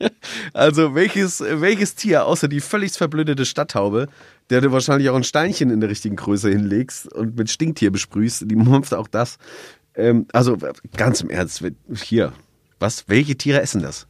auch. 0.00 0.10
Also, 0.52 0.94
welches, 0.94 1.40
welches 1.40 1.94
Tier 1.94 2.24
außer 2.26 2.48
die 2.48 2.60
völlig 2.60 2.92
verblödete 2.92 3.44
Stadttaube, 3.44 4.08
der 4.50 4.60
du 4.60 4.72
wahrscheinlich 4.72 5.10
auch 5.10 5.16
ein 5.16 5.24
Steinchen 5.24 5.70
in 5.70 5.80
der 5.80 5.90
richtigen 5.90 6.16
Größe 6.16 6.48
hinlegst 6.48 7.12
und 7.12 7.36
mit 7.36 7.50
Stinktier 7.50 7.90
besprühst, 7.90 8.44
die 8.46 8.56
mumpft 8.56 8.94
auch 8.94 9.08
das. 9.08 9.38
Ähm, 9.94 10.26
also, 10.32 10.56
ganz 10.96 11.20
im 11.20 11.30
Ernst, 11.30 11.64
hier, 11.94 12.32
was, 12.78 13.08
welche 13.08 13.36
Tiere 13.36 13.60
essen 13.60 13.82
das? 13.82 14.06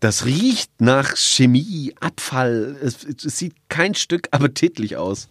Das 0.00 0.24
riecht 0.24 0.80
nach 0.80 1.16
Chemie, 1.16 1.94
Abfall. 2.00 2.76
Es, 2.82 3.04
es 3.04 3.38
sieht 3.38 3.54
kein 3.68 3.94
Stück 3.94 4.28
appetitlich 4.32 4.96
aus. 4.96 5.28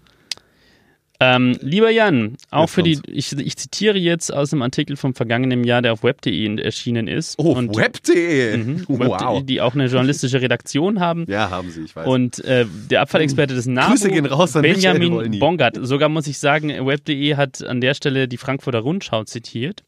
Ähm, 1.22 1.58
lieber 1.60 1.90
Jan, 1.90 2.38
auch 2.50 2.70
für 2.70 2.82
die, 2.82 2.98
ich, 3.06 3.34
ich 3.38 3.58
zitiere 3.58 3.98
jetzt 3.98 4.34
aus 4.34 4.54
einem 4.54 4.62
Artikel 4.62 4.96
vom 4.96 5.14
vergangenen 5.14 5.66
Jahr, 5.66 5.82
der 5.82 5.92
auf 5.92 6.02
web.de 6.02 6.62
erschienen 6.62 7.10
ist. 7.10 7.38
Oh, 7.38 7.52
und, 7.52 7.76
web.de. 7.76 8.56
Mhm, 8.56 8.86
Wow. 8.88 9.44
die 9.44 9.60
auch 9.60 9.74
eine 9.74 9.88
journalistische 9.88 10.40
Redaktion 10.42 11.02
haben. 11.02 11.26
Ja, 11.28 11.50
haben 11.50 11.72
sie, 11.72 11.82
ich 11.82 11.96
weiß. 11.96 12.08
Und 12.08 12.44
äh, 12.46 12.66
der 12.90 13.02
Abfallexperte 13.02 13.54
des 13.54 13.66
NABU, 13.66 13.90
Grüße 13.92 14.10
gehen 14.10 14.26
raus 14.26 14.56
an 14.56 14.62
Benjamin. 14.62 15.40
Bongard. 15.40 15.78
Sogar 15.82 16.08
muss 16.08 16.26
ich 16.28 16.38
sagen, 16.38 16.70
web.de 16.86 17.36
hat 17.36 17.64
an 17.66 17.82
der 17.82 17.96
Stelle 17.96 18.30
die 18.30 18.38
Frankfurter 18.38 18.80
Rundschau 18.80 19.26
zitiert. 19.26 19.84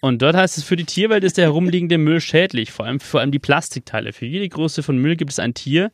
Und 0.00 0.22
dort 0.22 0.36
heißt 0.36 0.58
es, 0.58 0.64
für 0.64 0.76
die 0.76 0.84
Tierwelt 0.84 1.24
ist 1.24 1.38
der 1.38 1.44
herumliegende 1.44 1.98
Müll 1.98 2.20
schädlich, 2.20 2.70
vor 2.70 2.86
allem, 2.86 3.00
vor 3.00 3.20
allem 3.20 3.32
die 3.32 3.38
Plastikteile. 3.40 4.12
Für 4.12 4.26
jede 4.26 4.48
Größe 4.48 4.82
von 4.84 4.96
Müll 4.96 5.16
gibt 5.16 5.32
es 5.32 5.38
ein 5.40 5.54
Tier, 5.54 5.90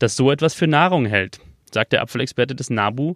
das 0.00 0.16
so 0.16 0.30
etwas 0.32 0.54
für 0.54 0.66
Nahrung 0.66 1.06
hält, 1.06 1.38
sagt 1.72 1.92
der 1.92 2.02
Abfallexperte 2.02 2.54
des 2.54 2.70
NABU, 2.70 3.14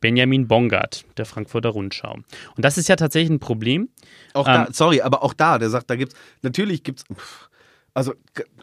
Benjamin 0.00 0.46
Bongard, 0.48 1.04
der 1.16 1.26
Frankfurter 1.26 1.70
Rundschau. 1.70 2.12
Und 2.12 2.64
das 2.64 2.78
ist 2.78 2.88
ja 2.88 2.96
tatsächlich 2.96 3.30
ein 3.30 3.38
Problem. 3.40 3.88
Auch 4.34 4.46
da, 4.46 4.66
Ähm, 4.66 4.72
sorry, 4.72 5.00
aber 5.00 5.22
auch 5.22 5.32
da, 5.34 5.58
der 5.58 5.70
sagt, 5.70 5.90
da 5.90 5.96
gibt's, 5.96 6.14
natürlich 6.42 6.82
gibt's, 6.82 7.04
pff, 7.12 7.48
also, 7.96 8.12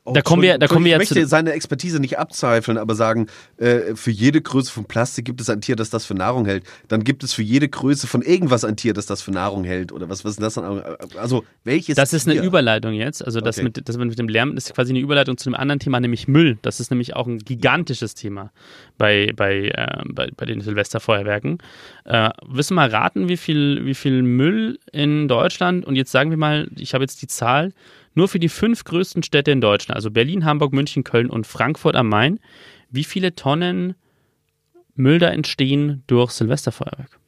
oh, 0.06 0.14
Da 0.14 0.22
kommen 0.22 0.44
wir- 0.44 0.58
da 0.60 0.68
kommen 0.68 0.86
wir 0.86 0.94
ich 0.94 0.98
möchte 1.10 1.26
seine 1.28 1.54
Expertise 1.54 2.00
nicht 2.00 2.20
abzweifeln, 2.20 2.78
aber 2.78 2.94
sagen, 2.94 3.28
äh, 3.58 3.96
für 3.96 4.12
jede 4.12 4.42
Größe 4.42 4.72
von 4.72 4.86
Plastik 4.86 5.26
gibt 5.26 5.42
es 5.42 5.50
ein 5.50 5.60
Tier, 5.60 5.76
das 5.76 5.90
das 5.90 6.06
für 6.06 6.14
Nahrung 6.14 6.46
hält. 6.46 6.64
Dann 6.88 7.04
gibt 7.04 7.24
es 7.24 7.34
für 7.34 7.42
jede 7.42 7.68
Größe 7.68 8.06
von 8.06 8.22
irgendwas 8.22 8.64
ein 8.64 8.76
Tier, 8.78 8.94
das 8.94 9.08
das 9.08 9.24
für 9.24 9.32
Nahrung 9.32 9.64
hält. 9.64 9.92
Oder 9.92 10.08
was, 10.08 10.24
was 10.24 10.34
ist 10.34 10.42
das 10.42 10.54
dann? 10.54 10.84
Also, 11.18 11.44
welches 11.64 11.96
Das 11.96 12.14
ist 12.14 12.28
eine 12.28 12.36
Tier? 12.40 12.44
Überleitung 12.48 12.94
jetzt. 12.94 13.26
Also 13.26 13.42
das, 13.42 13.58
Okay. 13.58 13.64
mit, 13.66 13.90
das 13.90 13.98
mit 13.98 14.20
dem 14.20 14.28
Lärm 14.28 14.56
ist 14.56 14.74
quasi 14.76 14.92
eine 14.92 15.00
Überleitung 15.00 15.38
zu 15.38 15.50
einem 15.50 15.56
anderen 15.56 15.80
Thema, 15.80 16.00
nämlich 16.00 16.28
Müll. 16.28 16.60
Das 16.62 16.80
ist 16.80 16.92
nämlich 16.92 17.16
auch 17.16 17.26
ein 17.26 17.40
gigantisches 17.40 18.14
Thema 18.14 18.52
bei, 19.00 19.32
bei, 19.36 19.70
äh, 19.70 20.04
bei, 20.14 20.30
bei 20.38 20.46
den 20.46 20.62
Silvesterfeuerwerken. 20.62 21.58
Äh, 22.06 22.30
willst 22.48 22.70
du 22.70 22.76
mal 22.76 22.88
raten, 22.90 23.30
wie 23.30 23.38
viel, 23.38 23.84
wie 23.86 23.96
viel 23.96 24.22
Müll 24.22 24.78
in 24.92 25.28
Deutschland, 25.28 25.86
und 25.86 25.96
jetzt 25.96 26.12
sagen 26.12 26.30
wir 26.30 26.38
mal, 26.38 26.68
ich 26.78 26.94
habe 26.94 27.04
jetzt 27.04 27.22
die 27.24 27.28
Zahl, 27.28 27.74
nur 28.16 28.28
für 28.28 28.40
die 28.40 28.50
fünf 28.50 28.84
größten 28.84 29.24
Städte 29.24 29.52
in 29.52 29.62
Deutschland, 29.62 29.96
also 29.96 30.12
Berlin, 30.12 30.46
Hamburg, 30.46 30.74
München, 30.74 31.04
Köln 31.04 31.30
und 31.30 31.48
Frankfurt 31.48 31.96
am 31.96 32.10
Main, 32.10 32.40
wie 32.90 33.04
viele 33.04 33.36
Tonnen 33.36 33.96
Müll 34.96 35.20
da 35.20 35.30
entstehen 35.30 36.04
durch 36.08 36.32
Silvesterfeuerwerk? 36.32 37.20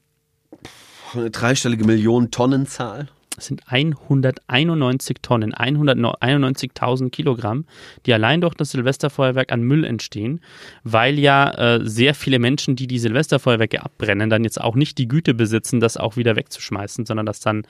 Eine 1.14 1.32
dreistellige 1.32 1.86
Millionen-Tonnen-Zahl. 1.86 3.08
Das 3.36 3.48
sind 3.48 3.64
191 3.68 5.18
Tonnen, 5.22 5.54
191.000 5.54 7.10
Kilogramm, 7.10 7.66
die 8.06 8.14
allein 8.14 8.40
durch 8.40 8.54
das 8.54 8.72
Silvesterfeuerwerk 8.72 9.52
an 9.52 9.62
Müll 9.62 9.84
entstehen, 9.84 10.40
weil 10.84 11.20
ja 11.20 11.52
äh, 11.52 11.80
sehr 11.84 12.16
viele 12.16 12.40
Menschen, 12.40 12.78
die 12.78 12.88
die 12.88 13.00
Silvesterfeuerwerke 13.00 13.84
abbrennen, 13.84 14.30
dann 14.30 14.46
jetzt 14.46 14.62
auch 14.62 14.76
nicht 14.76 14.98
die 14.98 15.10
Güte 15.10 15.34
besitzen, 15.34 15.82
das 15.82 15.98
auch 15.98 16.16
wieder 16.16 16.38
wegzuschmeißen, 16.38 17.06
sondern 17.06 17.26
das 17.26 17.42
dann 17.42 17.68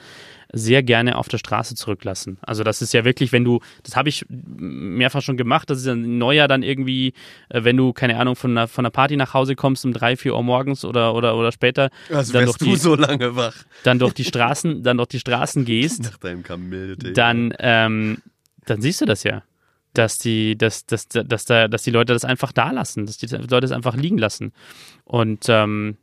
sehr 0.54 0.84
gerne 0.84 1.18
auf 1.18 1.28
der 1.28 1.38
Straße 1.38 1.76
zurücklassen. 1.76 2.38
Also 2.42 2.64
das 2.64 2.82
ist 2.82 2.94
ja 2.94 3.06
wirklich, 3.06 3.32
wenn 3.32 3.44
du, 3.44 3.60
das 3.84 3.96
habe 3.96 4.10
ich 4.10 4.26
mehrfach 4.30 5.22
schon 5.22 5.38
gemacht, 5.38 5.70
das 5.70 5.80
ist 5.80 5.86
ja 5.86 5.94
ein 5.94 6.18
Neujahr 6.18 6.48
dann 6.48 6.64
irgendwie, 6.64 7.14
äh, 7.50 7.64
wenn 7.64 7.78
du, 7.78 7.94
keine 7.94 8.18
Ahnung, 8.18 8.36
von 8.36 8.52
einer, 8.52 8.68
von 8.68 8.86
einer 8.86 8.92
Party 8.92 9.16
nach 9.18 9.34
Hause 9.34 9.56
kommst 9.56 9.86
um 9.86 9.94
drei, 9.94 10.16
vier 10.16 10.34
Uhr 10.36 10.44
morgens 10.44 10.86
oder, 10.86 11.14
oder, 11.16 11.36
oder 11.36 11.52
später, 11.52 11.90
Also 12.10 12.34
dann, 12.34 12.46
wärst 12.46 12.62
durch 12.62 12.70
du 12.70 12.76
die, 12.76 12.82
so 12.82 12.96
lange 12.96 13.36
wach. 13.36 13.56
dann 13.84 14.00
durch 14.00 14.14
die 14.14 14.24
Straßen, 14.24 14.84
dann 14.84 14.98
durch 14.98 15.10
die 15.10 15.20
Straßen 15.20 15.66
gehst 15.66 16.04
Nach 16.04 16.18
deinem 16.18 16.44
Kamille. 16.44 16.96
dann, 16.96 17.54
ähm, 17.60 18.18
dann 18.66 18.82
siehst 18.82 19.02
du 19.02 19.06
das 19.06 19.24
ja. 19.24 19.44
Dass 19.94 20.18
die, 20.18 20.58
dass, 20.58 20.86
dass, 20.86 21.08
dass, 21.08 21.46
da, 21.46 21.70
dass 21.70 21.84
die 21.84 21.92
Leute 21.92 22.12
das 22.12 22.26
einfach 22.26 22.52
da 22.52 22.72
lassen, 22.72 23.06
dass 23.06 23.18
die 23.18 23.28
Leute 23.28 23.66
es 23.66 23.72
einfach 23.72 23.96
liegen 23.96 24.18
lassen. 24.18 24.52
Und 25.06 25.46
ähm, 25.48 25.96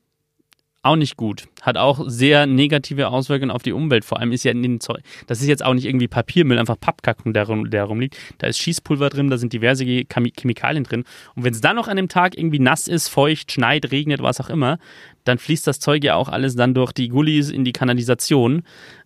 auch 0.82 0.96
nicht 0.96 1.16
gut. 1.16 1.44
Hat 1.60 1.76
auch 1.76 2.04
sehr 2.08 2.46
negative 2.46 3.08
Auswirkungen 3.08 3.50
auf 3.50 3.62
die 3.62 3.72
Umwelt. 3.72 4.04
Vor 4.04 4.18
allem 4.18 4.32
ist 4.32 4.44
ja 4.44 4.50
in 4.50 4.62
den 4.62 4.80
Zeug. 4.80 5.00
Das 5.28 5.40
ist 5.40 5.46
jetzt 5.46 5.64
auch 5.64 5.74
nicht 5.74 5.84
irgendwie 5.86 6.08
Papiermüll, 6.08 6.58
einfach 6.58 6.78
Pappkacken, 6.78 7.32
der, 7.32 7.46
rum, 7.46 7.70
der 7.70 7.84
rumliegt. 7.84 8.16
Da 8.38 8.48
ist 8.48 8.58
Schießpulver 8.58 9.08
drin, 9.08 9.30
da 9.30 9.38
sind 9.38 9.52
diverse 9.52 9.84
Chemi- 9.84 10.32
Chemikalien 10.38 10.84
drin. 10.84 11.04
Und 11.36 11.44
wenn 11.44 11.52
es 11.52 11.60
dann 11.60 11.76
noch 11.76 11.88
an 11.88 11.96
dem 11.96 12.08
Tag 12.08 12.36
irgendwie 12.36 12.58
nass 12.58 12.88
ist, 12.88 13.08
feucht, 13.08 13.52
schneit, 13.52 13.92
regnet, 13.92 14.22
was 14.22 14.40
auch 14.40 14.50
immer, 14.50 14.78
dann 15.24 15.38
fließt 15.38 15.66
das 15.66 15.78
Zeug 15.78 16.02
ja 16.02 16.16
auch 16.16 16.28
alles 16.28 16.56
dann 16.56 16.74
durch 16.74 16.92
die 16.92 17.08
Gullis 17.08 17.50
in 17.50 17.64
die 17.64 17.72
Kanalisation. 17.72 18.62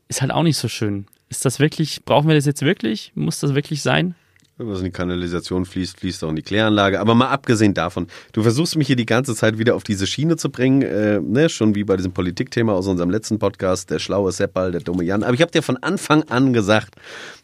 Ist 0.09 0.23
halt 0.23 0.33
auch 0.33 0.45
nicht 0.45 0.57
so 0.57 0.69
schön. 0.69 1.07
Ist 1.29 1.45
das 1.45 1.61
wirklich, 1.61 2.05
brauchen 2.05 2.29
wir 2.29 2.37
das 2.37 2.47
jetzt 2.47 2.62
wirklich? 2.62 3.12
Muss 3.15 3.41
das 3.41 3.55
wirklich 3.55 3.83
sein? 3.83 4.15
Was 4.59 4.79
in 4.79 4.87
die 4.87 4.90
Kanalisation 4.90 5.66
fließt, 5.66 6.01
fließt 6.01 6.25
auch 6.25 6.31
in 6.31 6.37
die 6.37 6.42
Kläranlage. 6.42 6.99
Aber 6.99 7.14
mal 7.14 7.29
abgesehen 7.29 7.75
davon, 7.75 8.07
du 8.33 8.42
versuchst 8.42 8.77
mich 8.77 8.87
hier 8.87 8.97
die 8.97 9.05
ganze 9.05 9.35
Zeit 9.35 9.59
wieder 9.59 9.75
auf 9.75 9.85
diese 9.85 10.07
Schiene 10.07 10.37
zu 10.37 10.49
bringen, 10.49 10.80
äh, 10.80 11.20
ne? 11.20 11.51
schon 11.51 11.74
wie 11.74 11.85
bei 11.85 11.97
diesem 11.97 12.12
Politikthema 12.12 12.72
aus 12.72 12.87
unserem 12.87 13.11
letzten 13.11 13.39
Podcast, 13.39 13.91
der 13.91 13.99
schlaue 13.99 14.33
Seppal, 14.33 14.72
der 14.72 14.80
dumme 14.80 15.05
Jan. 15.05 15.24
Aber 15.24 15.35
ich 15.35 15.43
habe 15.43 15.53
dir 15.53 15.62
von 15.62 15.76
Anfang 15.76 16.22
an 16.24 16.55
gesagt, 16.55 16.95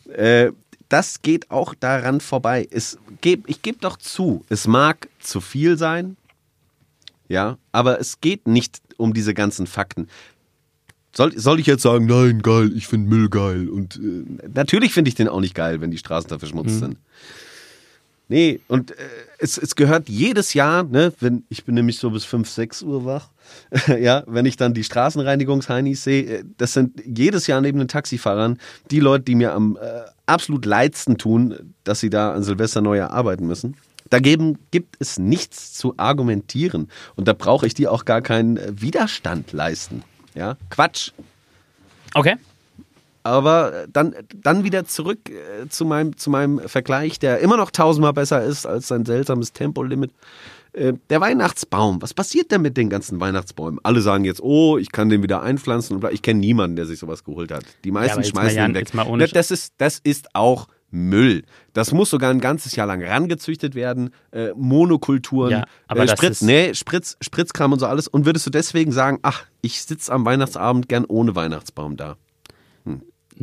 äh, 0.08 0.52
das 0.88 1.20
geht 1.20 1.50
auch 1.50 1.74
daran 1.74 2.20
vorbei. 2.20 2.66
Es 2.70 2.98
geb, 3.20 3.44
ich 3.46 3.60
gebe 3.60 3.78
doch 3.78 3.98
zu, 3.98 4.44
es 4.48 4.66
mag 4.66 5.08
zu 5.20 5.42
viel 5.42 5.76
sein, 5.76 6.16
ja, 7.28 7.58
aber 7.72 8.00
es 8.00 8.20
geht 8.20 8.46
nicht 8.46 8.80
um 8.96 9.12
diese 9.12 9.34
ganzen 9.34 9.66
Fakten. 9.66 10.08
Soll, 11.14 11.36
soll 11.38 11.60
ich 11.60 11.66
jetzt 11.66 11.82
sagen, 11.82 12.06
nein, 12.06 12.40
geil, 12.42 12.72
ich 12.74 12.86
finde 12.86 13.08
Müll 13.08 13.28
geil. 13.28 13.68
Und 13.68 13.96
äh, 13.96 14.48
natürlich 14.54 14.92
finde 14.92 15.08
ich 15.08 15.14
den 15.14 15.28
auch 15.28 15.40
nicht 15.40 15.54
geil, 15.54 15.80
wenn 15.80 15.90
die 15.90 15.98
Straßen 15.98 16.28
da 16.28 16.38
verschmutzt 16.38 16.74
Mhm. 16.76 16.78
sind. 16.78 16.96
Nee, 18.28 18.60
und 18.68 18.92
äh, 18.92 18.94
es, 19.38 19.58
es 19.58 19.76
gehört 19.76 20.08
jedes 20.08 20.54
Jahr, 20.54 20.84
ne, 20.84 21.12
wenn 21.20 21.44
ich 21.50 21.64
bin 21.64 21.74
nämlich 21.74 21.98
so 21.98 22.10
bis 22.10 22.24
5, 22.24 22.48
6 22.48 22.82
Uhr 22.82 23.04
wach, 23.04 23.28
ja, 24.00 24.22
wenn 24.26 24.46
ich 24.46 24.56
dann 24.56 24.72
die 24.72 24.84
Straßenreinigungsheinis 24.84 26.02
sehe, 26.04 26.38
äh, 26.38 26.44
das 26.56 26.72
sind 26.72 27.02
jedes 27.04 27.46
Jahr 27.46 27.60
neben 27.60 27.78
den 27.78 27.88
Taxifahrern 27.88 28.58
die 28.90 29.00
Leute, 29.00 29.24
die 29.24 29.34
mir 29.34 29.52
am 29.52 29.76
äh, 29.76 30.00
absolut 30.24 30.64
leidsten 30.64 31.18
tun, 31.18 31.74
dass 31.84 32.00
sie 32.00 32.08
da 32.08 32.32
an 32.32 32.42
Silvester 32.42 32.80
Neujahr 32.80 33.10
arbeiten 33.10 33.46
müssen. 33.46 33.76
Dagegen 34.08 34.58
gibt 34.70 34.96
es 34.98 35.18
nichts 35.18 35.72
zu 35.74 35.94
argumentieren. 35.98 36.88
Und 37.16 37.28
da 37.28 37.32
brauche 37.34 37.66
ich 37.66 37.74
dir 37.74 37.90
auch 37.92 38.04
gar 38.06 38.22
keinen 38.22 38.56
äh, 38.56 38.72
Widerstand 38.80 39.52
leisten. 39.52 40.04
Ja, 40.34 40.56
Quatsch. 40.70 41.12
Okay. 42.14 42.36
Aber 43.24 43.86
dann, 43.92 44.14
dann 44.34 44.64
wieder 44.64 44.84
zurück 44.84 45.30
äh, 45.30 45.68
zu, 45.68 45.84
meinem, 45.84 46.16
zu 46.16 46.28
meinem 46.28 46.58
Vergleich, 46.68 47.18
der 47.18 47.38
immer 47.38 47.56
noch 47.56 47.70
tausendmal 47.70 48.12
besser 48.12 48.42
ist 48.42 48.66
als 48.66 48.88
sein 48.88 49.04
seltsames 49.04 49.52
Tempolimit. 49.52 50.10
Äh, 50.72 50.94
der 51.10 51.20
Weihnachtsbaum, 51.20 52.02
was 52.02 52.14
passiert 52.14 52.50
denn 52.50 52.62
mit 52.62 52.76
den 52.76 52.90
ganzen 52.90 53.20
Weihnachtsbäumen? 53.20 53.78
Alle 53.82 54.00
sagen 54.00 54.24
jetzt, 54.24 54.42
oh, 54.42 54.78
ich 54.78 54.90
kann 54.90 55.08
den 55.08 55.22
wieder 55.22 55.42
einpflanzen. 55.42 55.96
und. 55.96 56.12
Ich 56.12 56.22
kenne 56.22 56.40
niemanden, 56.40 56.76
der 56.76 56.86
sich 56.86 56.98
sowas 56.98 57.22
geholt 57.22 57.52
hat. 57.52 57.64
Die 57.84 57.92
meisten 57.92 58.14
aber 58.14 58.22
jetzt 58.22 58.34
mal, 58.34 58.40
schmeißen 58.42 58.58
Jan, 58.58 58.70
ihn 58.70 58.74
weg. 58.74 58.88
Na, 58.92 59.26
das, 59.26 59.50
ist, 59.50 59.74
das 59.78 60.00
ist 60.02 60.34
auch 60.34 60.66
Müll. 60.92 61.42
Das 61.72 61.90
muss 61.90 62.10
sogar 62.10 62.30
ein 62.30 62.40
ganzes 62.40 62.76
Jahr 62.76 62.86
lang 62.86 63.02
rangezüchtet 63.02 63.74
werden. 63.74 64.10
Äh, 64.30 64.50
Monokulturen, 64.54 65.50
Ja, 65.50 65.64
aber 65.88 66.04
äh, 66.04 66.08
Spritz, 66.08 66.42
nee, 66.42 66.74
Spritz, 66.74 67.16
Spritzkram 67.20 67.72
und 67.72 67.80
so 67.80 67.86
alles. 67.86 68.06
Und 68.06 68.26
würdest 68.26 68.46
du 68.46 68.50
deswegen 68.50 68.92
sagen, 68.92 69.18
ach, 69.22 69.46
ich 69.62 69.82
sitze 69.82 70.12
am 70.12 70.24
Weihnachtsabend 70.24 70.88
gern 70.88 71.04
ohne 71.06 71.34
Weihnachtsbaum 71.34 71.96
da? 71.96 72.16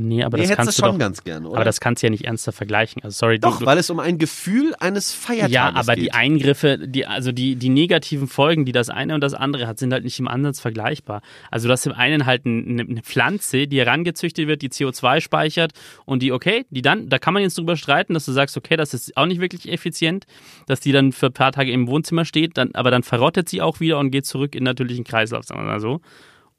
Nee, 0.07 0.23
aber 0.23 0.37
Nee, 0.37 0.47
das 0.47 0.55
kannst 0.55 0.77
du 0.77 0.81
schon 0.83 0.93
doch, 0.93 0.99
ganz 0.99 1.23
gerne, 1.23 1.47
oder? 1.47 1.57
Aber 1.57 1.65
das 1.65 1.79
kannst 1.79 2.01
du 2.01 2.07
ja 2.07 2.11
nicht 2.11 2.25
ernster 2.25 2.51
vergleichen. 2.51 3.03
Also 3.03 3.17
sorry, 3.17 3.39
Doch, 3.39 3.59
du, 3.59 3.65
weil 3.65 3.77
es 3.77 3.89
um 3.89 3.99
ein 3.99 4.17
Gefühl 4.17 4.73
eines 4.79 5.11
Feiertages 5.13 5.53
Ja, 5.53 5.73
aber 5.73 5.95
geht. 5.95 6.05
die 6.05 6.11
Eingriffe, 6.13 6.77
die, 6.77 7.05
also 7.05 7.31
die, 7.31 7.55
die 7.55 7.69
negativen 7.69 8.27
Folgen, 8.27 8.65
die 8.65 8.71
das 8.71 8.89
eine 8.89 9.15
und 9.15 9.21
das 9.21 9.33
andere 9.33 9.67
hat, 9.67 9.79
sind 9.79 9.91
halt 9.93 10.03
nicht 10.03 10.19
im 10.19 10.27
Ansatz 10.27 10.59
vergleichbar. 10.59 11.21
Also 11.51 11.67
du 11.67 11.71
hast 11.71 11.85
im 11.85 11.93
einen 11.93 12.25
halt 12.25 12.45
eine, 12.45 12.81
eine 12.81 13.01
Pflanze, 13.01 13.67
die 13.67 13.79
herangezüchtet 13.79 14.47
wird, 14.47 14.61
die 14.61 14.69
CO2 14.69 15.21
speichert 15.21 15.73
und 16.05 16.23
die, 16.23 16.31
okay, 16.31 16.65
die 16.69 16.81
dann, 16.81 17.09
da 17.09 17.19
kann 17.19 17.33
man 17.33 17.43
jetzt 17.43 17.57
drüber 17.57 17.75
streiten, 17.75 18.13
dass 18.13 18.25
du 18.25 18.31
sagst, 18.31 18.55
okay, 18.57 18.77
das 18.77 18.93
ist 18.93 19.17
auch 19.17 19.25
nicht 19.25 19.41
wirklich 19.41 19.69
effizient, 19.71 20.25
dass 20.67 20.79
die 20.79 20.91
dann 20.91 21.11
für 21.11 21.27
ein 21.27 21.33
paar 21.33 21.51
Tage 21.51 21.71
im 21.71 21.87
Wohnzimmer 21.87 22.25
steht, 22.25 22.57
dann, 22.57 22.71
aber 22.73 22.91
dann 22.91 23.03
verrottet 23.03 23.49
sie 23.49 23.61
auch 23.61 23.79
wieder 23.79 23.99
und 23.99 24.11
geht 24.11 24.25
zurück 24.25 24.55
in 24.55 24.59
den 24.59 24.65
natürlichen 24.65 25.03
Kreislauf, 25.03 25.43
sagen 25.45 25.61
wir 25.61 25.65
mal 25.65 25.79
so. 25.79 26.01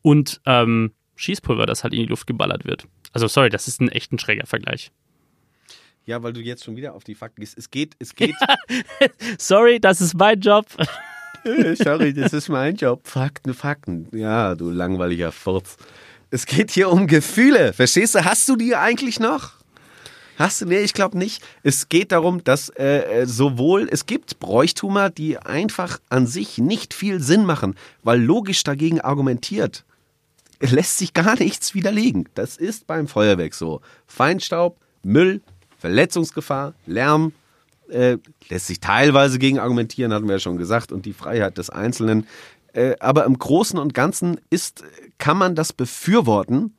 Und 0.02 0.40
ähm, 0.46 0.92
Schießpulver, 1.20 1.66
das 1.66 1.84
halt 1.84 1.92
in 1.94 2.00
die 2.00 2.06
Luft 2.06 2.26
geballert 2.26 2.64
wird. 2.64 2.86
Also 3.12 3.28
sorry, 3.28 3.50
das 3.50 3.68
ist 3.68 3.80
ein 3.80 3.88
echt 3.90 4.12
ein 4.12 4.18
schräger 4.18 4.46
Vergleich. 4.46 4.90
ja, 6.06 6.22
weil 6.22 6.32
du 6.32 6.40
jetzt 6.40 6.64
schon 6.64 6.76
wieder 6.76 6.94
auf 6.94 7.04
die 7.04 7.14
Fakten 7.14 7.40
gehst. 7.40 7.58
Es 7.58 7.70
geht, 7.70 7.94
es 7.98 8.14
geht. 8.16 8.34
Sorry, 9.38 9.78
das 9.80 10.00
ist 10.00 10.14
mein 10.14 10.40
Job. 10.40 10.66
Sorry, 11.74 12.12
das 12.12 12.32
ist 12.32 12.48
mein 12.48 12.76
Job. 12.76 13.06
Fakten, 13.06 13.54
Fakten. 13.54 14.08
Ja, 14.12 14.54
du 14.54 14.70
langweiliger 14.70 15.32
Furz. 15.32 15.76
Es 16.30 16.46
geht 16.46 16.70
hier 16.70 16.90
um 16.90 17.06
Gefühle. 17.06 17.72
Verstehst 17.72 18.14
du? 18.14 18.24
Hast 18.24 18.48
du 18.48 18.56
die 18.56 18.76
eigentlich 18.76 19.18
noch? 19.20 19.52
Hast 20.36 20.60
du? 20.62 20.66
Nee, 20.66 20.80
ich 20.80 20.94
glaube 20.94 21.18
nicht. 21.18 21.42
Es 21.62 21.88
geht 21.88 22.12
darum, 22.12 22.42
dass 22.44 22.68
äh, 22.70 23.22
äh, 23.22 23.26
sowohl, 23.26 23.88
es 23.90 24.06
gibt 24.06 24.38
Bräuchtümer, 24.38 25.10
die 25.10 25.38
einfach 25.38 25.98
an 26.08 26.26
sich 26.26 26.58
nicht 26.58 26.94
viel 26.94 27.20
Sinn 27.20 27.44
machen, 27.44 27.74
weil 28.02 28.20
logisch 28.22 28.62
dagegen 28.62 29.00
argumentiert. 29.00 29.84
lässt 30.70 30.98
sich 30.98 31.14
gar 31.14 31.38
nichts 31.38 31.74
widerlegen. 31.74 32.28
Das 32.34 32.56
ist 32.56 32.86
beim 32.86 33.08
Feuerwerk 33.08 33.54
so. 33.54 33.80
Feinstaub, 34.06 34.78
Müll, 35.02 35.40
Verletzungsgefahr, 35.78 36.74
Lärm, 36.86 37.32
äh, 37.88 38.18
lässt 38.48 38.66
sich 38.66 38.80
teilweise 38.80 39.38
gegen 39.38 39.58
argumentieren, 39.58 40.12
hatten 40.12 40.26
wir 40.26 40.34
ja 40.34 40.40
schon 40.40 40.58
gesagt, 40.58 40.92
und 40.92 41.06
die 41.06 41.12
Freiheit 41.12 41.58
des 41.58 41.70
Einzelnen. 41.70 42.26
Äh, 42.72 42.94
aber 43.00 43.24
im 43.24 43.38
Großen 43.38 43.78
und 43.78 43.94
Ganzen 43.94 44.40
ist, 44.50 44.84
kann 45.18 45.38
man 45.38 45.54
das 45.54 45.72
befürworten, 45.72 46.74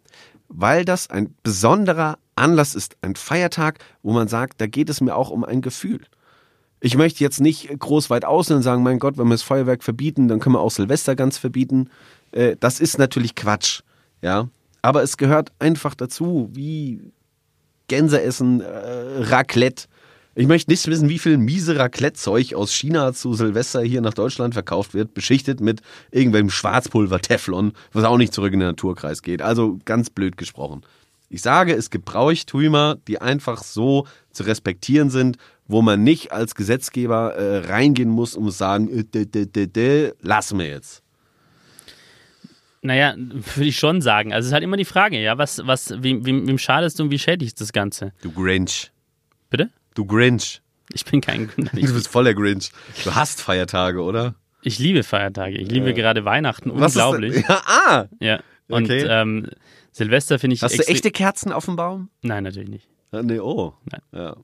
weil 0.47 0.85
das 0.85 1.09
ein 1.09 1.33
besonderer 1.43 2.17
Anlass 2.35 2.75
ist, 2.75 2.95
ein 3.01 3.15
Feiertag, 3.15 3.79
wo 4.03 4.13
man 4.13 4.27
sagt, 4.27 4.61
da 4.61 4.67
geht 4.67 4.89
es 4.89 5.01
mir 5.01 5.15
auch 5.15 5.29
um 5.29 5.43
ein 5.43 5.61
Gefühl. 5.61 6.01
Ich 6.79 6.97
möchte 6.97 7.23
jetzt 7.23 7.41
nicht 7.41 7.77
groß 7.77 8.09
weit 8.09 8.25
aussehen 8.25 8.57
und 8.57 8.63
sagen, 8.63 8.81
mein 8.81 8.99
Gott, 8.99 9.17
wenn 9.17 9.27
wir 9.27 9.35
das 9.35 9.43
Feuerwerk 9.43 9.83
verbieten, 9.83 10.27
dann 10.27 10.39
können 10.39 10.55
wir 10.55 10.61
auch 10.61 10.71
Silvester 10.71 11.15
ganz 11.15 11.37
verbieten. 11.37 11.89
Äh, 12.31 12.55
das 12.59 12.79
ist 12.79 12.97
natürlich 12.97 13.35
Quatsch, 13.35 13.81
ja. 14.21 14.49
Aber 14.81 15.03
es 15.03 15.17
gehört 15.17 15.51
einfach 15.59 15.93
dazu, 15.93 16.49
wie 16.53 17.11
Gänseessen, 17.87 18.61
äh, 18.61 19.23
Raclette. 19.23 19.85
Ich 20.33 20.47
möchte 20.47 20.71
nicht 20.71 20.87
wissen, 20.87 21.09
wie 21.09 21.19
viel 21.19 21.37
miese 21.37 21.77
Raclette-Zeug 21.77 22.55
aus 22.55 22.73
China 22.73 23.11
zu 23.11 23.33
Silvester 23.33 23.81
hier 23.81 23.99
nach 23.99 24.13
Deutschland 24.13 24.53
verkauft 24.53 24.93
wird, 24.93 25.13
beschichtet 25.13 25.59
mit 25.59 25.81
irgendwelchem 26.09 26.49
Schwarzpulver, 26.49 27.19
Teflon, 27.19 27.73
was 27.91 28.05
auch 28.05 28.17
nicht 28.17 28.33
zurück 28.33 28.53
in 28.53 28.61
den 28.61 28.69
Naturkreis 28.69 29.23
geht. 29.23 29.41
Also 29.41 29.77
ganz 29.83 30.09
blöd 30.09 30.37
gesprochen. 30.37 30.83
Ich 31.27 31.41
sage, 31.41 31.73
es 31.73 31.89
gibt 31.89 32.05
Bräuchtümer, 32.05 32.97
die 33.07 33.19
einfach 33.19 33.61
so 33.63 34.07
zu 34.31 34.43
respektieren 34.43 35.09
sind, 35.09 35.37
wo 35.67 35.81
man 35.81 36.03
nicht 36.03 36.31
als 36.31 36.55
Gesetzgeber 36.55 37.35
äh, 37.35 37.67
reingehen 37.67 38.09
muss 38.09 38.35
und 38.35 38.45
muss 38.45 38.57
sagen, 38.57 38.89
äh, 38.89 40.11
lassen 40.21 40.59
wir 40.59 40.67
jetzt. 40.67 41.03
Naja, 42.81 43.13
würde 43.17 43.65
ich 43.69 43.77
schon 43.77 44.01
sagen. 44.01 44.33
Also 44.33 44.45
es 44.45 44.47
ist 44.47 44.53
halt 44.53 44.63
immer 44.63 44.77
die 44.77 44.85
Frage, 44.85 45.19
ja, 45.21 45.37
was, 45.37 45.61
was, 45.65 45.93
wem, 46.01 46.25
wem, 46.25 46.47
wem 46.47 46.57
schadest 46.57 46.97
du 46.99 47.03
und 47.03 47.11
wie 47.11 47.19
schädigt 47.19 47.61
das 47.61 47.73
Ganze? 47.73 48.11
Du 48.21 48.31
Grinch. 48.31 48.91
Bitte? 49.49 49.69
Du 49.93 50.05
Grinch. 50.05 50.61
Ich 50.93 51.05
bin 51.05 51.21
kein 51.21 51.49
Du 51.55 51.69
bist 51.93 52.07
voller 52.07 52.33
Grinch. 52.33 52.71
Du 53.03 53.13
hast 53.13 53.41
Feiertage, 53.41 54.01
oder? 54.01 54.35
Ich 54.63 54.79
liebe 54.79 55.03
Feiertage. 55.03 55.57
Ich 55.57 55.69
liebe 55.69 55.87
Ja. 55.89 55.93
gerade 55.93 56.25
Weihnachten. 56.25 56.71
Was 56.73 56.95
Unglaublich. 56.95 57.43
Ja, 57.47 57.61
ah! 57.65 58.05
Ja. 58.19 58.39
Und 58.67 58.85
Okay. 58.85 59.05
ähm, 59.07 59.47
Silvester 59.91 60.39
finde 60.39 60.55
ich 60.55 60.61
Hast 60.63 60.77
du 60.77 60.87
echte 60.87 61.11
Kerzen 61.11 61.51
auf 61.51 61.65
dem 61.65 61.75
Baum? 61.75 62.09
Nein, 62.21 62.43
natürlich 62.43 62.69
nicht. 62.69 62.87
Ah, 63.11 63.21
nee, 63.21 63.39
oh. 63.39 63.73
Nein. 63.91 64.01
Ja. 64.13 64.35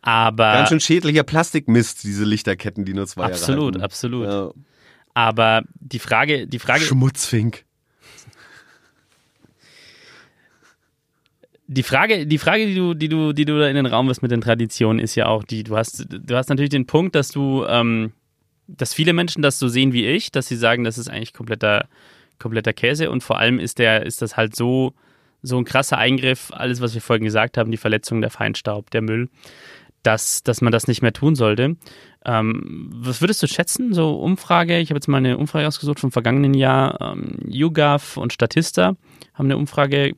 Aber 0.00 0.52
Ganz 0.52 0.68
schön 0.68 0.80
schädlicher 0.80 1.24
Plastikmist, 1.24 2.04
diese 2.04 2.24
Lichterketten, 2.24 2.84
die 2.84 2.94
nur 2.94 3.06
zwei 3.06 3.24
absolut, 3.24 3.58
Jahre 3.58 3.64
halten. 3.72 3.82
absolut. 3.82 4.26
Ja. 4.26 4.50
Aber 5.18 5.64
die 5.80 5.98
Frage, 5.98 6.46
die 6.46 6.60
Frage, 6.60 6.84
Schmutzfink. 6.84 7.64
die 11.66 11.82
Frage, 11.82 12.24
die 12.24 12.38
Frage, 12.38 12.66
die 12.66 12.76
du, 12.76 12.94
die 12.94 13.08
du, 13.08 13.32
die 13.32 13.44
du 13.44 13.58
da 13.58 13.66
in 13.66 13.74
den 13.74 13.86
Raum 13.86 14.06
wirst 14.06 14.22
mit 14.22 14.30
den 14.30 14.40
Traditionen, 14.40 15.00
ist 15.00 15.16
ja 15.16 15.26
auch 15.26 15.42
die, 15.42 15.64
du 15.64 15.76
hast, 15.76 16.06
du 16.08 16.36
hast 16.36 16.50
natürlich 16.50 16.70
den 16.70 16.86
Punkt, 16.86 17.16
dass 17.16 17.32
du, 17.32 17.64
ähm, 17.66 18.12
dass 18.68 18.94
viele 18.94 19.12
Menschen 19.12 19.42
das 19.42 19.58
so 19.58 19.66
sehen 19.66 19.92
wie 19.92 20.06
ich, 20.06 20.30
dass 20.30 20.46
sie 20.46 20.54
sagen, 20.54 20.84
das 20.84 20.98
ist 20.98 21.10
eigentlich 21.10 21.34
kompletter, 21.34 21.88
kompletter 22.38 22.72
Käse 22.72 23.10
und 23.10 23.24
vor 23.24 23.40
allem 23.40 23.58
ist 23.58 23.80
der, 23.80 24.06
ist 24.06 24.22
das 24.22 24.36
halt 24.36 24.54
so, 24.54 24.94
so 25.42 25.58
ein 25.58 25.64
krasser 25.64 25.98
Eingriff, 25.98 26.52
alles, 26.52 26.80
was 26.80 26.94
wir 26.94 27.00
vorhin 27.00 27.24
gesagt 27.24 27.58
haben, 27.58 27.72
die 27.72 27.76
Verletzung, 27.76 28.20
der 28.20 28.30
Feinstaub, 28.30 28.92
der 28.92 29.02
Müll, 29.02 29.30
dass, 30.04 30.44
dass 30.44 30.60
man 30.60 30.70
das 30.70 30.86
nicht 30.86 31.02
mehr 31.02 31.12
tun 31.12 31.34
sollte. 31.34 31.74
Ähm, 32.24 32.90
was 32.92 33.20
würdest 33.20 33.42
du 33.42 33.46
schätzen, 33.46 33.94
so 33.94 34.16
Umfrage? 34.16 34.78
Ich 34.78 34.90
habe 34.90 34.98
jetzt 34.98 35.08
mal 35.08 35.18
eine 35.18 35.38
Umfrage 35.38 35.66
ausgesucht 35.66 36.00
vom 36.00 36.12
vergangenen 36.12 36.54
Jahr. 36.54 37.00
Ähm, 37.00 37.38
YouGov 37.46 38.16
und 38.16 38.32
Statista 38.32 38.96
haben 39.34 39.46
eine 39.46 39.56
Umfrage 39.56 40.14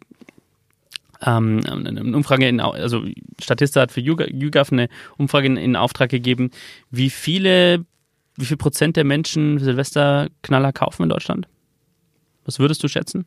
ähm, 1.22 1.60
eine 1.66 2.16
Umfrage 2.16 2.48
in, 2.48 2.60
also 2.60 3.04
Statista 3.40 3.82
hat 3.82 3.92
für 3.92 4.00
YouGov 4.00 4.72
eine 4.72 4.88
Umfrage 5.18 5.46
in, 5.46 5.56
in 5.56 5.76
Auftrag 5.76 6.10
gegeben, 6.10 6.50
wie 6.90 7.10
viele, 7.10 7.84
wie 8.36 8.46
viel 8.46 8.56
Prozent 8.56 8.96
der 8.96 9.04
Menschen 9.04 9.58
Silvesterknaller 9.58 10.72
kaufen 10.72 11.02
in 11.02 11.08
Deutschland? 11.10 11.46
Was 12.44 12.58
würdest 12.58 12.82
du 12.82 12.88
schätzen? 12.88 13.26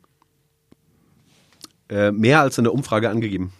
Äh, 1.88 2.10
mehr 2.10 2.40
als 2.40 2.58
in 2.58 2.64
der 2.64 2.74
Umfrage 2.74 3.10
angegeben. 3.10 3.52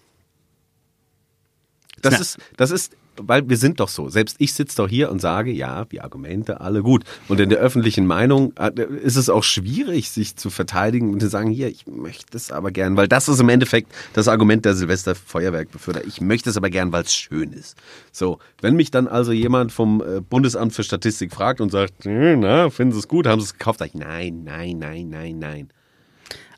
Das 2.02 2.14
Na. 2.14 2.20
ist, 2.20 2.38
das 2.56 2.70
ist, 2.70 2.96
weil 3.20 3.48
wir 3.48 3.56
sind 3.56 3.80
doch 3.80 3.88
so. 3.88 4.08
Selbst 4.08 4.36
ich 4.38 4.54
sitze 4.54 4.76
doch 4.76 4.88
hier 4.88 5.10
und 5.10 5.20
sage, 5.20 5.50
ja, 5.50 5.84
die 5.84 6.00
Argumente 6.00 6.60
alle 6.60 6.82
gut. 6.82 7.04
Und 7.28 7.40
in 7.40 7.48
der 7.48 7.58
öffentlichen 7.58 8.06
Meinung 8.06 8.52
äh, 8.56 8.70
ist 9.02 9.16
es 9.16 9.28
auch 9.28 9.44
schwierig, 9.44 10.10
sich 10.10 10.36
zu 10.36 10.50
verteidigen 10.50 11.12
und 11.12 11.20
zu 11.20 11.28
sagen, 11.28 11.50
hier, 11.50 11.68
ich 11.68 11.86
möchte 11.86 12.36
es 12.36 12.50
aber 12.52 12.70
gern, 12.70 12.96
weil 12.96 13.08
das 13.08 13.28
ist 13.28 13.40
im 13.40 13.48
Endeffekt 13.48 13.92
das 14.12 14.28
Argument 14.28 14.64
der 14.64 14.74
Silvesterfeuerwerkbeförder. 14.74 16.04
Ich 16.06 16.20
möchte 16.20 16.50
es 16.50 16.56
aber 16.56 16.70
gern, 16.70 16.92
weil 16.92 17.04
es 17.04 17.14
schön 17.14 17.52
ist. 17.52 17.76
So, 18.12 18.38
wenn 18.60 18.76
mich 18.76 18.90
dann 18.90 19.08
also 19.08 19.32
jemand 19.32 19.72
vom 19.72 20.02
äh, 20.02 20.20
Bundesamt 20.20 20.72
für 20.72 20.82
Statistik 20.82 21.32
fragt 21.32 21.60
und 21.60 21.70
sagt, 21.70 22.04
na, 22.04 22.70
finden 22.70 22.92
Sie 22.92 22.98
es 22.98 23.08
gut, 23.08 23.26
haben 23.26 23.40
Sie 23.40 23.46
es 23.46 23.52
gekauft, 23.52 23.78
sage 23.78 23.92
ich, 23.94 24.00
nein, 24.00 24.42
nein, 24.44 24.78
nein, 24.78 25.08
nein, 25.08 25.38
nein. 25.38 25.68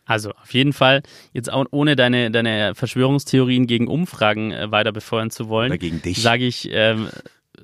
Also 0.06 0.30
auf 0.30 0.54
jeden 0.54 0.72
Fall, 0.72 1.02
jetzt 1.32 1.52
auch 1.52 1.66
ohne 1.72 1.96
deine, 1.96 2.30
deine 2.30 2.74
Verschwörungstheorien 2.74 3.66
gegen 3.66 3.88
Umfragen 3.88 4.52
äh, 4.52 4.70
weiter 4.70 4.92
befeuern 4.92 5.30
zu 5.30 5.48
wollen, 5.48 5.72
Oder 5.72 5.78
gegen 5.78 6.00
dich. 6.00 6.22
sage 6.22 6.46
ich, 6.46 6.68
ähm, 6.72 7.08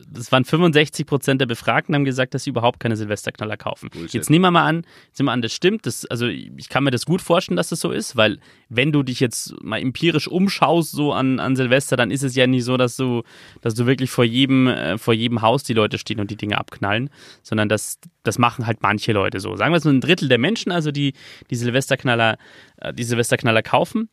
das 0.09 0.33
waren 0.33 0.45
65 0.45 1.07
Prozent 1.07 1.41
der 1.41 1.47
Befragten 1.47 1.95
haben 1.95 2.05
gesagt, 2.05 2.35
dass 2.35 2.45
sie 2.45 2.51
überhaupt 2.51 2.81
keine 2.81 2.97
Silvesterknaller 2.97 3.57
kaufen. 3.57 3.91
Bullshit. 3.91 4.15
Jetzt 4.15 4.31
nehmen 4.31 4.43
wir 4.43 4.51
mal 4.51 4.67
an, 4.67 4.85
nehmen 5.19 5.27
wir 5.27 5.33
an, 5.33 5.43
das 5.43 5.53
stimmt. 5.53 5.87
Das, 5.87 6.05
also 6.07 6.27
ich 6.27 6.69
kann 6.69 6.85
mir 6.85 6.91
das 6.91 7.07
gut 7.07 7.23
vorstellen, 7.23 7.57
dass 7.57 7.69
das 7.69 7.81
so 7.81 7.91
ist, 7.91 8.17
weil 8.17 8.39
wenn 8.69 8.93
du 8.93 9.03
dich 9.03 9.21
jetzt 9.21 9.55
mal 9.63 9.81
empirisch 9.81 10.29
umschaust 10.29 10.93
so 10.93 11.13
an, 11.13 11.41
an 11.41 11.57
Silvester, 11.57 11.97
dann 11.97 12.11
ist 12.11 12.23
es 12.23 12.35
ja 12.35 12.47
nicht 12.47 12.65
so, 12.65 12.77
dass 12.77 12.97
du, 12.97 13.23
dass 13.61 13.75
du 13.75 13.87
wirklich 13.87 14.11
vor 14.11 14.25
jedem, 14.25 14.67
äh, 14.67 14.99
vor 14.99 15.15
jedem 15.15 15.43
Haus 15.43 15.63
die 15.63 15.75
Leute 15.75 15.99
stehen 15.99 16.21
und 16.21 16.31
die 16.31 16.37
Dinge 16.37 16.59
abknallen, 16.59 17.11
sondern 17.43 17.69
das, 17.69 17.99
das 18.23 18.39
machen 18.39 18.67
halt 18.67 18.79
manche 18.83 19.13
Leute 19.13 19.41
so. 19.41 19.57
Sagen 19.57 19.73
wir 19.73 19.81
so 19.81 19.91
ein 19.91 20.01
Drittel 20.01 20.29
der 20.29 20.39
Menschen, 20.39 20.73
also 20.73 20.91
die 20.91 21.13
die 21.51 21.57
Silvesterknaller, 21.57 22.39
äh, 22.79 22.93
die 22.93 23.05
Silvesterknaller 23.05 23.63
kaufen. 23.63 24.09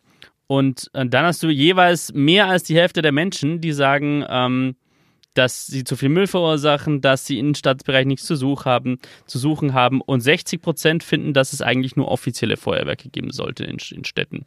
Und 0.47 0.89
äh, 0.93 1.05
dann 1.05 1.25
hast 1.25 1.43
du 1.43 1.49
jeweils 1.49 2.13
mehr 2.13 2.47
als 2.47 2.63
die 2.63 2.75
Hälfte 2.75 3.01
der 3.01 3.11
Menschen, 3.11 3.61
die 3.61 3.71
sagen, 3.71 4.25
ähm, 4.27 4.75
dass 5.39 5.67
sie 5.67 5.85
zu 5.85 5.95
viel 5.95 6.09
Müll 6.09 6.27
verursachen, 6.27 6.99
dass 6.99 7.25
sie 7.25 7.39
im 7.39 7.45
Innenstadtbereich 7.45 8.05
nichts 8.05 8.25
zu, 8.25 8.35
such 8.35 8.65
haben, 8.65 8.99
zu 9.25 9.39
suchen 9.39 9.73
haben. 9.73 10.01
Und 10.01 10.19
60 10.19 10.61
Prozent 10.61 11.01
finden, 11.01 11.33
dass 11.33 11.53
es 11.53 11.61
eigentlich 11.61 11.95
nur 11.95 12.09
offizielle 12.09 12.57
Feuerwerke 12.57 13.07
geben 13.07 13.31
sollte 13.31 13.63
in, 13.63 13.77
in 13.91 14.03
Städten. 14.03 14.43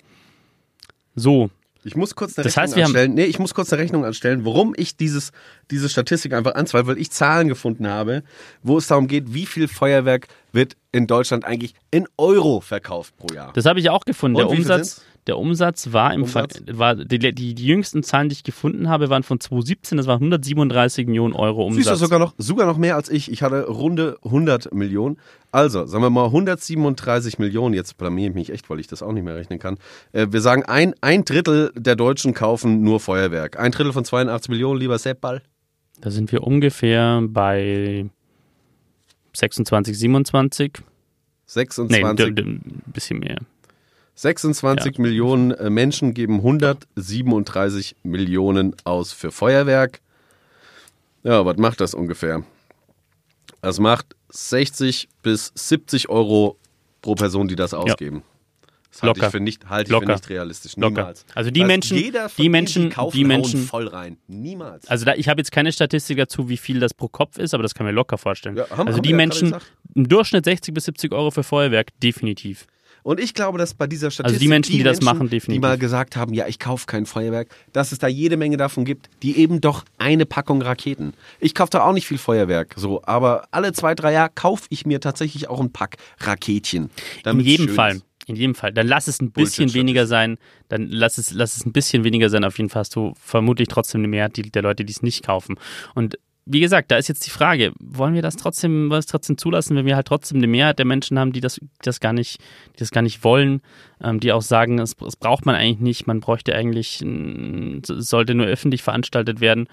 So. 1.14 1.50
Ich 1.84 1.96
muss 1.96 2.14
kurz 2.14 2.38
eine 2.38 2.44
Das 2.44 2.56
Rechnung 2.56 2.76
heißt, 2.76 2.84
anstellen. 2.84 3.14
Nee, 3.14 3.24
ich 3.24 3.38
muss 3.38 3.54
kurz 3.54 3.72
eine 3.72 3.82
Rechnung 3.82 4.04
anstellen, 4.04 4.44
warum 4.44 4.74
ich 4.76 4.96
dieses, 4.96 5.32
diese 5.70 5.88
Statistik 5.88 6.32
einfach 6.34 6.54
anzweifle, 6.54 6.88
weil 6.88 6.98
ich 6.98 7.10
Zahlen 7.10 7.48
gefunden 7.48 7.88
habe, 7.88 8.22
wo 8.62 8.78
es 8.78 8.86
darum 8.86 9.08
geht, 9.08 9.34
wie 9.34 9.46
viel 9.46 9.66
Feuerwerk 9.66 10.28
wird 10.52 10.76
in 10.92 11.06
Deutschland 11.06 11.44
eigentlich 11.44 11.74
in 11.90 12.06
Euro 12.18 12.60
verkauft 12.60 13.16
pro 13.16 13.34
Jahr. 13.34 13.52
Das 13.54 13.64
habe 13.64 13.80
ich 13.80 13.88
auch 13.90 14.04
gefunden. 14.04 14.36
Und 14.36 14.48
Der 14.48 14.56
Umsatz? 14.56 15.02
Der 15.26 15.38
Umsatz 15.38 15.92
war 15.92 16.12
im 16.12 16.26
Ver 16.26 16.44
Umsatz? 16.44 16.62
war 16.72 16.96
die, 16.96 17.18
die, 17.18 17.54
die 17.54 17.66
jüngsten 17.66 18.02
Zahlen, 18.02 18.28
die 18.28 18.32
ich 18.34 18.42
gefunden 18.44 18.88
habe, 18.88 19.08
waren 19.08 19.22
von 19.22 19.38
2017. 19.38 19.96
Das 19.96 20.06
waren 20.06 20.16
137 20.16 21.06
Millionen 21.06 21.32
Euro 21.34 21.70
Siehst 21.70 21.86
du 21.86 21.92
Umsatz. 21.92 21.98
sogar 22.00 22.18
noch, 22.18 22.34
sogar 22.38 22.66
noch 22.66 22.76
mehr 22.76 22.96
als 22.96 23.08
ich. 23.08 23.30
Ich 23.30 23.42
hatte 23.42 23.66
runde 23.66 24.18
100 24.24 24.74
Millionen. 24.74 25.18
Also, 25.52 25.86
sagen 25.86 26.02
wir 26.02 26.10
mal 26.10 26.24
137 26.26 27.38
Millionen. 27.38 27.74
Jetzt 27.74 27.98
blamier 27.98 28.30
ich 28.30 28.34
mich 28.34 28.50
echt, 28.50 28.68
weil 28.68 28.80
ich 28.80 28.88
das 28.88 29.02
auch 29.02 29.12
nicht 29.12 29.22
mehr 29.24 29.36
rechnen 29.36 29.58
kann. 29.58 29.78
Äh, 30.12 30.26
wir 30.30 30.40
sagen, 30.40 30.64
ein, 30.64 30.94
ein 31.02 31.24
Drittel 31.24 31.72
der 31.76 31.94
Deutschen 31.94 32.34
kaufen 32.34 32.82
nur 32.82 32.98
Feuerwerk. 32.98 33.60
Ein 33.60 33.70
Drittel 33.70 33.92
von 33.92 34.04
82 34.04 34.48
Millionen, 34.48 34.80
lieber 34.80 34.98
Sepp 34.98 35.20
Ball. 35.20 35.42
Da 36.00 36.10
sind 36.10 36.32
wir 36.32 36.42
ungefähr 36.42 37.22
bei 37.28 38.06
26, 39.34 39.96
27. 39.98 40.72
26, 41.46 42.02
Nee, 42.02 42.42
ein 42.42 42.82
bisschen 42.86 43.20
mehr. 43.20 43.38
26 44.14 44.98
Millionen 44.98 45.50
äh, 45.52 45.70
Menschen 45.70 46.14
geben 46.14 46.36
137 46.36 47.96
Millionen 48.02 48.74
aus 48.84 49.12
für 49.12 49.32
Feuerwerk. 49.32 50.00
Ja, 51.22 51.44
was 51.46 51.56
macht 51.56 51.80
das 51.80 51.94
ungefähr? 51.94 52.42
Das 53.60 53.78
macht 53.78 54.16
60 54.30 55.08
bis 55.22 55.52
70 55.54 56.08
Euro 56.08 56.58
pro 57.00 57.14
Person, 57.14 57.48
die 57.48 57.56
das 57.56 57.74
ausgeben. 57.74 58.22
Das 58.90 59.02
halte 59.02 59.06
Locker. 59.20 59.26
ich 59.28 59.32
für 59.32 59.40
nicht, 59.40 59.68
halte 59.70 59.82
ich 59.84 59.88
für 59.88 59.92
Locker. 60.04 60.12
nicht 60.12 60.28
realistisch. 60.28 60.76
Locker. 60.76 61.00
Niemals. 61.00 61.24
Also 61.34 61.50
die 61.50 61.60
heißt, 61.60 61.68
Menschen- 61.68 61.96
die 61.96 62.10
denen, 62.12 62.50
Menschen- 62.50 62.90
kaufen, 62.90 63.16
die 63.16 63.22
hauen 63.22 63.28
Menschen- 63.28 63.62
voll 63.64 63.86
rein. 63.88 64.18
Niemals. 64.26 64.86
Also 64.88 65.06
da, 65.06 65.14
ich 65.14 65.28
habe 65.28 65.40
jetzt 65.40 65.50
keine 65.52 65.72
Statistik 65.72 66.18
dazu, 66.18 66.50
wie 66.50 66.58
viel 66.58 66.78
das 66.80 66.92
pro 66.92 67.08
Kopf 67.08 67.38
ist, 67.38 67.54
aber 67.54 67.62
das 67.62 67.74
kann 67.74 67.86
man 67.86 67.94
locker 67.94 68.18
vorstellen. 68.18 68.56
Ja, 68.56 68.68
haben- 68.68 68.86
also 68.88 68.98
haben 68.98 69.02
die 69.02 69.10
ja 69.10 69.16
Menschen, 69.16 69.54
im 69.94 70.08
Durchschnitt 70.08 70.44
60 70.44 70.74
bis 70.74 70.84
70 70.84 71.12
Euro 71.12 71.30
für 71.30 71.42
Feuerwerk, 71.42 71.88
definitiv. 72.02 72.66
Und 73.02 73.18
ich 73.20 73.34
glaube, 73.34 73.58
dass 73.58 73.74
bei 73.74 73.86
dieser 73.86 74.10
Statistik 74.10 74.34
Also 74.34 74.38
die 74.40 74.48
Menschen, 74.48 74.72
die 74.76 74.82
das 74.82 75.00
machen, 75.00 75.28
definitiv. 75.28 75.54
die 75.54 75.58
mal 75.58 75.76
gesagt 75.78 76.14
haben, 76.16 76.32
ja, 76.34 76.46
ich 76.46 76.58
kaufe 76.58 76.86
kein 76.86 77.04
Feuerwerk, 77.06 77.48
dass 77.72 77.92
es 77.92 77.98
da 77.98 78.06
jede 78.06 78.36
Menge 78.36 78.56
davon 78.56 78.84
gibt, 78.84 79.10
die 79.22 79.36
eben 79.38 79.60
doch 79.60 79.84
eine 79.98 80.24
Packung 80.26 80.62
Raketen. 80.62 81.12
Ich 81.40 81.54
kaufe 81.54 81.70
da 81.70 81.82
auch 81.84 81.92
nicht 81.92 82.06
viel 82.06 82.18
Feuerwerk, 82.18 82.74
so, 82.76 83.02
aber 83.04 83.46
alle 83.50 83.72
zwei, 83.72 83.94
drei 83.94 84.12
Jahre 84.12 84.30
kaufe 84.34 84.66
ich 84.70 84.86
mir 84.86 85.00
tatsächlich 85.00 85.48
auch 85.48 85.60
ein 85.60 85.72
Pack 85.72 85.96
Raketchen. 86.20 86.90
In 87.24 87.40
jedem 87.40 87.68
Fall. 87.68 87.96
ist. 87.96 88.04
In 88.28 88.36
jedem 88.36 88.54
Fall. 88.54 88.72
Dann 88.72 88.86
lass 88.86 89.08
es 89.08 89.20
ein 89.20 89.32
bisschen 89.32 89.74
weniger 89.74 90.06
sein. 90.06 90.38
Dann 90.68 90.88
lass 90.88 91.18
es, 91.18 91.32
lass 91.32 91.56
es 91.56 91.66
ein 91.66 91.72
bisschen 91.72 92.04
weniger 92.04 92.30
sein. 92.30 92.44
Auf 92.44 92.56
jeden 92.56 92.70
Fall 92.70 92.80
hast 92.80 92.94
du 92.94 93.14
vermutlich 93.20 93.66
trotzdem 93.66 94.00
eine 94.00 94.06
Mehrheit 94.06 94.36
die- 94.36 94.42
der 94.52 94.62
Leute, 94.62 94.84
die 94.84 94.92
es 94.92 95.02
nicht 95.02 95.24
kaufen. 95.26 95.56
Und 95.96 96.18
wie 96.44 96.60
gesagt, 96.60 96.90
da 96.90 96.96
ist 96.96 97.08
jetzt 97.08 97.24
die 97.24 97.30
Frage, 97.30 97.72
wollen 97.80 98.14
wir 98.14 98.22
das 98.22 98.36
trotzdem, 98.36 98.72
wollen 98.72 98.90
wir 98.90 98.96
das 98.96 99.06
trotzdem 99.06 99.38
zulassen, 99.38 99.76
wenn 99.76 99.86
wir 99.86 99.94
halt 99.94 100.06
trotzdem 100.06 100.38
eine 100.38 100.48
Mehrheit 100.48 100.78
der 100.78 100.86
Menschen 100.86 101.18
haben, 101.18 101.32
die 101.32 101.40
das, 101.40 101.56
die 101.56 101.68
das 101.82 102.00
gar 102.00 102.12
nicht, 102.12 102.40
die 102.74 102.78
das 102.78 102.90
gar 102.90 103.02
nicht 103.02 103.22
wollen, 103.22 103.62
ähm, 104.02 104.18
die 104.18 104.32
auch 104.32 104.42
sagen, 104.42 104.78
es, 104.80 104.96
es 105.06 105.16
braucht 105.16 105.46
man 105.46 105.54
eigentlich 105.54 105.80
nicht, 105.80 106.06
man 106.06 106.20
bräuchte 106.20 106.54
eigentlich, 106.54 107.04
sollte 107.86 108.34
nur 108.34 108.46
öffentlich 108.46 108.82
veranstaltet 108.82 109.40
werden. 109.40 109.68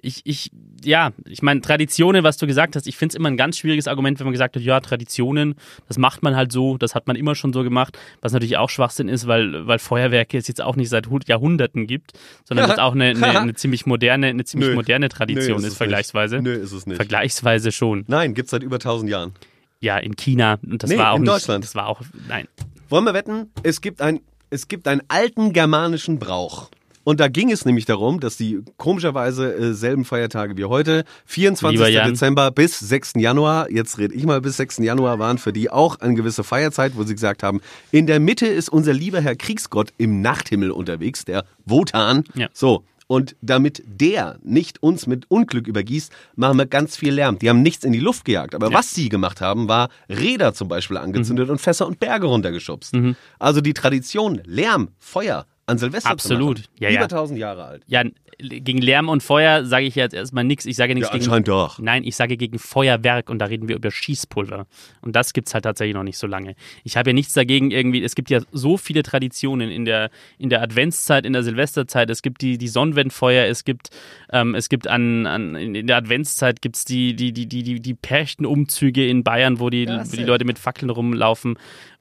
Ich, 0.00 0.20
ich, 0.24 0.52
ja, 0.84 1.10
ich 1.28 1.42
meine, 1.42 1.60
Traditionen, 1.60 2.22
was 2.22 2.36
du 2.36 2.46
gesagt 2.46 2.76
hast, 2.76 2.86
ich 2.86 2.96
finde 2.96 3.12
es 3.12 3.16
immer 3.16 3.28
ein 3.28 3.36
ganz 3.36 3.58
schwieriges 3.58 3.88
Argument, 3.88 4.18
wenn 4.20 4.26
man 4.26 4.32
gesagt 4.32 4.54
hat, 4.54 4.62
ja, 4.62 4.78
Traditionen, 4.78 5.56
das 5.88 5.98
macht 5.98 6.22
man 6.22 6.36
halt 6.36 6.52
so, 6.52 6.78
das 6.78 6.94
hat 6.94 7.08
man 7.08 7.16
immer 7.16 7.34
schon 7.34 7.52
so 7.52 7.64
gemacht, 7.64 7.98
was 8.20 8.32
natürlich 8.32 8.58
auch 8.58 8.70
Schwachsinn 8.70 9.08
ist, 9.08 9.26
weil, 9.26 9.66
weil 9.66 9.80
Feuerwerke 9.80 10.38
es 10.38 10.46
jetzt 10.46 10.60
auch 10.62 10.76
nicht 10.76 10.88
seit 10.88 11.08
Hu- 11.08 11.18
Jahrhunderten 11.26 11.88
gibt, 11.88 12.12
sondern 12.44 12.68
das 12.68 12.78
auch 12.78 12.92
eine, 12.94 13.06
eine, 13.16 13.40
eine 13.40 13.54
ziemlich 13.54 13.86
moderne, 13.86 14.28
eine 14.28 14.44
ziemlich 14.44 14.68
Nö. 14.68 14.74
moderne 14.76 15.08
Tradition 15.08 15.46
Nö, 15.46 15.52
ist 15.56 15.58
ist, 15.58 15.64
es 15.64 15.70
nicht. 15.70 15.76
vergleichsweise. 15.78 16.42
Nö, 16.42 16.52
ist 16.54 16.70
es 16.72 16.86
nicht. 16.86 16.96
Vergleichsweise 16.96 17.72
schon. 17.72 18.04
Nein, 18.06 18.34
gibt's 18.34 18.52
seit 18.52 18.62
über 18.62 18.76
1000 18.76 19.10
Jahren. 19.10 19.32
Ja, 19.80 19.98
in 19.98 20.14
China, 20.14 20.58
und 20.64 20.80
das 20.82 20.90
Nee, 20.90 20.98
war 20.98 21.10
auch 21.12 21.16
in 21.16 21.22
nicht, 21.22 21.32
Deutschland. 21.32 21.64
das 21.64 21.74
war 21.74 21.88
auch, 21.88 22.02
nein. 22.28 22.46
Wollen 22.88 23.04
wir 23.04 23.14
wetten? 23.14 23.50
Es 23.64 23.80
gibt, 23.80 24.00
ein, 24.00 24.20
es 24.50 24.68
gibt 24.68 24.86
einen 24.86 25.02
alten 25.08 25.52
germanischen 25.52 26.20
Brauch. 26.20 26.70
Und 27.08 27.20
da 27.20 27.28
ging 27.28 27.50
es 27.50 27.64
nämlich 27.64 27.86
darum, 27.86 28.20
dass 28.20 28.36
die 28.36 28.60
komischerweise 28.76 29.54
äh, 29.54 29.72
selben 29.72 30.04
Feiertage 30.04 30.58
wie 30.58 30.66
heute, 30.66 31.04
24. 31.24 31.78
Lieber 31.78 31.88
Jan. 31.88 32.10
Dezember 32.10 32.50
bis 32.50 32.78
6. 32.80 33.14
Januar, 33.16 33.70
jetzt 33.70 33.96
rede 33.96 34.14
ich 34.14 34.26
mal 34.26 34.42
bis 34.42 34.58
6. 34.58 34.76
Januar, 34.80 35.18
waren 35.18 35.38
für 35.38 35.54
die 35.54 35.70
auch 35.70 35.98
eine 36.00 36.12
gewisse 36.12 36.44
Feierzeit, 36.44 36.96
wo 36.96 37.04
sie 37.04 37.14
gesagt 37.14 37.42
haben, 37.42 37.62
in 37.92 38.06
der 38.06 38.20
Mitte 38.20 38.46
ist 38.46 38.68
unser 38.68 38.92
lieber 38.92 39.22
Herr 39.22 39.36
Kriegsgott 39.36 39.94
im 39.96 40.20
Nachthimmel 40.20 40.70
unterwegs, 40.70 41.24
der 41.24 41.46
Wotan. 41.64 42.24
Ja. 42.34 42.48
So. 42.52 42.84
Und 43.06 43.36
damit 43.40 43.82
der 43.86 44.38
nicht 44.42 44.82
uns 44.82 45.06
mit 45.06 45.30
Unglück 45.30 45.66
übergießt, 45.66 46.12
machen 46.36 46.58
wir 46.58 46.66
ganz 46.66 46.94
viel 46.94 47.14
Lärm. 47.14 47.38
Die 47.38 47.48
haben 47.48 47.62
nichts 47.62 47.84
in 47.84 47.94
die 47.94 48.00
Luft 48.00 48.26
gejagt. 48.26 48.54
Aber 48.54 48.70
was 48.74 48.94
sie 48.94 49.08
gemacht 49.08 49.40
haben, 49.40 49.66
war 49.66 49.88
Räder 50.10 50.52
zum 50.52 50.68
Beispiel 50.68 50.98
angezündet 50.98 51.46
Mhm. 51.46 51.52
und 51.52 51.58
Fässer 51.58 51.86
und 51.86 52.00
Berge 52.00 52.26
runtergeschubst. 52.26 52.92
Also 53.38 53.62
die 53.62 53.72
Tradition, 53.72 54.42
Lärm, 54.44 54.90
Feuer 54.98 55.46
an 55.68 55.78
Silvester 55.78 56.10
Absolut. 56.10 56.58
zu 56.58 56.62
machen, 56.64 56.74
Ja, 56.80 56.88
über 56.88 56.98
ja. 56.98 57.02
1000 57.04 57.38
Jahre 57.38 57.64
alt. 57.64 57.82
Ja, 57.86 58.02
gegen 58.40 58.78
Lärm 58.78 59.08
und 59.08 59.22
Feuer 59.22 59.64
sage 59.64 59.86
ich 59.86 59.96
jetzt 59.96 60.14
erstmal 60.14 60.44
nichts. 60.44 60.64
Ich 60.64 60.76
sage 60.76 60.94
nichts 60.94 61.08
Ja, 61.08 61.12
gegen. 61.12 61.24
anscheinend 61.24 61.48
doch. 61.48 61.78
Nein, 61.80 62.04
ich 62.04 62.14
sage 62.14 62.36
gegen 62.36 62.58
Feuerwerk 62.58 63.28
und 63.30 63.40
da 63.40 63.46
reden 63.46 63.68
wir 63.68 63.76
über 63.76 63.90
Schießpulver. 63.90 64.66
Und 65.02 65.16
das 65.16 65.32
gibt 65.32 65.48
es 65.48 65.54
halt 65.54 65.64
tatsächlich 65.64 65.94
noch 65.94 66.04
nicht 66.04 66.18
so 66.18 66.26
lange. 66.26 66.54
Ich 66.84 66.96
habe 66.96 67.10
ja 67.10 67.14
nichts 67.14 67.32
dagegen 67.34 67.70
irgendwie, 67.72 68.02
es 68.02 68.14
gibt 68.14 68.30
ja 68.30 68.40
so 68.52 68.76
viele 68.76 69.02
Traditionen 69.02 69.70
in 69.70 69.84
der, 69.84 70.10
in 70.38 70.50
der 70.50 70.62
Adventszeit, 70.62 71.26
in 71.26 71.32
der 71.32 71.42
Silvesterzeit. 71.42 72.08
Es 72.10 72.22
gibt 72.22 72.40
die, 72.40 72.58
die 72.58 72.68
Sonnenwendfeuer, 72.68 73.46
es 73.46 73.64
gibt, 73.64 73.90
ähm, 74.32 74.54
es 74.54 74.68
gibt 74.68 74.86
an, 74.86 75.26
an, 75.26 75.54
in 75.56 75.86
der 75.86 75.96
Adventszeit 75.96 76.62
gibt 76.62 76.76
es 76.76 76.84
die, 76.84 77.14
die, 77.16 77.32
die, 77.32 77.46
die, 77.46 77.62
die, 77.64 77.80
die 77.80 77.94
Perchtenumzüge 77.94 79.06
in 79.06 79.24
Bayern, 79.24 79.58
wo 79.58 79.68
die, 79.68 79.86
wo 79.88 80.16
die. 80.16 80.24
Leute 80.24 80.44
mit 80.44 80.58
Fackeln 80.58 80.90
rumlaufen 80.90 81.58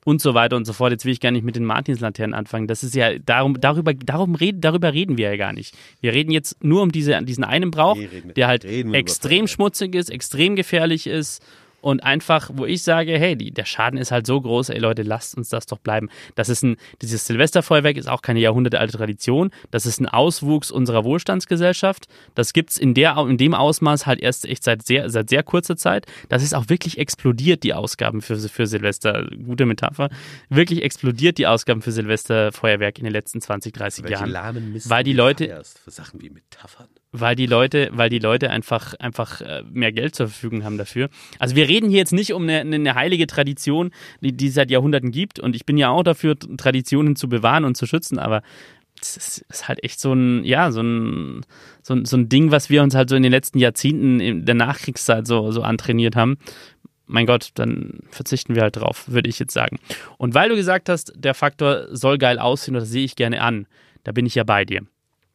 und 0.08 0.22
so 0.22 0.34
weiter 0.34 0.56
und 0.56 0.64
so 0.64 0.72
fort. 0.72 0.94
Jetzt 0.94 1.04
will 1.04 1.12
ich 1.12 1.20
gar 1.20 1.32
nicht 1.32 1.44
mit 1.44 1.58
den 1.58 1.66
Martinslaternen 1.66 2.34
anfangen. 2.34 2.66
Das 2.68 2.82
ist 2.82 2.96
ja, 2.96 3.20
darum, 3.20 3.60
darüber, 3.60 3.94
darum 3.94 4.36
reden, 4.36 4.62
darüber 4.62 4.94
reden 4.94 5.18
wir 5.18 5.30
ja 5.32 5.36
gar 5.36 5.52
nicht. 5.52 5.76
Wir 6.00 6.14
reden 6.14 6.32
jetzt 6.32 6.64
nur 6.64 6.82
um 6.82 6.94
diese, 6.94 7.22
diesen 7.24 7.44
einen 7.44 7.72
Brauch, 7.72 7.98
Nee, 7.98 8.08
wir- 8.24 8.34
der 8.34 8.48
halt 8.48 8.64
extrem 8.64 9.48
schmutzig 9.48 9.96
ist, 9.96 10.10
extrem 10.10 10.56
gefährlich 10.56 11.08
ist 11.08 11.44
und 11.82 12.04
einfach, 12.04 12.50
wo 12.54 12.66
ich 12.66 12.84
sage, 12.84 13.18
hey, 13.18 13.36
die, 13.36 13.52
der 13.52 13.66
Schaden 13.66 14.00
ist 14.00 14.12
halt 14.12 14.26
so 14.26 14.42
groß, 14.42 14.70
ey 14.70 14.80
Leute, 14.80 15.04
lasst 15.04 15.38
uns 15.38 15.50
das 15.50 15.66
doch 15.68 15.78
bleiben. 15.78 16.10
Das 16.36 16.50
ist 16.50 16.64
ein, 16.64 16.78
dieses 17.02 17.26
Silvesterfeuerwerk 17.28 17.98
ist 17.98 18.10
auch 18.10 18.22
keine 18.22 18.40
jahrhundertealte 18.40 18.98
Tradition. 18.98 19.52
Das 19.72 19.86
ist 19.86 20.00
ein 20.02 20.08
Auswuchs 20.08 20.72
unserer 20.72 21.04
Wohlstandsgesellschaft. 21.04 22.08
Das 22.36 22.54
gibt's 22.54 22.78
in 22.78 22.94
der, 22.94 23.18
in 23.18 23.38
dem 23.38 23.54
Ausmaß 23.54 24.06
halt 24.06 24.20
erst 24.20 24.46
echt 24.46 24.64
seit 24.64 24.86
sehr, 24.86 25.10
seit 25.10 25.30
sehr 25.30 25.44
kurzer 25.44 25.78
Zeit. 25.78 26.06
Das 26.30 26.44
ist 26.44 26.54
auch 26.56 26.70
wirklich 26.70 26.98
explodiert, 26.98 27.64
die 27.64 27.74
Ausgaben 27.74 28.22
für, 28.22 28.38
für 28.38 28.68
Silvester. 28.68 29.28
Gute 29.46 29.66
Metapher. 29.66 30.10
Wirklich 30.50 30.84
explodiert 30.84 31.38
die 31.38 31.48
Ausgaben 31.48 31.82
für 31.82 31.92
Silvesterfeuerwerk 31.92 32.98
in 32.98 33.04
den 33.04 33.14
letzten 33.14 33.42
20, 33.42 33.74
30 33.74 34.10
Jahren. 34.10 34.30
lahmen 34.30 34.74
Mist 34.74 34.90
Weil 34.90 35.04
die 35.04 35.14
Leute- 35.14 35.64
für 35.84 35.92
Sachen 35.92 36.22
wie 36.22 36.30
Metaphern. 36.30 36.88
Weil 37.12 37.36
die 37.36 37.46
Leute, 37.46 37.90
weil 37.94 38.10
die 38.10 38.20
Leute 38.20 38.50
einfach, 38.50 38.94
einfach 38.96 39.42
äh, 39.42 39.64
mehr 39.72 39.92
Geld 39.92 40.16
zur 40.16 40.28
Verfügung 40.28 40.64
haben 40.64 40.78
dafür. 40.78 41.10
Also 41.40 41.56
wir 41.56 41.68
reden 41.68 41.90
hier 41.90 42.00
jetzt 42.00 42.14
nicht 42.14 42.34
um 42.34 42.44
eine, 42.44 42.60
eine 42.60 42.96
heilige 42.96 43.28
Tradition, 43.28 43.92
die, 44.22 44.34
die 44.34 44.48
es 44.48 44.54
seit 44.54 44.72
Jahrhunderten 44.72 45.12
gibt. 45.12 45.40
Und 45.40 45.56
ich 45.56 45.66
bin 45.66 45.78
ja 45.78 45.90
auch 45.90 46.04
dafür, 46.04 46.38
Traditionen 46.38 47.16
zu 47.16 47.30
bewahren 47.30 47.66
und 47.66 47.76
zu 47.76 47.86
schützen, 47.86 48.20
aber 48.20 48.42
das 49.00 49.16
ist, 49.16 49.46
ist 49.50 49.68
halt 49.68 49.84
echt 49.84 50.00
so 50.00 50.14
ein, 50.14 50.44
ja, 50.44 50.72
so 50.72 50.82
ein, 50.82 51.46
so 51.84 51.96
so 52.04 52.18
ein 52.18 52.30
Ding, 52.30 52.52
was 52.52 52.70
wir 52.70 52.82
uns 52.82 52.96
halt 52.96 53.10
so 53.10 53.16
in 53.16 53.24
den 53.24 53.32
letzten 53.32 53.60
Jahrzehnten 53.60 54.20
in 54.20 54.46
der 54.46 54.56
Nachkriegszeit 54.56 55.28
so, 55.28 55.52
so 55.52 55.62
antrainiert 55.62 56.16
haben. 56.16 56.38
Mein 57.06 57.26
Gott, 57.26 57.52
dann 57.54 58.00
verzichten 58.10 58.56
wir 58.56 58.64
halt 58.64 58.76
drauf, 58.76 59.06
würde 59.08 59.30
ich 59.30 59.40
jetzt 59.40 59.54
sagen. 59.54 59.78
Und 60.18 60.34
weil 60.34 60.50
du 60.50 60.56
gesagt 60.56 60.90
hast, 60.90 61.14
der 61.16 61.34
Faktor 61.36 61.88
soll 61.96 62.18
geil 62.18 62.38
aussehen, 62.38 62.76
oder 62.76 62.86
sehe 62.86 63.06
ich 63.06 63.16
gerne 63.16 63.42
an, 63.42 63.68
da 64.04 64.12
bin 64.12 64.26
ich 64.26 64.36
ja 64.36 64.44
bei 64.44 64.66
dir. 64.66 64.82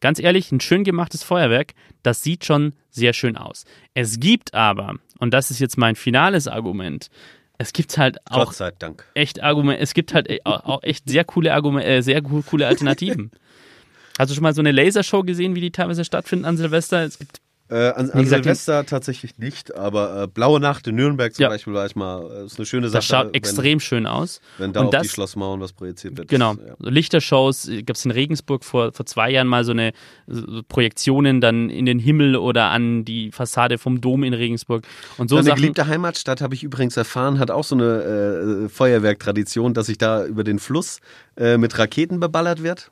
Ganz 0.03 0.19
ehrlich, 0.19 0.51
ein 0.51 0.59
schön 0.59 0.83
gemachtes 0.83 1.23
Feuerwerk, 1.23 1.73
das 2.03 2.21
sieht 2.21 2.45
schon 2.45 2.73
sehr 2.91 3.13
schön 3.13 3.37
aus. 3.37 3.63
Es 3.95 4.19
gibt 4.19 4.53
aber, 4.53 4.95
und 5.17 5.33
das 5.33 5.49
ist 5.49 5.59
jetzt 5.59 5.77
mein 5.79 5.95
finales 5.95 6.47
Argument, 6.47 7.09
es 7.57 7.71
gibt 7.73 7.97
halt 7.97 8.17
auch 8.29 8.45
Gott 8.47 8.55
sei 8.55 8.71
Dank. 8.77 9.05
echt 9.13 9.41
Argument, 9.41 9.79
es 9.81 9.93
gibt 9.93 10.13
halt 10.13 10.29
e- 10.29 10.41
auch 10.43 10.83
echt 10.83 11.07
sehr 11.09 11.23
coole 11.23 11.53
Argument, 11.53 11.85
äh, 11.85 12.01
sehr 12.01 12.21
co- 12.21 12.43
coole 12.43 12.67
Alternativen. 12.67 13.31
Hast 14.19 14.29
du 14.29 14.35
schon 14.35 14.43
mal 14.43 14.53
so 14.53 14.61
eine 14.61 14.71
Lasershow 14.71 15.23
gesehen, 15.23 15.55
wie 15.55 15.61
die 15.61 15.71
teilweise 15.71 16.03
stattfinden 16.05 16.45
an 16.45 16.57
Silvester? 16.57 17.03
Es 17.03 17.17
gibt 17.17 17.41
Äh, 17.73 17.89
an 17.89 18.11
an 18.11 18.21
gesagt, 18.23 18.43
Silvester 18.43 18.85
tatsächlich 18.85 19.37
nicht, 19.39 19.73
aber 19.75 20.23
äh, 20.23 20.27
Blaue 20.27 20.59
Nacht 20.59 20.85
in 20.87 20.95
Nürnberg 20.95 21.33
zum 21.33 21.43
Ja. 21.43 21.49
Beispiel 21.49 21.73
war 21.73 21.85
ich 21.87 21.95
mal, 21.95 22.21
äh, 22.43 22.45
ist 22.45 22.57
eine 22.59 22.65
schöne 22.67 22.87
Sache. 22.89 22.97
das 22.99 23.05
schaut 23.05 23.25
wenn- 23.27 23.33
extrem 23.33 23.79
schön 23.79 24.05
aus. 24.05 24.41
Wenn 24.59 24.73
da 24.73 24.81
Und 24.81 24.87
auf 24.87 24.91
die 24.91 24.97
das- 24.97 25.07
Schlossmauern 25.07 25.59
was 25.59 25.73
projiziert 25.73 26.17
wird. 26.17 26.27
Genau. 26.27 26.53
Das, 26.53 26.65
ja. 26.67 26.75
Lichtershows 26.91 27.69
gab 27.85 27.95
es 27.95 28.05
in 28.05 28.11
Regensburg 28.11 28.63
vor, 28.63 28.91
vor 28.93 29.05
zwei 29.05 29.31
Jahren 29.31 29.47
mal 29.47 29.63
so 29.63 29.71
eine 29.71 29.91
so 30.27 30.61
Projektionen 30.67 31.41
dann 31.41 31.69
in 31.69 31.85
den 31.85 31.99
Himmel 31.99 32.35
oder 32.35 32.65
an 32.69 33.05
die 33.05 33.31
Fassade 33.31 33.77
vom 33.77 34.01
Dom 34.01 34.23
in 34.23 34.33
Regensburg. 34.33 34.85
Und 35.17 35.29
so 35.29 35.37
Deine 35.37 35.47
Sachen. 35.47 35.55
geliebte 35.61 35.87
Heimatstadt, 35.87 36.41
habe 36.41 36.53
ich 36.55 36.63
übrigens 36.63 36.95
erfahren, 36.95 37.39
hat 37.39 37.49
auch 37.51 37.63
so 37.63 37.75
eine 37.75 38.65
äh, 38.65 38.69
Feuerwerktradition, 38.69 39.73
dass 39.73 39.87
sich 39.87 39.97
da 39.97 40.25
über 40.25 40.43
den 40.43 40.59
Fluss 40.59 40.99
äh, 41.37 41.57
mit 41.57 41.77
Raketen 41.77 42.19
beballert 42.19 42.63
wird. 42.63 42.91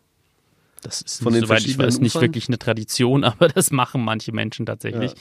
Das 0.81 1.01
ist, 1.01 1.21
Von 1.21 1.33
den 1.33 1.43
soweit 1.43 1.59
ich 1.59 1.65
weiß, 1.69 1.75
verschiedenen 1.75 2.01
nicht 2.03 2.11
Ufern? 2.15 2.21
wirklich 2.23 2.47
eine 2.47 2.57
Tradition, 2.57 3.23
aber 3.23 3.47
das 3.47 3.71
machen 3.71 4.03
manche 4.03 4.31
Menschen 4.31 4.65
tatsächlich. 4.65 5.11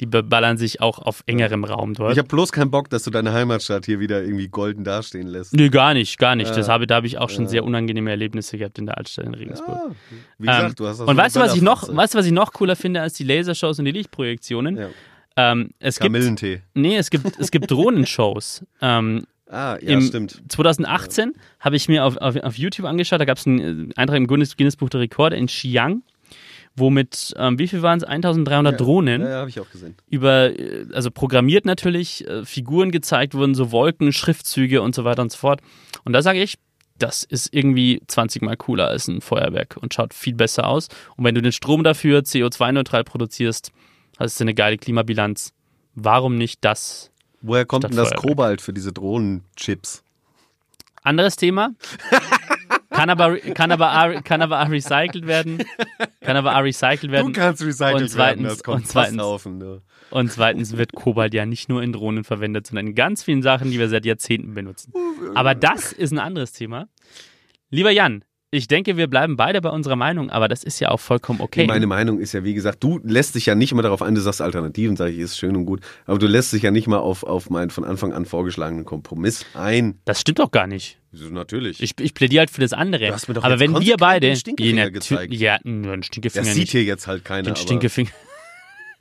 Die 0.00 0.06
beballern 0.06 0.56
sich 0.56 0.80
auch 0.80 0.98
auf 0.98 1.22
engerem 1.26 1.64
Raum 1.64 1.94
dort. 1.94 2.12
Ich 2.12 2.18
habe 2.18 2.28
bloß 2.28 2.52
keinen 2.52 2.70
Bock, 2.70 2.88
dass 2.90 3.02
du 3.04 3.10
deine 3.10 3.32
Heimatstadt 3.32 3.84
hier 3.86 4.00
wieder 4.00 4.22
irgendwie 4.22 4.48
golden 4.48 4.82
dastehen 4.84 5.26
lässt. 5.26 5.52
Nö, 5.54 5.68
gar 5.70 5.92
nicht, 5.94 6.18
gar 6.18 6.36
nicht. 6.36 6.50
Das 6.56 6.66
Ja. 6.68 6.72
habe, 6.72 6.86
da 6.86 6.96
habe 6.96 7.06
ich 7.06 7.18
auch 7.18 7.28
schon 7.30 7.46
sehr 7.48 7.64
unangenehme 7.64 8.10
Erlebnisse 8.10 8.56
gehabt 8.58 8.78
in 8.78 8.86
der 8.86 8.96
Altstadt 8.98 9.26
in 9.26 9.34
Regensburg. 9.34 9.94
Wie 10.38 10.46
gesagt, 10.46 10.68
Ähm, 10.70 10.74
du 10.76 10.86
hast 10.86 11.00
das 11.00 11.06
und 11.08 11.16
weißt 11.16 11.36
du, 11.36 11.40
was 11.40 11.54
ich 11.54 11.62
noch, 11.62 11.94
weißt 11.94 12.14
du, 12.14 12.18
was 12.18 12.26
ich 12.26 12.32
noch 12.32 12.52
cooler 12.52 12.76
finde 12.76 13.02
als 13.02 13.14
die 13.14 13.24
Lasershows 13.24 13.78
und 13.78 13.84
die 13.84 13.92
Lichtprojektionen? 13.92 14.76
Ja. 14.76 14.88
Ähm, 15.36 15.70
es 15.78 15.96
gibt, 16.00 16.12
Kamillentee. 16.12 16.62
nee, 16.74 16.96
es 16.96 17.08
gibt, 17.10 17.38
es 17.38 17.50
gibt 17.50 17.70
Drohnenshows. 17.70 18.64
ähm, 18.80 19.24
Ah, 19.50 19.78
ja, 19.80 19.90
Im 19.90 20.02
stimmt. 20.02 20.42
2018 20.48 21.32
habe 21.58 21.74
ich 21.74 21.88
mir 21.88 22.04
auf, 22.04 22.16
auf, 22.18 22.36
auf 22.36 22.56
YouTube 22.56 22.86
angeschaut, 22.86 23.20
da 23.20 23.24
gab 23.24 23.36
es 23.36 23.46
einen 23.46 23.90
äh, 23.90 23.94
Eintrag 23.96 24.16
im 24.18 24.26
Guinness, 24.28 24.56
Guinness 24.56 24.76
Buch 24.76 24.88
der 24.88 25.00
Rekorde 25.00 25.36
in 25.36 25.48
Xi'an, 25.48 26.02
wo 26.76 26.88
mit, 26.88 27.34
ähm, 27.36 27.58
wie 27.58 27.66
viel 27.66 27.82
waren 27.82 27.98
es, 27.98 28.04
1300 28.04 28.80
Drohnen 28.80 29.22
Ja, 29.22 29.28
ja 29.28 29.36
habe 29.38 29.50
ich 29.50 29.58
auch 29.58 29.68
gesehen. 29.70 29.96
über, 30.08 30.56
äh, 30.56 30.86
also 30.92 31.10
programmiert 31.10 31.64
natürlich, 31.64 32.26
äh, 32.28 32.44
Figuren 32.44 32.92
gezeigt 32.92 33.34
wurden, 33.34 33.56
so 33.56 33.72
Wolken, 33.72 34.12
Schriftzüge 34.12 34.82
und 34.82 34.94
so 34.94 35.04
weiter 35.04 35.22
und 35.22 35.32
so 35.32 35.38
fort. 35.38 35.60
Und 36.04 36.12
da 36.12 36.22
sage 36.22 36.40
ich, 36.40 36.54
das 36.98 37.24
ist 37.24 37.52
irgendwie 37.52 38.02
20 38.06 38.42
mal 38.42 38.56
cooler 38.56 38.86
als 38.86 39.08
ein 39.08 39.20
Feuerwerk 39.20 39.78
und 39.80 39.92
schaut 39.94 40.14
viel 40.14 40.34
besser 40.34 40.68
aus. 40.68 40.88
Und 41.16 41.24
wenn 41.24 41.34
du 41.34 41.42
den 41.42 41.52
Strom 41.52 41.82
dafür 41.82 42.20
CO2-neutral 42.20 43.02
produzierst, 43.02 43.72
hast 44.18 44.38
du 44.38 44.44
eine 44.44 44.54
geile 44.54 44.76
Klimabilanz. 44.76 45.52
Warum 45.94 46.36
nicht 46.36 46.64
das? 46.64 47.10
Woher 47.40 47.64
kommt 47.64 47.84
denn 47.84 47.96
das. 47.96 48.14
Kobalt 48.14 48.60
für 48.60 48.72
diese 48.72 48.92
Drohnenchips? 48.92 50.02
Anderes 51.02 51.36
Thema. 51.36 51.70
Kann 52.90 53.08
aber, 53.08 53.38
kann, 53.38 53.72
aber, 53.72 54.20
kann 54.22 54.42
aber 54.42 54.70
recycelt 54.70 55.26
werden. 55.26 55.64
Kann 56.20 56.36
aber 56.36 56.52
recycelt 56.62 57.10
werden. 57.10 57.32
kannst 57.32 57.62
recycelt 57.62 58.02
und 58.02 58.08
zweitens, 58.08 58.16
werden, 58.16 58.44
das 58.44 58.62
kommt 58.62 58.82
und 58.82 58.88
zweitens, 58.88 59.16
Posthaufen, 59.16 59.58
ne? 59.58 59.80
und 60.10 60.30
zweitens 60.30 60.76
wird 60.76 60.92
Kobalt 60.92 61.32
ja 61.32 61.46
nicht 61.46 61.68
nur 61.68 61.82
in 61.82 61.92
Drohnen 61.92 62.24
verwendet, 62.24 62.66
sondern 62.66 62.88
in 62.88 62.94
ganz 62.94 63.22
vielen 63.22 63.42
Sachen, 63.42 63.70
die 63.70 63.78
wir 63.78 63.88
seit 63.88 64.04
Jahrzehnten 64.04 64.54
benutzen. 64.54 64.92
Aber 65.34 65.54
das 65.54 65.92
ist 65.92 66.10
ein 66.10 66.18
anderes 66.18 66.52
Thema. 66.52 66.88
Lieber 67.70 67.90
Jan, 67.90 68.24
ich 68.52 68.66
denke, 68.66 68.96
wir 68.96 69.06
bleiben 69.06 69.36
beide 69.36 69.60
bei 69.60 69.68
unserer 69.70 69.94
Meinung, 69.96 70.28
aber 70.30 70.48
das 70.48 70.64
ist 70.64 70.80
ja 70.80 70.90
auch 70.90 70.98
vollkommen 71.00 71.40
okay. 71.40 71.66
Meine 71.66 71.86
Meinung 71.86 72.18
ist 72.18 72.32
ja, 72.32 72.42
wie 72.42 72.54
gesagt, 72.54 72.82
du 72.82 72.98
lässt 73.04 73.34
dich 73.36 73.46
ja 73.46 73.54
nicht 73.54 73.70
immer 73.72 73.82
darauf 73.82 74.02
ein, 74.02 74.14
du 74.14 74.20
sagst 74.20 74.42
Alternativen, 74.42 74.96
sage 74.96 75.12
ich, 75.12 75.18
ist 75.20 75.38
schön 75.38 75.54
und 75.56 75.66
gut, 75.66 75.80
aber 76.06 76.18
du 76.18 76.26
lässt 76.26 76.52
dich 76.52 76.62
ja 76.62 76.70
nicht 76.72 76.88
mal 76.88 76.98
auf, 76.98 77.22
auf 77.22 77.48
meinen 77.50 77.70
von 77.70 77.84
Anfang 77.84 78.12
an 78.12 78.26
vorgeschlagenen 78.26 78.84
Kompromiss 78.84 79.46
ein. 79.54 79.98
das 80.04 80.20
stimmt 80.20 80.40
doch 80.40 80.50
gar 80.50 80.66
nicht. 80.66 80.98
Wieso, 81.12 81.26
Natürlich. 81.28 81.80
Ich, 81.82 81.92
ich 82.00 82.14
plädiere 82.14 82.40
halt 82.40 82.50
für 82.50 82.60
das 82.60 82.72
andere. 82.72 83.06
Du 83.08 83.12
hast 83.12 83.26
mir 83.28 83.34
doch 83.34 83.42
aber 83.44 83.58
wenn 83.58 83.78
wir 83.80 83.96
beide. 83.96 84.28
den 84.28 84.36
Stinkefinger 84.36 84.82
Ja, 84.84 84.88
gezeigt. 84.90 85.32
Ja, 85.34 85.58
ein 85.64 86.02
Stinkefinger 86.04 86.44
das 86.44 86.54
sieht 86.54 86.62
nicht. 86.62 86.70
hier 86.72 86.84
jetzt 86.84 87.06
halt 87.08 87.24
keiner, 87.24 87.42
Den 87.50 87.56
Stinkefinger. 87.56 88.10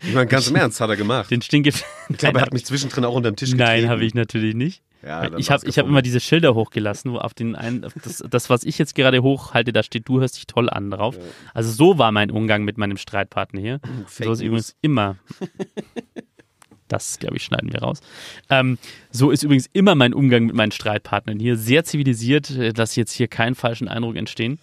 ich 0.01 0.13
meine, 0.13 0.25
ganz 0.27 0.47
im 0.47 0.55
Ernst, 0.55 0.79
hat 0.81 0.89
er 0.89 0.95
gemacht. 0.95 1.29
Den 1.31 1.41
Stinkefinger. 1.41 1.85
ich 2.09 2.17
glaube, 2.17 2.39
er 2.39 2.45
hat 2.45 2.53
mich 2.53 2.65
zwischendrin 2.65 3.05
auch 3.05 3.13
unter 3.13 3.29
den 3.31 3.35
Tisch 3.35 3.51
getreten. 3.51 3.81
Nein, 3.81 3.89
habe 3.89 4.03
ich 4.05 4.13
natürlich 4.15 4.55
nicht. 4.55 4.81
Ja, 5.01 5.37
ich 5.37 5.49
habe 5.49 5.65
hab 5.65 5.85
immer 5.85 6.01
diese 6.01 6.19
Schilder 6.19 6.55
hochgelassen, 6.55 7.13
wo 7.13 7.17
auf 7.17 7.33
den 7.33 7.55
einen, 7.55 7.85
auf 7.85 7.93
das, 8.03 8.23
das, 8.29 8.49
was 8.49 8.63
ich 8.63 8.77
jetzt 8.77 8.95
gerade 8.95 9.23
hochhalte, 9.23 9.71
da 9.71 9.81
steht, 9.81 10.09
du 10.09 10.19
hörst 10.19 10.35
dich 10.35 10.47
toll 10.47 10.69
an 10.69 10.91
drauf. 10.91 11.17
Also 11.53 11.71
so 11.71 11.97
war 11.97 12.11
mein 12.11 12.31
Umgang 12.31 12.65
mit 12.65 12.77
meinem 12.77 12.97
Streitpartner 12.97 13.61
hier. 13.61 13.79
Fake 14.07 14.25
so 14.25 14.31
ist 14.33 14.41
übrigens 14.41 14.75
immer. 14.81 15.15
Das, 16.89 17.19
glaube 17.19 17.37
ich, 17.37 17.43
schneiden 17.43 17.71
wir 17.71 17.83
raus. 17.83 18.01
Ähm, 18.49 18.79
so 19.11 19.29
ist 19.29 19.43
übrigens 19.43 19.69
immer 19.73 19.93
mein 19.93 20.11
Umgang 20.11 20.47
mit 20.47 20.55
meinen 20.55 20.71
Streitpartnern 20.71 21.39
hier. 21.39 21.55
Sehr 21.55 21.83
zivilisiert, 21.83 22.49
äh, 22.49 22.73
dass 22.73 22.95
jetzt 22.95 23.11
hier 23.13 23.27
keinen 23.27 23.53
falschen 23.53 23.87
Eindruck 23.87 24.15
entstehen. 24.15 24.57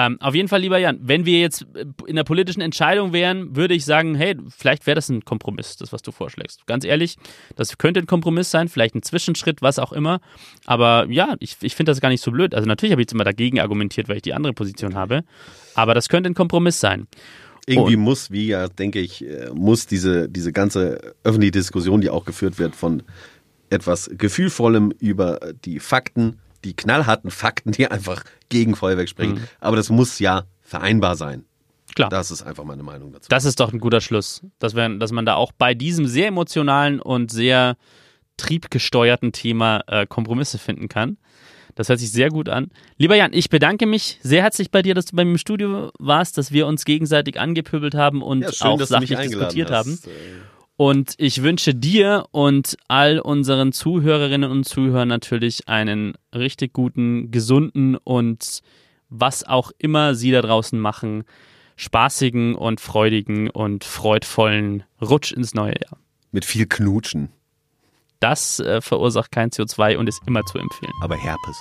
Ähm, 0.00 0.16
auf 0.20 0.32
jeden 0.36 0.46
Fall, 0.46 0.60
lieber 0.60 0.78
Jan, 0.78 1.00
wenn 1.02 1.26
wir 1.26 1.40
jetzt 1.40 1.66
äh, 1.74 1.84
in 2.06 2.14
der 2.14 2.22
politischen 2.22 2.60
Entscheidung 2.60 3.12
wären, 3.12 3.56
würde 3.56 3.74
ich 3.74 3.84
sagen, 3.84 4.14
hey, 4.14 4.36
vielleicht 4.48 4.86
wäre 4.86 4.94
das 4.94 5.08
ein 5.08 5.24
Kompromiss, 5.24 5.76
das, 5.76 5.92
was 5.92 6.02
du 6.02 6.12
vorschlägst. 6.12 6.66
Ganz 6.66 6.84
ehrlich, 6.84 7.16
das 7.56 7.78
könnte 7.78 7.98
ein 7.98 8.06
Kompromiss 8.06 8.48
sein, 8.52 8.68
vielleicht 8.68 8.94
ein 8.94 9.02
Zwischenschritt, 9.02 9.60
was 9.60 9.80
auch 9.80 9.90
immer. 9.92 10.20
Aber 10.66 11.06
ja, 11.10 11.34
ich, 11.40 11.56
ich 11.62 11.74
finde 11.74 11.90
das 11.90 12.00
gar 12.00 12.10
nicht 12.10 12.22
so 12.22 12.30
blöd. 12.30 12.54
Also 12.54 12.68
natürlich 12.68 12.92
habe 12.92 13.02
ich 13.02 13.06
jetzt 13.06 13.12
immer 13.12 13.24
dagegen 13.24 13.58
argumentiert, 13.58 14.08
weil 14.08 14.16
ich 14.16 14.22
die 14.22 14.34
andere 14.34 14.52
Position 14.52 14.94
habe. 14.94 15.24
Aber 15.74 15.94
das 15.94 16.08
könnte 16.08 16.30
ein 16.30 16.34
Kompromiss 16.34 16.78
sein. 16.78 17.08
Irgendwie 17.66 17.96
Und- 17.96 18.02
muss, 18.02 18.30
wie 18.30 18.46
ja, 18.46 18.68
denke 18.68 19.00
ich, 19.00 19.24
äh, 19.26 19.50
muss 19.52 19.88
diese, 19.88 20.28
diese 20.28 20.52
ganze 20.52 21.14
öffentliche 21.24 21.52
Diskussion, 21.52 22.00
die 22.00 22.10
auch 22.10 22.24
geführt 22.24 22.60
wird 22.60 22.76
von 22.76 23.02
etwas 23.68 24.08
Gefühlvollem 24.16 24.92
über 25.00 25.40
die 25.64 25.80
Fakten, 25.80 26.38
die 26.64 26.74
knallharten 26.74 27.30
Fakten, 27.30 27.72
die 27.72 27.90
einfach 27.90 28.24
gegen 28.48 28.74
Feuerwerk 28.74 29.08
sprechen. 29.08 29.48
Aber 29.60 29.76
das 29.76 29.90
muss 29.90 30.18
ja 30.18 30.44
vereinbar 30.62 31.16
sein. 31.16 31.44
Klar. 31.94 32.10
Das 32.10 32.30
ist 32.30 32.42
einfach 32.42 32.64
meine 32.64 32.82
Meinung 32.82 33.12
dazu. 33.12 33.28
Das 33.28 33.44
ist 33.44 33.60
doch 33.60 33.72
ein 33.72 33.80
guter 33.80 34.00
Schluss, 34.00 34.42
dass, 34.58 34.74
wir, 34.74 34.88
dass 34.98 35.10
man 35.10 35.26
da 35.26 35.34
auch 35.34 35.52
bei 35.52 35.74
diesem 35.74 36.06
sehr 36.06 36.28
emotionalen 36.28 37.00
und 37.00 37.30
sehr 37.30 37.76
triebgesteuerten 38.36 39.32
Thema 39.32 39.82
äh, 39.86 40.06
Kompromisse 40.06 40.58
finden 40.58 40.88
kann. 40.88 41.16
Das 41.74 41.88
hört 41.88 42.00
sich 42.00 42.10
sehr 42.10 42.28
gut 42.30 42.48
an. 42.48 42.70
Lieber 42.96 43.14
Jan, 43.14 43.32
ich 43.32 43.50
bedanke 43.50 43.86
mich 43.86 44.18
sehr 44.22 44.42
herzlich 44.42 44.70
bei 44.70 44.82
dir, 44.82 44.94
dass 44.94 45.06
du 45.06 45.16
bei 45.16 45.24
mir 45.24 45.32
im 45.32 45.38
Studio 45.38 45.90
warst, 45.98 46.36
dass 46.36 46.50
wir 46.50 46.66
uns 46.66 46.84
gegenseitig 46.84 47.38
angepöbelt 47.38 47.94
haben 47.94 48.22
und 48.22 48.42
ja, 48.42 48.52
schön, 48.52 48.66
auch 48.66 48.80
sachlich 48.80 49.16
diskutiert 49.16 49.70
hast. 49.70 49.86
haben. 49.86 49.98
Und 50.78 51.14
ich 51.18 51.42
wünsche 51.42 51.74
dir 51.74 52.26
und 52.30 52.76
all 52.86 53.18
unseren 53.18 53.72
Zuhörerinnen 53.72 54.48
und 54.48 54.62
Zuhörern 54.62 55.08
natürlich 55.08 55.66
einen 55.68 56.14
richtig 56.32 56.72
guten, 56.72 57.32
gesunden 57.32 57.96
und 57.96 58.62
was 59.08 59.42
auch 59.42 59.72
immer 59.78 60.14
sie 60.14 60.30
da 60.30 60.40
draußen 60.40 60.78
machen, 60.78 61.24
spaßigen 61.74 62.54
und 62.54 62.80
freudigen 62.80 63.50
und 63.50 63.82
freudvollen 63.82 64.84
Rutsch 65.02 65.32
ins 65.32 65.52
neue 65.52 65.74
Jahr. 65.80 65.98
Mit 66.30 66.44
viel 66.44 66.66
Knutschen, 66.66 67.30
Das 68.20 68.60
äh, 68.60 68.80
verursacht 68.80 69.32
kein 69.32 69.50
CO2 69.50 69.96
und 69.96 70.08
ist 70.08 70.22
immer 70.28 70.44
zu 70.44 70.58
empfehlen. 70.58 70.92
aber 71.02 71.16
Herpes. 71.16 71.56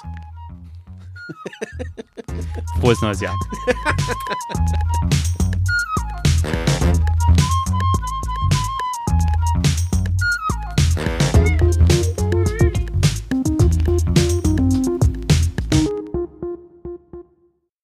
Frohes 2.80 3.02
neues 3.02 3.22
Jahr. 3.22 3.34